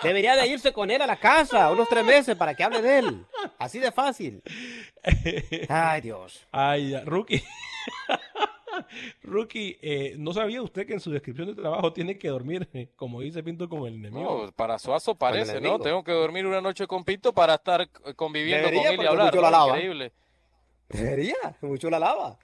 Debería 0.03 0.37
de 0.37 0.47
irse 0.47 0.73
con 0.73 0.91
él 0.91 1.03
a 1.03 1.07
la 1.07 1.17
casa 1.17 1.71
unos 1.71 1.87
tres 1.87 2.05
meses 2.05 2.35
para 2.35 2.55
que 2.55 2.65
hable 2.65 2.81
de 2.81 2.99
él. 2.99 3.27
Así 3.59 3.79
de 3.79 3.93
fácil. 3.93 4.43
Ay, 5.69 6.01
Dios. 6.01 6.47
Ay, 6.51 6.99
rookie. 7.05 7.45
Rookie, 9.23 9.79
eh, 9.83 10.15
¿no 10.19 10.33
sabía 10.33 10.63
usted 10.63 10.87
que 10.87 10.95
en 10.95 11.01
su 11.01 11.11
descripción 11.11 11.49
de 11.49 11.55
trabajo 11.55 11.93
tiene 11.93 12.19
que 12.19 12.29
dormir, 12.29 12.69
eh, 12.73 12.89
como 12.97 13.21
dice 13.21 13.43
Pinto, 13.43 13.69
con 13.69 13.87
el 13.87 13.95
enemigo? 13.95 14.47
No, 14.47 14.53
para 14.53 14.79
Suazo 14.79 15.15
parece, 15.15 15.61
¿no? 15.61 15.79
Tengo 15.79 16.03
que 16.05 16.13
dormir 16.13 16.47
una 16.47 16.61
noche 16.61 16.87
con 16.87 17.05
Pinto 17.05 17.33
para 17.33 17.55
estar 17.55 17.83
eh, 17.83 18.15
conviviendo 18.15 18.69
con 18.69 18.87
él 18.87 19.01
y 19.03 19.07
hablar. 19.07 19.27
Mucho 19.27 19.43
la 19.43 19.51
lava. 19.51 19.77
Increíble. 19.77 20.13
Debería, 20.89 21.37
mucho 21.61 21.91
la 21.91 21.99
lava. 21.99 22.39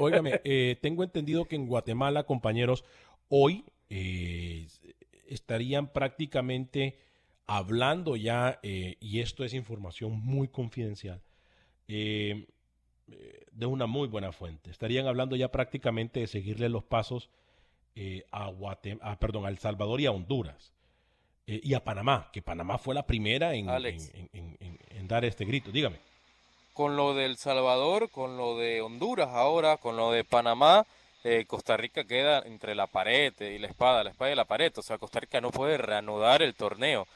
Óigame, 0.00 0.38
tengo 0.80 1.02
entendido 1.02 1.46
que 1.46 1.56
en 1.56 1.66
Guatemala, 1.66 2.24
compañeros, 2.24 2.84
hoy 3.28 3.64
estarían 5.28 5.92
prácticamente 5.92 6.98
hablando 7.46 8.16
ya, 8.16 8.60
y 8.62 9.20
esto 9.20 9.44
es 9.44 9.54
información 9.54 10.12
muy 10.12 10.48
confidencial, 10.48 11.20
eh, 11.88 12.46
de 13.06 13.66
una 13.66 13.86
muy 13.86 14.08
buena 14.08 14.32
fuente. 14.32 14.70
Estarían 14.70 15.06
hablando 15.06 15.36
ya 15.36 15.48
prácticamente 15.48 16.20
de 16.20 16.26
seguirle 16.26 16.68
los 16.68 16.84
pasos 16.84 17.30
eh, 17.94 18.24
a, 18.30 18.48
Guatemala, 18.48 19.18
perdón, 19.18 19.46
a 19.46 19.48
El 19.48 19.58
Salvador 19.58 20.00
y 20.00 20.06
a 20.06 20.10
Honduras. 20.10 20.72
Eh, 21.46 21.60
y 21.62 21.74
a 21.74 21.82
Panamá, 21.82 22.28
que 22.32 22.42
Panamá 22.42 22.76
fue 22.76 22.94
la 22.94 23.06
primera 23.06 23.54
en, 23.54 23.68
en, 23.70 25.08
dar 25.08 25.24
este 25.24 25.44
grito. 25.44 25.70
Dígame. 25.70 25.96
Con 26.74 26.96
lo 26.96 27.14
del 27.14 27.38
Salvador, 27.38 28.10
con 28.10 28.36
lo 28.36 28.58
de 28.58 28.82
Honduras 28.82 29.28
ahora, 29.28 29.78
con 29.78 29.96
lo 29.96 30.10
de 30.10 30.24
Panamá, 30.24 30.84
eh, 31.24 31.46
Costa 31.46 31.76
Rica 31.76 32.04
queda 32.04 32.42
entre 32.44 32.74
la 32.74 32.86
pared 32.86 33.32
y 33.40 33.58
la 33.58 33.68
espada, 33.68 34.04
la 34.04 34.10
espada 34.10 34.32
y 34.32 34.34
la 34.34 34.44
pared. 34.44 34.72
O 34.76 34.82
sea, 34.82 34.98
Costa 34.98 35.20
Rica 35.20 35.40
no 35.40 35.50
puede 35.50 35.78
reanudar 35.78 36.42
el 36.42 36.54
torneo. 36.54 37.06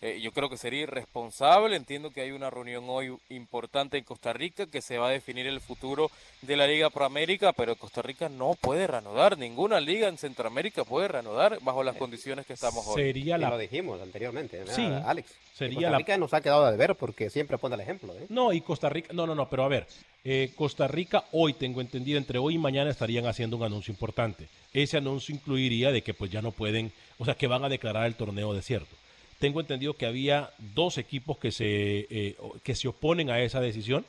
Eh, 0.00 0.20
yo 0.22 0.30
creo 0.32 0.48
que 0.48 0.56
sería 0.56 0.82
irresponsable. 0.82 1.76
Entiendo 1.76 2.10
que 2.10 2.20
hay 2.20 2.30
una 2.30 2.50
reunión 2.50 2.84
hoy 2.86 3.16
importante 3.30 3.98
en 3.98 4.04
Costa 4.04 4.32
Rica 4.32 4.66
que 4.66 4.80
se 4.80 4.98
va 4.98 5.08
a 5.08 5.10
definir 5.10 5.46
el 5.46 5.60
futuro 5.60 6.10
de 6.42 6.56
la 6.56 6.66
Liga 6.66 6.88
Proamérica, 6.90 7.52
pero 7.52 7.74
Costa 7.74 8.02
Rica 8.02 8.28
no 8.28 8.56
puede 8.60 8.86
reanudar. 8.86 9.36
Ninguna 9.36 9.80
liga 9.80 10.08
en 10.08 10.16
Centroamérica 10.16 10.84
puede 10.84 11.08
reanudar 11.08 11.58
bajo 11.62 11.82
las 11.82 11.96
condiciones 11.96 12.46
que 12.46 12.52
estamos 12.52 12.86
hoy. 12.86 13.02
Sería 13.02 13.38
la... 13.38 13.50
lo 13.50 13.58
dijimos 13.58 14.00
anteriormente, 14.00 14.64
sí, 14.68 14.86
Alex. 15.04 15.34
Sería 15.54 15.88
Costa 15.88 15.98
Rica 15.98 16.18
nos 16.18 16.34
ha 16.34 16.40
quedado 16.40 16.70
de 16.70 16.76
ver 16.76 16.94
porque 16.94 17.30
siempre 17.30 17.58
pone 17.58 17.74
el 17.74 17.80
ejemplo. 17.80 18.14
¿eh? 18.14 18.26
No, 18.28 18.52
y 18.52 18.60
Costa 18.60 18.88
Rica, 18.88 19.12
no, 19.12 19.26
no, 19.26 19.34
no, 19.34 19.48
pero 19.48 19.64
a 19.64 19.68
ver, 19.68 19.88
eh, 20.22 20.52
Costa 20.54 20.86
Rica 20.86 21.24
hoy, 21.32 21.54
tengo 21.54 21.80
entendido, 21.80 22.18
entre 22.18 22.38
hoy 22.38 22.54
y 22.54 22.58
mañana 22.58 22.90
estarían 22.90 23.26
haciendo 23.26 23.56
un 23.56 23.64
anuncio 23.64 23.90
importante. 23.90 24.46
Ese 24.72 24.98
anuncio 24.98 25.34
incluiría 25.34 25.90
de 25.90 26.02
que 26.02 26.14
pues 26.14 26.30
ya 26.30 26.42
no 26.42 26.52
pueden, 26.52 26.92
o 27.18 27.24
sea, 27.24 27.34
que 27.34 27.48
van 27.48 27.64
a 27.64 27.68
declarar 27.68 28.06
el 28.06 28.14
torneo 28.14 28.54
desierto 28.54 28.97
tengo 29.38 29.60
entendido 29.60 29.94
que 29.94 30.06
había 30.06 30.50
dos 30.74 30.98
equipos 30.98 31.38
que 31.38 31.50
se, 31.52 32.06
eh, 32.10 32.36
que 32.62 32.74
se 32.74 32.88
oponen 32.88 33.30
a 33.30 33.40
esa 33.40 33.60
decisión, 33.60 34.04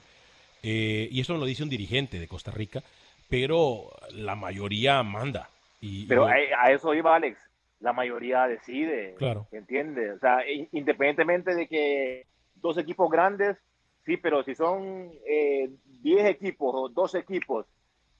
eh, 0.63 1.07
y 1.11 1.21
eso 1.21 1.35
lo 1.35 1.45
dice 1.45 1.63
un 1.63 1.69
dirigente 1.69 2.19
de 2.19 2.27
Costa 2.27 2.51
Rica, 2.51 2.83
pero 3.29 3.91
la 4.11 4.35
mayoría 4.35 5.01
manda. 5.03 5.49
Y, 5.81 6.07
pero 6.07 6.25
a, 6.25 6.71
eso 6.71 6.93
iba 6.93 7.15
Alex, 7.15 7.37
la 7.79 7.93
mayoría 7.93 8.47
decide, 8.47 9.15
claro. 9.17 9.47
¿entiendes? 9.51 10.17
O 10.17 10.19
sea, 10.19 10.39
independientemente 10.71 11.55
de 11.55 11.67
que 11.67 12.25
dos 12.55 12.77
equipos 12.77 13.09
grandes, 13.09 13.57
sí, 14.05 14.17
pero 14.17 14.43
si 14.43 14.55
son 14.55 15.11
10 15.11 15.21
eh, 15.25 16.29
equipos 16.29 16.73
o 16.75 16.89
dos 16.89 17.15
equipos 17.15 17.65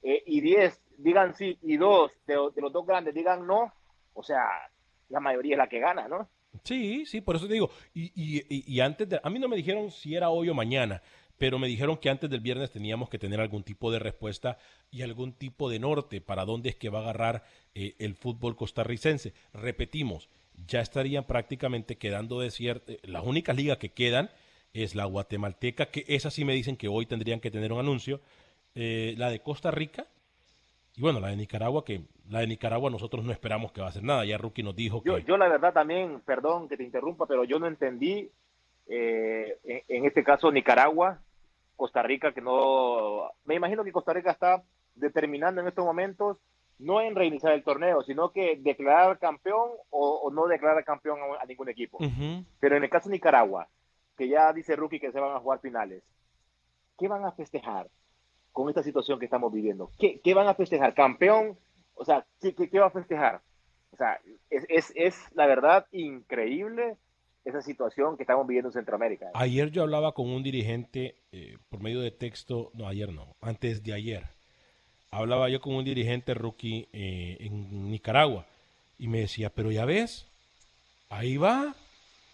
y 0.02 0.40
10 0.40 0.80
digan 0.96 1.34
sí 1.34 1.58
y 1.60 1.76
dos 1.76 2.10
de, 2.26 2.34
de 2.54 2.62
los 2.62 2.72
dos 2.72 2.86
grandes 2.86 3.12
digan 3.12 3.46
no, 3.46 3.70
o 4.14 4.22
sea, 4.22 4.46
la 5.10 5.20
mayoría 5.20 5.54
es 5.54 5.58
la 5.58 5.68
que 5.68 5.78
gana, 5.78 6.08
¿no? 6.08 6.26
Sí, 6.64 7.06
sí, 7.06 7.20
por 7.20 7.36
eso 7.36 7.46
te 7.46 7.54
digo. 7.54 7.70
Y, 7.94 8.12
y, 8.14 8.44
y, 8.48 8.80
antes 8.80 9.08
de, 9.08 9.20
a 9.22 9.30
mí 9.30 9.38
no 9.38 9.48
me 9.48 9.56
dijeron 9.56 9.90
si 9.90 10.14
era 10.14 10.30
hoy 10.30 10.48
o 10.48 10.54
mañana, 10.54 11.02
pero 11.38 11.58
me 11.58 11.68
dijeron 11.68 11.96
que 11.96 12.10
antes 12.10 12.28
del 12.28 12.40
viernes 12.40 12.70
teníamos 12.70 13.08
que 13.08 13.18
tener 13.18 13.40
algún 13.40 13.62
tipo 13.62 13.90
de 13.90 13.98
respuesta 13.98 14.58
y 14.90 15.02
algún 15.02 15.32
tipo 15.32 15.70
de 15.70 15.78
norte 15.78 16.20
para 16.20 16.44
dónde 16.44 16.70
es 16.70 16.76
que 16.76 16.90
va 16.90 16.98
a 16.98 17.02
agarrar 17.02 17.44
eh, 17.74 17.94
el 17.98 18.14
fútbol 18.14 18.56
costarricense. 18.56 19.32
Repetimos, 19.54 20.28
ya 20.66 20.80
estarían 20.80 21.24
prácticamente 21.24 21.96
quedando 21.96 22.40
desiertas. 22.40 22.96
Eh, 22.96 23.00
las 23.04 23.24
únicas 23.24 23.56
ligas 23.56 23.78
que 23.78 23.90
quedan 23.90 24.30
es 24.74 24.94
la 24.94 25.04
guatemalteca, 25.04 25.86
que 25.86 26.04
esa 26.08 26.30
sí 26.30 26.44
me 26.44 26.54
dicen 26.54 26.76
que 26.76 26.88
hoy 26.88 27.06
tendrían 27.06 27.40
que 27.40 27.50
tener 27.50 27.72
un 27.72 27.80
anuncio. 27.80 28.20
Eh, 28.74 29.14
la 29.16 29.30
de 29.30 29.40
Costa 29.40 29.70
Rica, 29.70 30.06
y 31.00 31.02
bueno, 31.02 31.18
la 31.18 31.28
de 31.28 31.36
Nicaragua, 31.36 31.82
que 31.82 32.02
la 32.28 32.40
de 32.40 32.46
Nicaragua 32.46 32.90
nosotros 32.90 33.24
no 33.24 33.32
esperamos 33.32 33.72
que 33.72 33.80
va 33.80 33.86
a 33.86 33.88
hacer 33.88 34.02
nada. 34.02 34.26
Ya 34.26 34.36
Rookie 34.36 34.62
nos 34.62 34.76
dijo 34.76 35.02
yo, 35.02 35.16
que... 35.16 35.22
Yo 35.22 35.38
la 35.38 35.48
verdad 35.48 35.72
también, 35.72 36.20
perdón 36.26 36.68
que 36.68 36.76
te 36.76 36.84
interrumpa, 36.84 37.24
pero 37.24 37.44
yo 37.44 37.58
no 37.58 37.66
entendí, 37.66 38.30
eh, 38.86 39.58
en, 39.88 40.04
este 40.04 40.22
caso 40.22 40.52
Nicaragua, 40.52 41.18
Costa 41.74 42.02
Rica, 42.02 42.32
que 42.32 42.42
no... 42.42 43.30
Me 43.46 43.54
imagino 43.54 43.82
que 43.82 43.92
Costa 43.92 44.12
Rica 44.12 44.30
está 44.30 44.62
determinando 44.94 45.62
en 45.62 45.68
estos 45.68 45.86
momentos 45.86 46.36
no 46.78 47.00
en 47.00 47.14
reiniciar 47.14 47.54
el 47.54 47.64
torneo, 47.64 48.02
sino 48.02 48.30
que 48.30 48.56
declarar 48.60 49.18
campeón 49.18 49.70
o, 49.88 50.30
no 50.30 50.48
declarar 50.48 50.84
campeón 50.84 51.18
a, 51.40 51.46
ningún 51.46 51.70
equipo. 51.70 51.96
Pero 52.60 52.76
en 52.76 52.84
el 52.84 52.90
caso 52.90 53.08
de 53.08 53.14
Nicaragua, 53.14 53.68
que 54.18 54.28
ya 54.28 54.52
dice 54.52 54.76
Rookie 54.76 55.00
que 55.00 55.12
se 55.12 55.20
van 55.20 55.34
a 55.34 55.40
jugar 55.40 55.60
finales, 55.60 56.02
¿qué 56.98 57.08
van 57.08 57.24
a 57.24 57.32
festejar? 57.32 57.88
Con 58.52 58.68
esta 58.68 58.82
situación 58.82 59.18
que 59.18 59.24
estamos 59.26 59.52
viviendo? 59.52 59.90
¿Qué, 59.98 60.20
qué 60.22 60.34
van 60.34 60.48
a 60.48 60.54
festejar? 60.54 60.94
¿Campeón? 60.94 61.58
O 61.94 62.04
sea, 62.04 62.26
¿qué, 62.40 62.54
qué, 62.54 62.78
va 62.78 62.86
a 62.86 62.90
festejar? 62.90 63.42
O 63.92 63.96
sea, 63.96 64.20
es, 64.48 64.64
es, 64.68 64.92
es, 64.94 65.16
la 65.34 65.46
verdad 65.46 65.86
increíble 65.92 66.96
esa 67.44 67.62
situación 67.62 68.16
que 68.16 68.22
estamos 68.22 68.46
viviendo 68.46 68.68
en 68.68 68.74
Centroamérica. 68.74 69.30
Ayer 69.34 69.70
yo 69.70 69.82
hablaba 69.82 70.12
con 70.12 70.28
un 70.28 70.42
dirigente 70.42 71.16
eh, 71.32 71.56
por 71.68 71.80
medio 71.80 72.00
de 72.00 72.10
texto, 72.10 72.70
no, 72.74 72.86
ayer 72.86 73.12
no, 73.12 73.34
antes 73.40 73.82
de 73.82 73.94
ayer. 73.94 74.24
Hablaba 75.10 75.48
yo 75.48 75.60
con 75.60 75.74
un 75.74 75.84
dirigente 75.84 76.34
rookie 76.34 76.88
eh, 76.92 77.36
en 77.40 77.90
Nicaragua 77.90 78.46
y 78.98 79.08
me 79.08 79.20
decía, 79.20 79.50
pero 79.50 79.70
ya 79.72 79.84
ves, 79.84 80.26
ahí 81.08 81.36
va, 81.36 81.74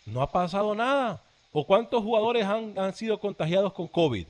no 0.05 0.23
ha 0.23 0.31
pasado 0.31 0.75
nada. 0.75 1.23
¿O 1.53 1.67
cuántos 1.67 2.03
jugadores 2.03 2.45
han, 2.45 2.79
han 2.79 2.93
sido 2.93 3.19
contagiados 3.19 3.73
con 3.73 3.89
COVID? 3.89 4.27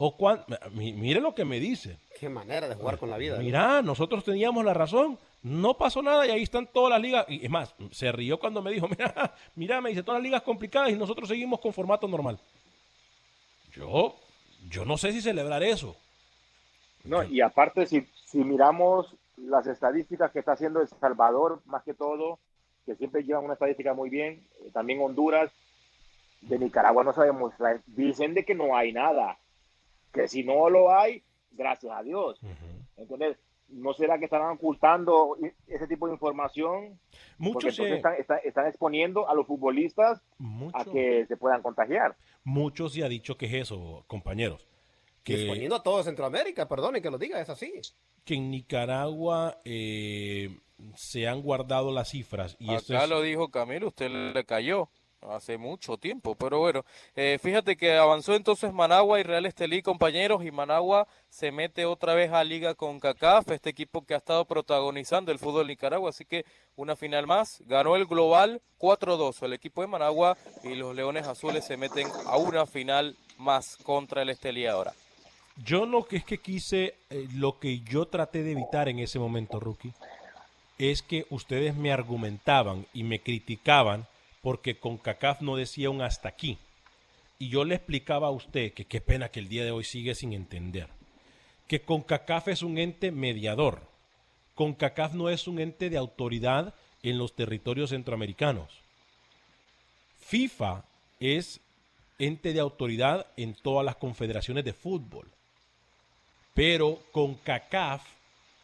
¿O 0.00 0.16
cuán... 0.16 0.44
Mire 0.72 1.20
lo 1.20 1.34
que 1.34 1.44
me 1.44 1.58
dice. 1.58 1.98
Qué 2.18 2.28
manera 2.28 2.68
de 2.68 2.76
jugar 2.76 2.98
con 2.98 3.10
la 3.10 3.18
vida. 3.18 3.38
Mira, 3.38 3.82
nosotros 3.82 4.24
teníamos 4.24 4.64
la 4.64 4.72
razón. 4.72 5.18
No 5.42 5.76
pasó 5.76 6.02
nada 6.02 6.24
y 6.26 6.30
ahí 6.30 6.42
están 6.42 6.68
todas 6.68 6.90
las 6.90 7.00
ligas. 7.00 7.26
Y 7.28 7.44
es 7.44 7.50
más, 7.50 7.74
se 7.90 8.12
rió 8.12 8.38
cuando 8.38 8.62
me 8.62 8.70
dijo, 8.70 8.86
mira, 8.98 9.34
mira, 9.56 9.80
me 9.80 9.90
dice, 9.90 10.04
todas 10.04 10.20
las 10.20 10.24
ligas 10.24 10.42
complicadas 10.42 10.90
y 10.90 10.94
nosotros 10.96 11.28
seguimos 11.28 11.58
con 11.60 11.72
formato 11.72 12.06
normal. 12.06 12.38
Yo, 13.72 14.14
yo 14.70 14.84
no 14.84 14.96
sé 14.96 15.12
si 15.12 15.20
celebrar 15.20 15.64
eso. 15.64 15.96
No, 17.02 17.24
y 17.24 17.40
aparte, 17.40 17.86
si, 17.86 18.06
si 18.24 18.38
miramos 18.38 19.16
las 19.36 19.66
estadísticas 19.66 20.30
que 20.30 20.38
está 20.38 20.52
haciendo 20.52 20.80
El 20.80 20.88
Salvador, 20.88 21.60
más 21.66 21.82
que 21.82 21.94
todo, 21.94 22.38
que 22.86 22.94
siempre 22.94 23.24
llevan 23.24 23.44
una 23.44 23.54
estadística 23.54 23.94
muy 23.94 24.10
bien, 24.10 24.46
eh, 24.60 24.70
también 24.72 25.00
Honduras, 25.00 25.50
de 26.40 26.58
Nicaragua 26.58 27.02
no 27.02 27.12
sabemos, 27.12 27.52
dicen 27.86 28.34
de 28.34 28.44
que 28.44 28.54
no 28.54 28.76
hay 28.76 28.92
nada, 28.92 29.38
que 30.18 30.28
si 30.28 30.42
no 30.42 30.68
lo 30.68 30.92
hay, 30.92 31.22
gracias 31.52 31.92
a 31.96 32.02
Dios. 32.02 32.40
Entonces, 32.96 33.38
¿no 33.68 33.92
será 33.94 34.18
que 34.18 34.24
estarán 34.24 34.56
ocultando 34.56 35.36
ese 35.68 35.86
tipo 35.86 36.08
de 36.08 36.14
información? 36.14 36.98
Muchos 37.38 37.76
Porque 37.76 37.94
están, 37.94 38.14
están, 38.44 38.66
exponiendo 38.66 39.28
a 39.28 39.34
los 39.34 39.46
futbolistas 39.46 40.20
a 40.74 40.84
que 40.84 41.24
se 41.26 41.36
puedan 41.36 41.62
contagiar. 41.62 42.16
Muchos 42.42 42.94
se 42.94 43.04
ha 43.04 43.08
dicho 43.08 43.36
que 43.36 43.46
es 43.46 43.54
eso, 43.54 44.04
compañeros. 44.08 44.66
Que, 45.22 45.34
exponiendo 45.34 45.76
a 45.76 45.82
todo 45.82 46.02
Centroamérica, 46.02 46.66
perdone 46.66 47.00
que 47.00 47.10
lo 47.10 47.18
diga, 47.18 47.40
es 47.40 47.48
así. 47.48 47.72
Que 48.24 48.34
en 48.34 48.50
Nicaragua 48.50 49.60
eh, 49.64 50.58
se 50.96 51.28
han 51.28 51.42
guardado 51.42 51.92
las 51.92 52.08
cifras. 52.08 52.56
Y 52.58 52.74
Acá 52.74 53.06
lo 53.06 53.22
dijo 53.22 53.50
Camilo, 53.50 53.88
usted 53.88 54.10
le 54.10 54.44
cayó 54.44 54.88
hace 55.22 55.58
mucho 55.58 55.96
tiempo, 55.96 56.34
pero 56.34 56.60
bueno, 56.60 56.84
eh, 57.16 57.38
fíjate 57.42 57.76
que 57.76 57.96
avanzó 57.96 58.34
entonces 58.34 58.72
Managua 58.72 59.18
y 59.20 59.22
Real 59.22 59.46
Estelí, 59.46 59.82
compañeros, 59.82 60.44
y 60.44 60.50
Managua 60.50 61.06
se 61.28 61.50
mete 61.50 61.84
otra 61.84 62.14
vez 62.14 62.32
a 62.32 62.44
Liga 62.44 62.74
con 62.74 63.00
CACAF, 63.00 63.50
este 63.50 63.70
equipo 63.70 64.04
que 64.04 64.14
ha 64.14 64.18
estado 64.18 64.44
protagonizando 64.44 65.32
el 65.32 65.38
fútbol 65.38 65.66
Nicaragua, 65.66 66.10
así 66.10 66.24
que 66.24 66.44
una 66.76 66.96
final 66.96 67.26
más, 67.26 67.62
ganó 67.66 67.96
el 67.96 68.06
global 68.06 68.62
4-2 68.78 69.42
el 69.42 69.52
equipo 69.52 69.80
de 69.82 69.88
Managua 69.88 70.36
y 70.62 70.74
los 70.74 70.94
Leones 70.94 71.26
Azules 71.26 71.64
se 71.64 71.76
meten 71.76 72.06
a 72.26 72.36
una 72.36 72.66
final 72.66 73.16
más 73.38 73.76
contra 73.78 74.22
el 74.22 74.30
Estelí 74.30 74.66
ahora. 74.66 74.92
Yo 75.64 75.86
lo 75.86 76.04
que 76.06 76.16
es 76.18 76.24
que 76.24 76.38
quise, 76.38 76.94
eh, 77.10 77.26
lo 77.34 77.58
que 77.58 77.80
yo 77.80 78.06
traté 78.06 78.44
de 78.44 78.52
evitar 78.52 78.88
en 78.88 79.00
ese 79.00 79.18
momento, 79.18 79.58
Rookie, 79.58 79.92
es 80.78 81.02
que 81.02 81.26
ustedes 81.30 81.74
me 81.74 81.92
argumentaban 81.92 82.86
y 82.94 83.02
me 83.02 83.18
criticaban 83.18 84.06
porque 84.48 84.78
con 84.78 84.96
CACAF 84.96 85.42
no 85.42 85.56
decía 85.56 85.90
un 85.90 86.00
hasta 86.00 86.30
aquí. 86.30 86.56
Y 87.38 87.50
yo 87.50 87.66
le 87.66 87.74
explicaba 87.74 88.28
a 88.28 88.30
usted 88.30 88.72
que 88.72 88.86
qué 88.86 89.02
pena 89.02 89.28
que 89.28 89.40
el 89.40 89.48
día 89.50 89.62
de 89.62 89.72
hoy 89.72 89.84
sigue 89.84 90.14
sin 90.14 90.32
entender. 90.32 90.88
Que 91.66 91.82
con 91.82 92.00
CACAF 92.00 92.48
es 92.48 92.62
un 92.62 92.78
ente 92.78 93.10
mediador. 93.10 93.82
Con 94.54 94.72
CACAF 94.72 95.12
no 95.12 95.28
es 95.28 95.48
un 95.48 95.58
ente 95.58 95.90
de 95.90 95.98
autoridad 95.98 96.74
en 97.02 97.18
los 97.18 97.36
territorios 97.36 97.90
centroamericanos. 97.90 98.72
FIFA 100.20 100.82
es 101.20 101.60
ente 102.18 102.54
de 102.54 102.60
autoridad 102.60 103.26
en 103.36 103.52
todas 103.52 103.84
las 103.84 103.96
confederaciones 103.96 104.64
de 104.64 104.72
fútbol. 104.72 105.28
Pero 106.54 107.02
con 107.12 107.34
CACAF 107.34 108.02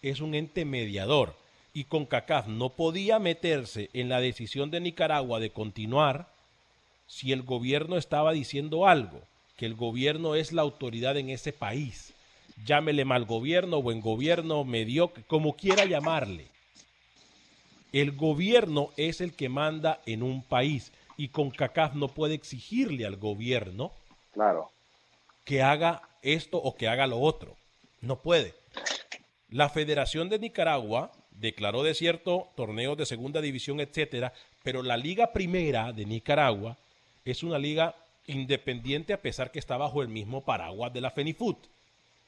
es 0.01 0.22
un 0.22 0.35
ente 0.35 0.64
mediador 0.64 1.37
y 1.75 1.85
CONCACAF 1.85 2.47
no 2.47 2.70
podía 2.70 3.18
meterse 3.18 3.91
en 3.93 4.09
la 4.09 4.20
decisión 4.20 4.70
de 4.70 4.81
Nicaragua 4.81 5.41
de 5.41 5.51
continuar 5.51 6.29
si 7.09 7.33
el 7.33 7.43
gobierno 7.43 7.99
estaba 7.99 8.33
diciendo 8.33 8.87
algo, 8.87 9.20
que 9.57 9.66
el 9.66 9.75
gobierno 9.75 10.37
es 10.37 10.53
la 10.53 10.62
autoridad 10.62 11.16
en 11.16 11.31
ese 11.31 11.53
país. 11.53 12.14
Llámele 12.64 13.05
mal 13.05 13.25
gobierno, 13.25 13.83
buen 13.83 14.01
gobierno, 14.01 14.64
mediocre, 14.64 15.25
como 15.27 15.55
quiera 15.55 15.85
llamarle. 15.85 16.47
El 17.93 18.12
gobierno 18.12 18.91
es 18.97 19.20
el 19.20 19.35
que 19.35 19.49
manda 19.49 20.01
en 20.07 20.22
un 20.22 20.43
país 20.43 20.93
y 21.16 21.29
CONCACAF 21.29 21.95
no 21.95 22.09
puede 22.09 22.35
exigirle 22.35 23.05
al 23.05 23.16
gobierno 23.16 23.93
claro. 24.33 24.70
que 25.45 25.62
haga 25.62 26.03
esto 26.22 26.59
o 26.59 26.77
que 26.77 26.87
haga 26.87 27.09
lo 27.09 27.18
otro. 27.20 27.57
No 28.01 28.16
puede. 28.20 28.55
La 29.51 29.68
Federación 29.68 30.29
de 30.29 30.39
Nicaragua 30.39 31.12
declaró 31.35 31.82
desierto 31.82 32.49
torneos 32.57 32.97
de 32.97 33.07
segunda 33.07 33.41
división, 33.41 33.80
etcétera, 33.80 34.32
pero 34.62 34.82
la 34.82 34.97
Liga 34.97 35.32
Primera 35.32 35.93
de 35.93 36.07
Nicaragua 36.07 36.76
es 37.24 37.43
una 37.43 37.59
liga 37.59 37.95
independiente 38.26 39.12
a 39.12 39.20
pesar 39.20 39.51
que 39.51 39.59
está 39.59 39.76
bajo 39.76 40.03
el 40.03 40.09
mismo 40.09 40.43
paraguas 40.43 40.93
de 40.93 41.01
la 41.01 41.11
FENIFUT. 41.11 41.59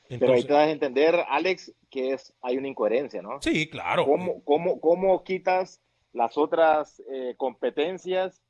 Entonces, 0.08 0.18
pero 0.20 0.32
ahí 0.34 0.44
te 0.44 0.52
das 0.52 0.68
a 0.68 0.70
entender, 0.70 1.24
Alex, 1.28 1.72
que 1.90 2.12
es, 2.12 2.32
hay 2.42 2.56
una 2.58 2.68
incoherencia, 2.68 3.22
¿no? 3.22 3.40
Sí, 3.40 3.68
claro. 3.68 4.04
¿Cómo, 4.04 4.42
cómo, 4.44 4.80
cómo 4.80 5.24
quitas 5.24 5.80
las 6.12 6.38
otras 6.38 7.02
eh, 7.10 7.34
competencias 7.36 8.40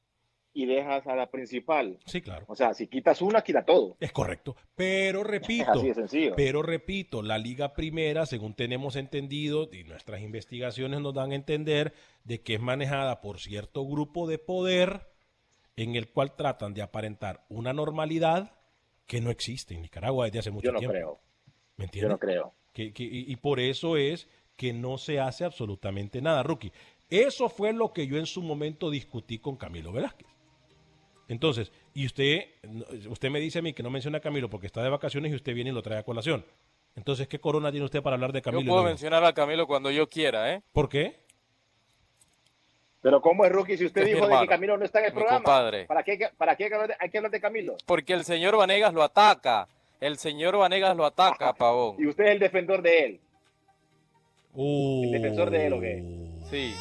y 0.57 0.65
dejas 0.65 1.07
a 1.07 1.15
la 1.15 1.31
principal. 1.31 1.99
Sí, 2.07 2.23
claro. 2.23 2.47
O 2.49 2.57
sea, 2.57 2.73
si 2.73 2.87
quitas 2.87 3.21
una, 3.21 3.43
quita 3.43 3.63
todo. 3.67 3.95
Es 4.01 4.11
correcto. 4.11 4.57
Pero 4.75 5.23
repito, 5.23 5.71
Así 5.71 5.89
de 5.89 5.95
sencillo. 5.95 6.33
pero 6.35 6.63
repito, 6.63 7.21
la 7.23 7.37
Liga 7.37 7.75
Primera, 7.75 8.25
según 8.25 8.55
tenemos 8.55 8.97
entendido, 8.97 9.69
y 9.71 9.85
nuestras 9.85 10.23
investigaciones 10.23 11.01
nos 11.03 11.13
dan 11.13 11.33
a 11.33 11.35
entender, 11.35 11.93
de 12.25 12.41
que 12.41 12.55
es 12.55 12.61
manejada 12.61 13.21
por 13.21 13.39
cierto 13.39 13.87
grupo 13.87 14.27
de 14.27 14.39
poder 14.39 15.13
en 15.77 15.95
el 15.95 16.09
cual 16.11 16.35
tratan 16.35 16.73
de 16.73 16.81
aparentar 16.81 17.45
una 17.51 17.75
normalidad 17.75 18.53
que 19.07 19.21
no 19.21 19.29
existe 19.31 19.75
en 19.75 19.83
Nicaragua 19.83 20.25
desde 20.25 20.39
hace 20.39 20.51
mucho 20.51 20.69
Yo 20.69 20.73
no 20.73 20.79
tiempo. 20.79 20.95
creo. 20.95 21.21
¿Me 21.77 21.85
entiendes? 21.85 22.09
Yo 22.09 22.15
no 22.15 22.19
creo. 22.19 22.55
Que, 22.73 22.95
que, 22.95 23.03
y, 23.05 23.31
y 23.31 23.37
por 23.37 23.61
eso 23.61 23.99
es 23.99 24.27
que 24.57 24.73
no 24.73 24.97
se 24.97 25.21
hace 25.21 25.45
absolutamente 25.45 26.23
nada, 26.23 26.43
Rookie. 26.43 26.73
Eso 27.11 27.51
fue 27.51 27.75
lo 27.75 27.93
que 27.93 28.07
yo 28.07 28.17
en 28.17 28.25
su 28.25 28.41
momento 28.43 28.91
discutí 28.91 29.39
con 29.39 29.57
Camilo 29.57 29.93
Velázquez. 29.93 30.27
Entonces, 31.29 31.73
y 31.93 32.07
usted, 32.07 32.47
usted 33.09 33.31
me 33.31 33.41
dice 33.41 33.59
a 33.59 33.63
mí 33.63 33.73
que 33.73 33.83
no 33.83 33.91
menciona 33.91 34.19
a 34.19 34.21
Camilo 34.21 34.49
porque 34.49 34.67
está 34.67 34.83
de 34.83 34.91
vacaciones 34.91 35.33
y 35.33 35.35
usted 35.35 35.55
viene 35.55 35.71
y 35.71 35.73
lo 35.73 35.83
trae 35.83 35.99
a 35.99 36.03
colación. 36.05 36.45
Entonces, 36.95 37.29
¿qué 37.29 37.39
corona 37.41 37.71
tiene 37.71 37.85
usted 37.85 38.03
para 38.03 38.15
hablar 38.15 38.33
de 38.33 38.41
Camilo? 38.43 38.63
Yo 38.63 38.71
puedo 38.71 38.85
mencionar 38.85 39.23
a 39.25 39.33
Camilo 39.33 39.67
cuando 39.67 39.91
yo 39.91 40.09
quiera, 40.09 40.55
¿eh? 40.55 40.63
¿Por 40.73 40.89
qué? 40.89 41.19
Pero 43.03 43.21
¿cómo 43.21 43.45
es, 43.45 43.53
Rookie? 43.53 43.77
Si 43.77 43.85
usted 43.87 44.03
Es 44.03 44.15
dijo 44.15 44.27
de 44.27 44.37
que 44.41 44.47
Camilo 44.47 44.77
no 44.79 44.85
está 44.85 45.01
en 45.01 45.07
el 45.07 45.13
programa, 45.13 45.37
compadre. 45.37 45.85
¿para 45.87 46.03
qué, 46.03 46.19
para 46.37 46.57
qué 46.57 46.65
hay 46.65 46.69
que 46.71 46.75
hablar 46.75 46.89
de- 46.91 46.97
hay 46.99 47.11
que 47.11 47.19
hablar 47.19 47.31
de 47.31 47.41
Camilo? 47.41 47.77
Porque 47.87 48.13
el 48.15 48.25
señor 48.25 48.57
Vanegas 48.57 48.95
lo 48.95 49.03
ataca. 49.03 49.69
El 50.01 50.19
señor 50.19 50.57
Vanegas 50.57 50.97
lo 50.97 51.05
ataca, 51.05 51.53
Pavón. 51.55 51.97
Y 51.99 52.07
usted 52.07 52.25
es 52.25 52.31
el 52.33 52.39
defensor 52.39 52.83
de 52.83 52.99
él. 53.05 53.21
Oh. 54.55 55.03
¿El 55.05 55.13
defensor 55.13 55.51
de 55.51 55.67
él 55.67 55.73
o 55.73 55.81
qué? 55.81 56.03
Sí. 56.51 56.75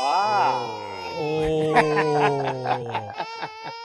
Ah. 0.00 0.66
Oh. 1.20 1.74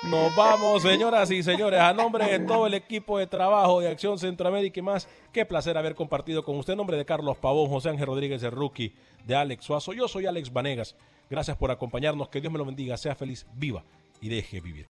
Nos 0.09 0.35
vamos, 0.35 0.83
señoras 0.83 1.31
y 1.31 1.41
señores, 1.41 1.79
a 1.79 1.93
nombre 1.93 2.25
de 2.25 2.39
todo 2.39 2.67
el 2.67 2.73
equipo 2.73 3.17
de 3.17 3.25
trabajo 3.25 3.79
de 3.79 3.87
Acción 3.87 4.19
Centroamérica 4.19 4.79
y 4.79 4.83
más. 4.83 5.07
Qué 5.31 5.45
placer 5.45 5.77
haber 5.77 5.95
compartido 5.95 6.43
con 6.43 6.57
usted. 6.57 6.73
En 6.73 6.77
nombre 6.77 6.97
de 6.97 7.05
Carlos 7.05 7.37
Pavón, 7.37 7.69
José 7.69 7.89
Ángel 7.89 8.07
Rodríguez, 8.07 8.43
el 8.43 8.51
rookie, 8.51 8.93
de 9.25 9.35
Alex 9.35 9.65
Suazo. 9.65 9.93
Yo 9.93 10.07
soy 10.07 10.25
Alex 10.25 10.51
Vanegas. 10.51 10.95
Gracias 11.29 11.57
por 11.57 11.71
acompañarnos. 11.71 12.29
Que 12.29 12.41
Dios 12.41 12.51
me 12.51 12.59
lo 12.59 12.65
bendiga. 12.65 12.97
Sea 12.97 13.15
feliz, 13.15 13.47
viva 13.55 13.83
y 14.21 14.29
deje 14.29 14.59
vivir. 14.59 14.92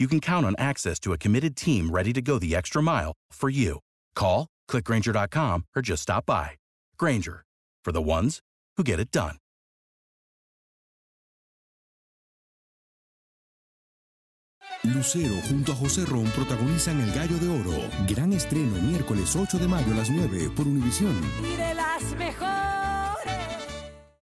you 0.00 0.08
can 0.08 0.18
count 0.18 0.46
on 0.46 0.54
access 0.58 0.98
to 0.98 1.12
a 1.12 1.18
committed 1.18 1.54
team 1.54 1.90
ready 1.90 2.12
to 2.14 2.22
go 2.22 2.38
the 2.38 2.56
extra 2.56 2.82
mile 2.82 3.12
for 3.30 3.50
you. 3.50 3.80
Call, 4.16 4.46
clickgranger.com, 4.68 5.66
or 5.76 5.82
just 5.82 6.02
stop 6.02 6.24
by. 6.26 6.52
Granger, 6.98 7.44
for 7.84 7.92
the 7.92 8.02
ones 8.02 8.40
who 8.76 8.82
get 8.82 8.98
it 8.98 9.10
done. 9.10 9.36
Lucero 14.82 15.34
junto 15.46 15.72
a 15.72 15.74
José 15.74 16.06
Ron 16.06 16.24
protagonizan 16.30 16.98
El 17.02 17.12
Gallo 17.12 17.36
de 17.36 17.48
Oro. 17.48 17.82
Gran 18.08 18.32
estreno 18.32 18.80
miércoles 18.80 19.36
8 19.36 19.58
de 19.58 19.68
mayo 19.68 19.92
a 19.92 19.96
las 19.96 20.08
9 20.08 20.50
por 20.56 20.66
Univisión. 20.66 21.14
Y 21.44 21.56
de 21.56 21.74
las 21.74 22.02
mejores. 22.16 22.79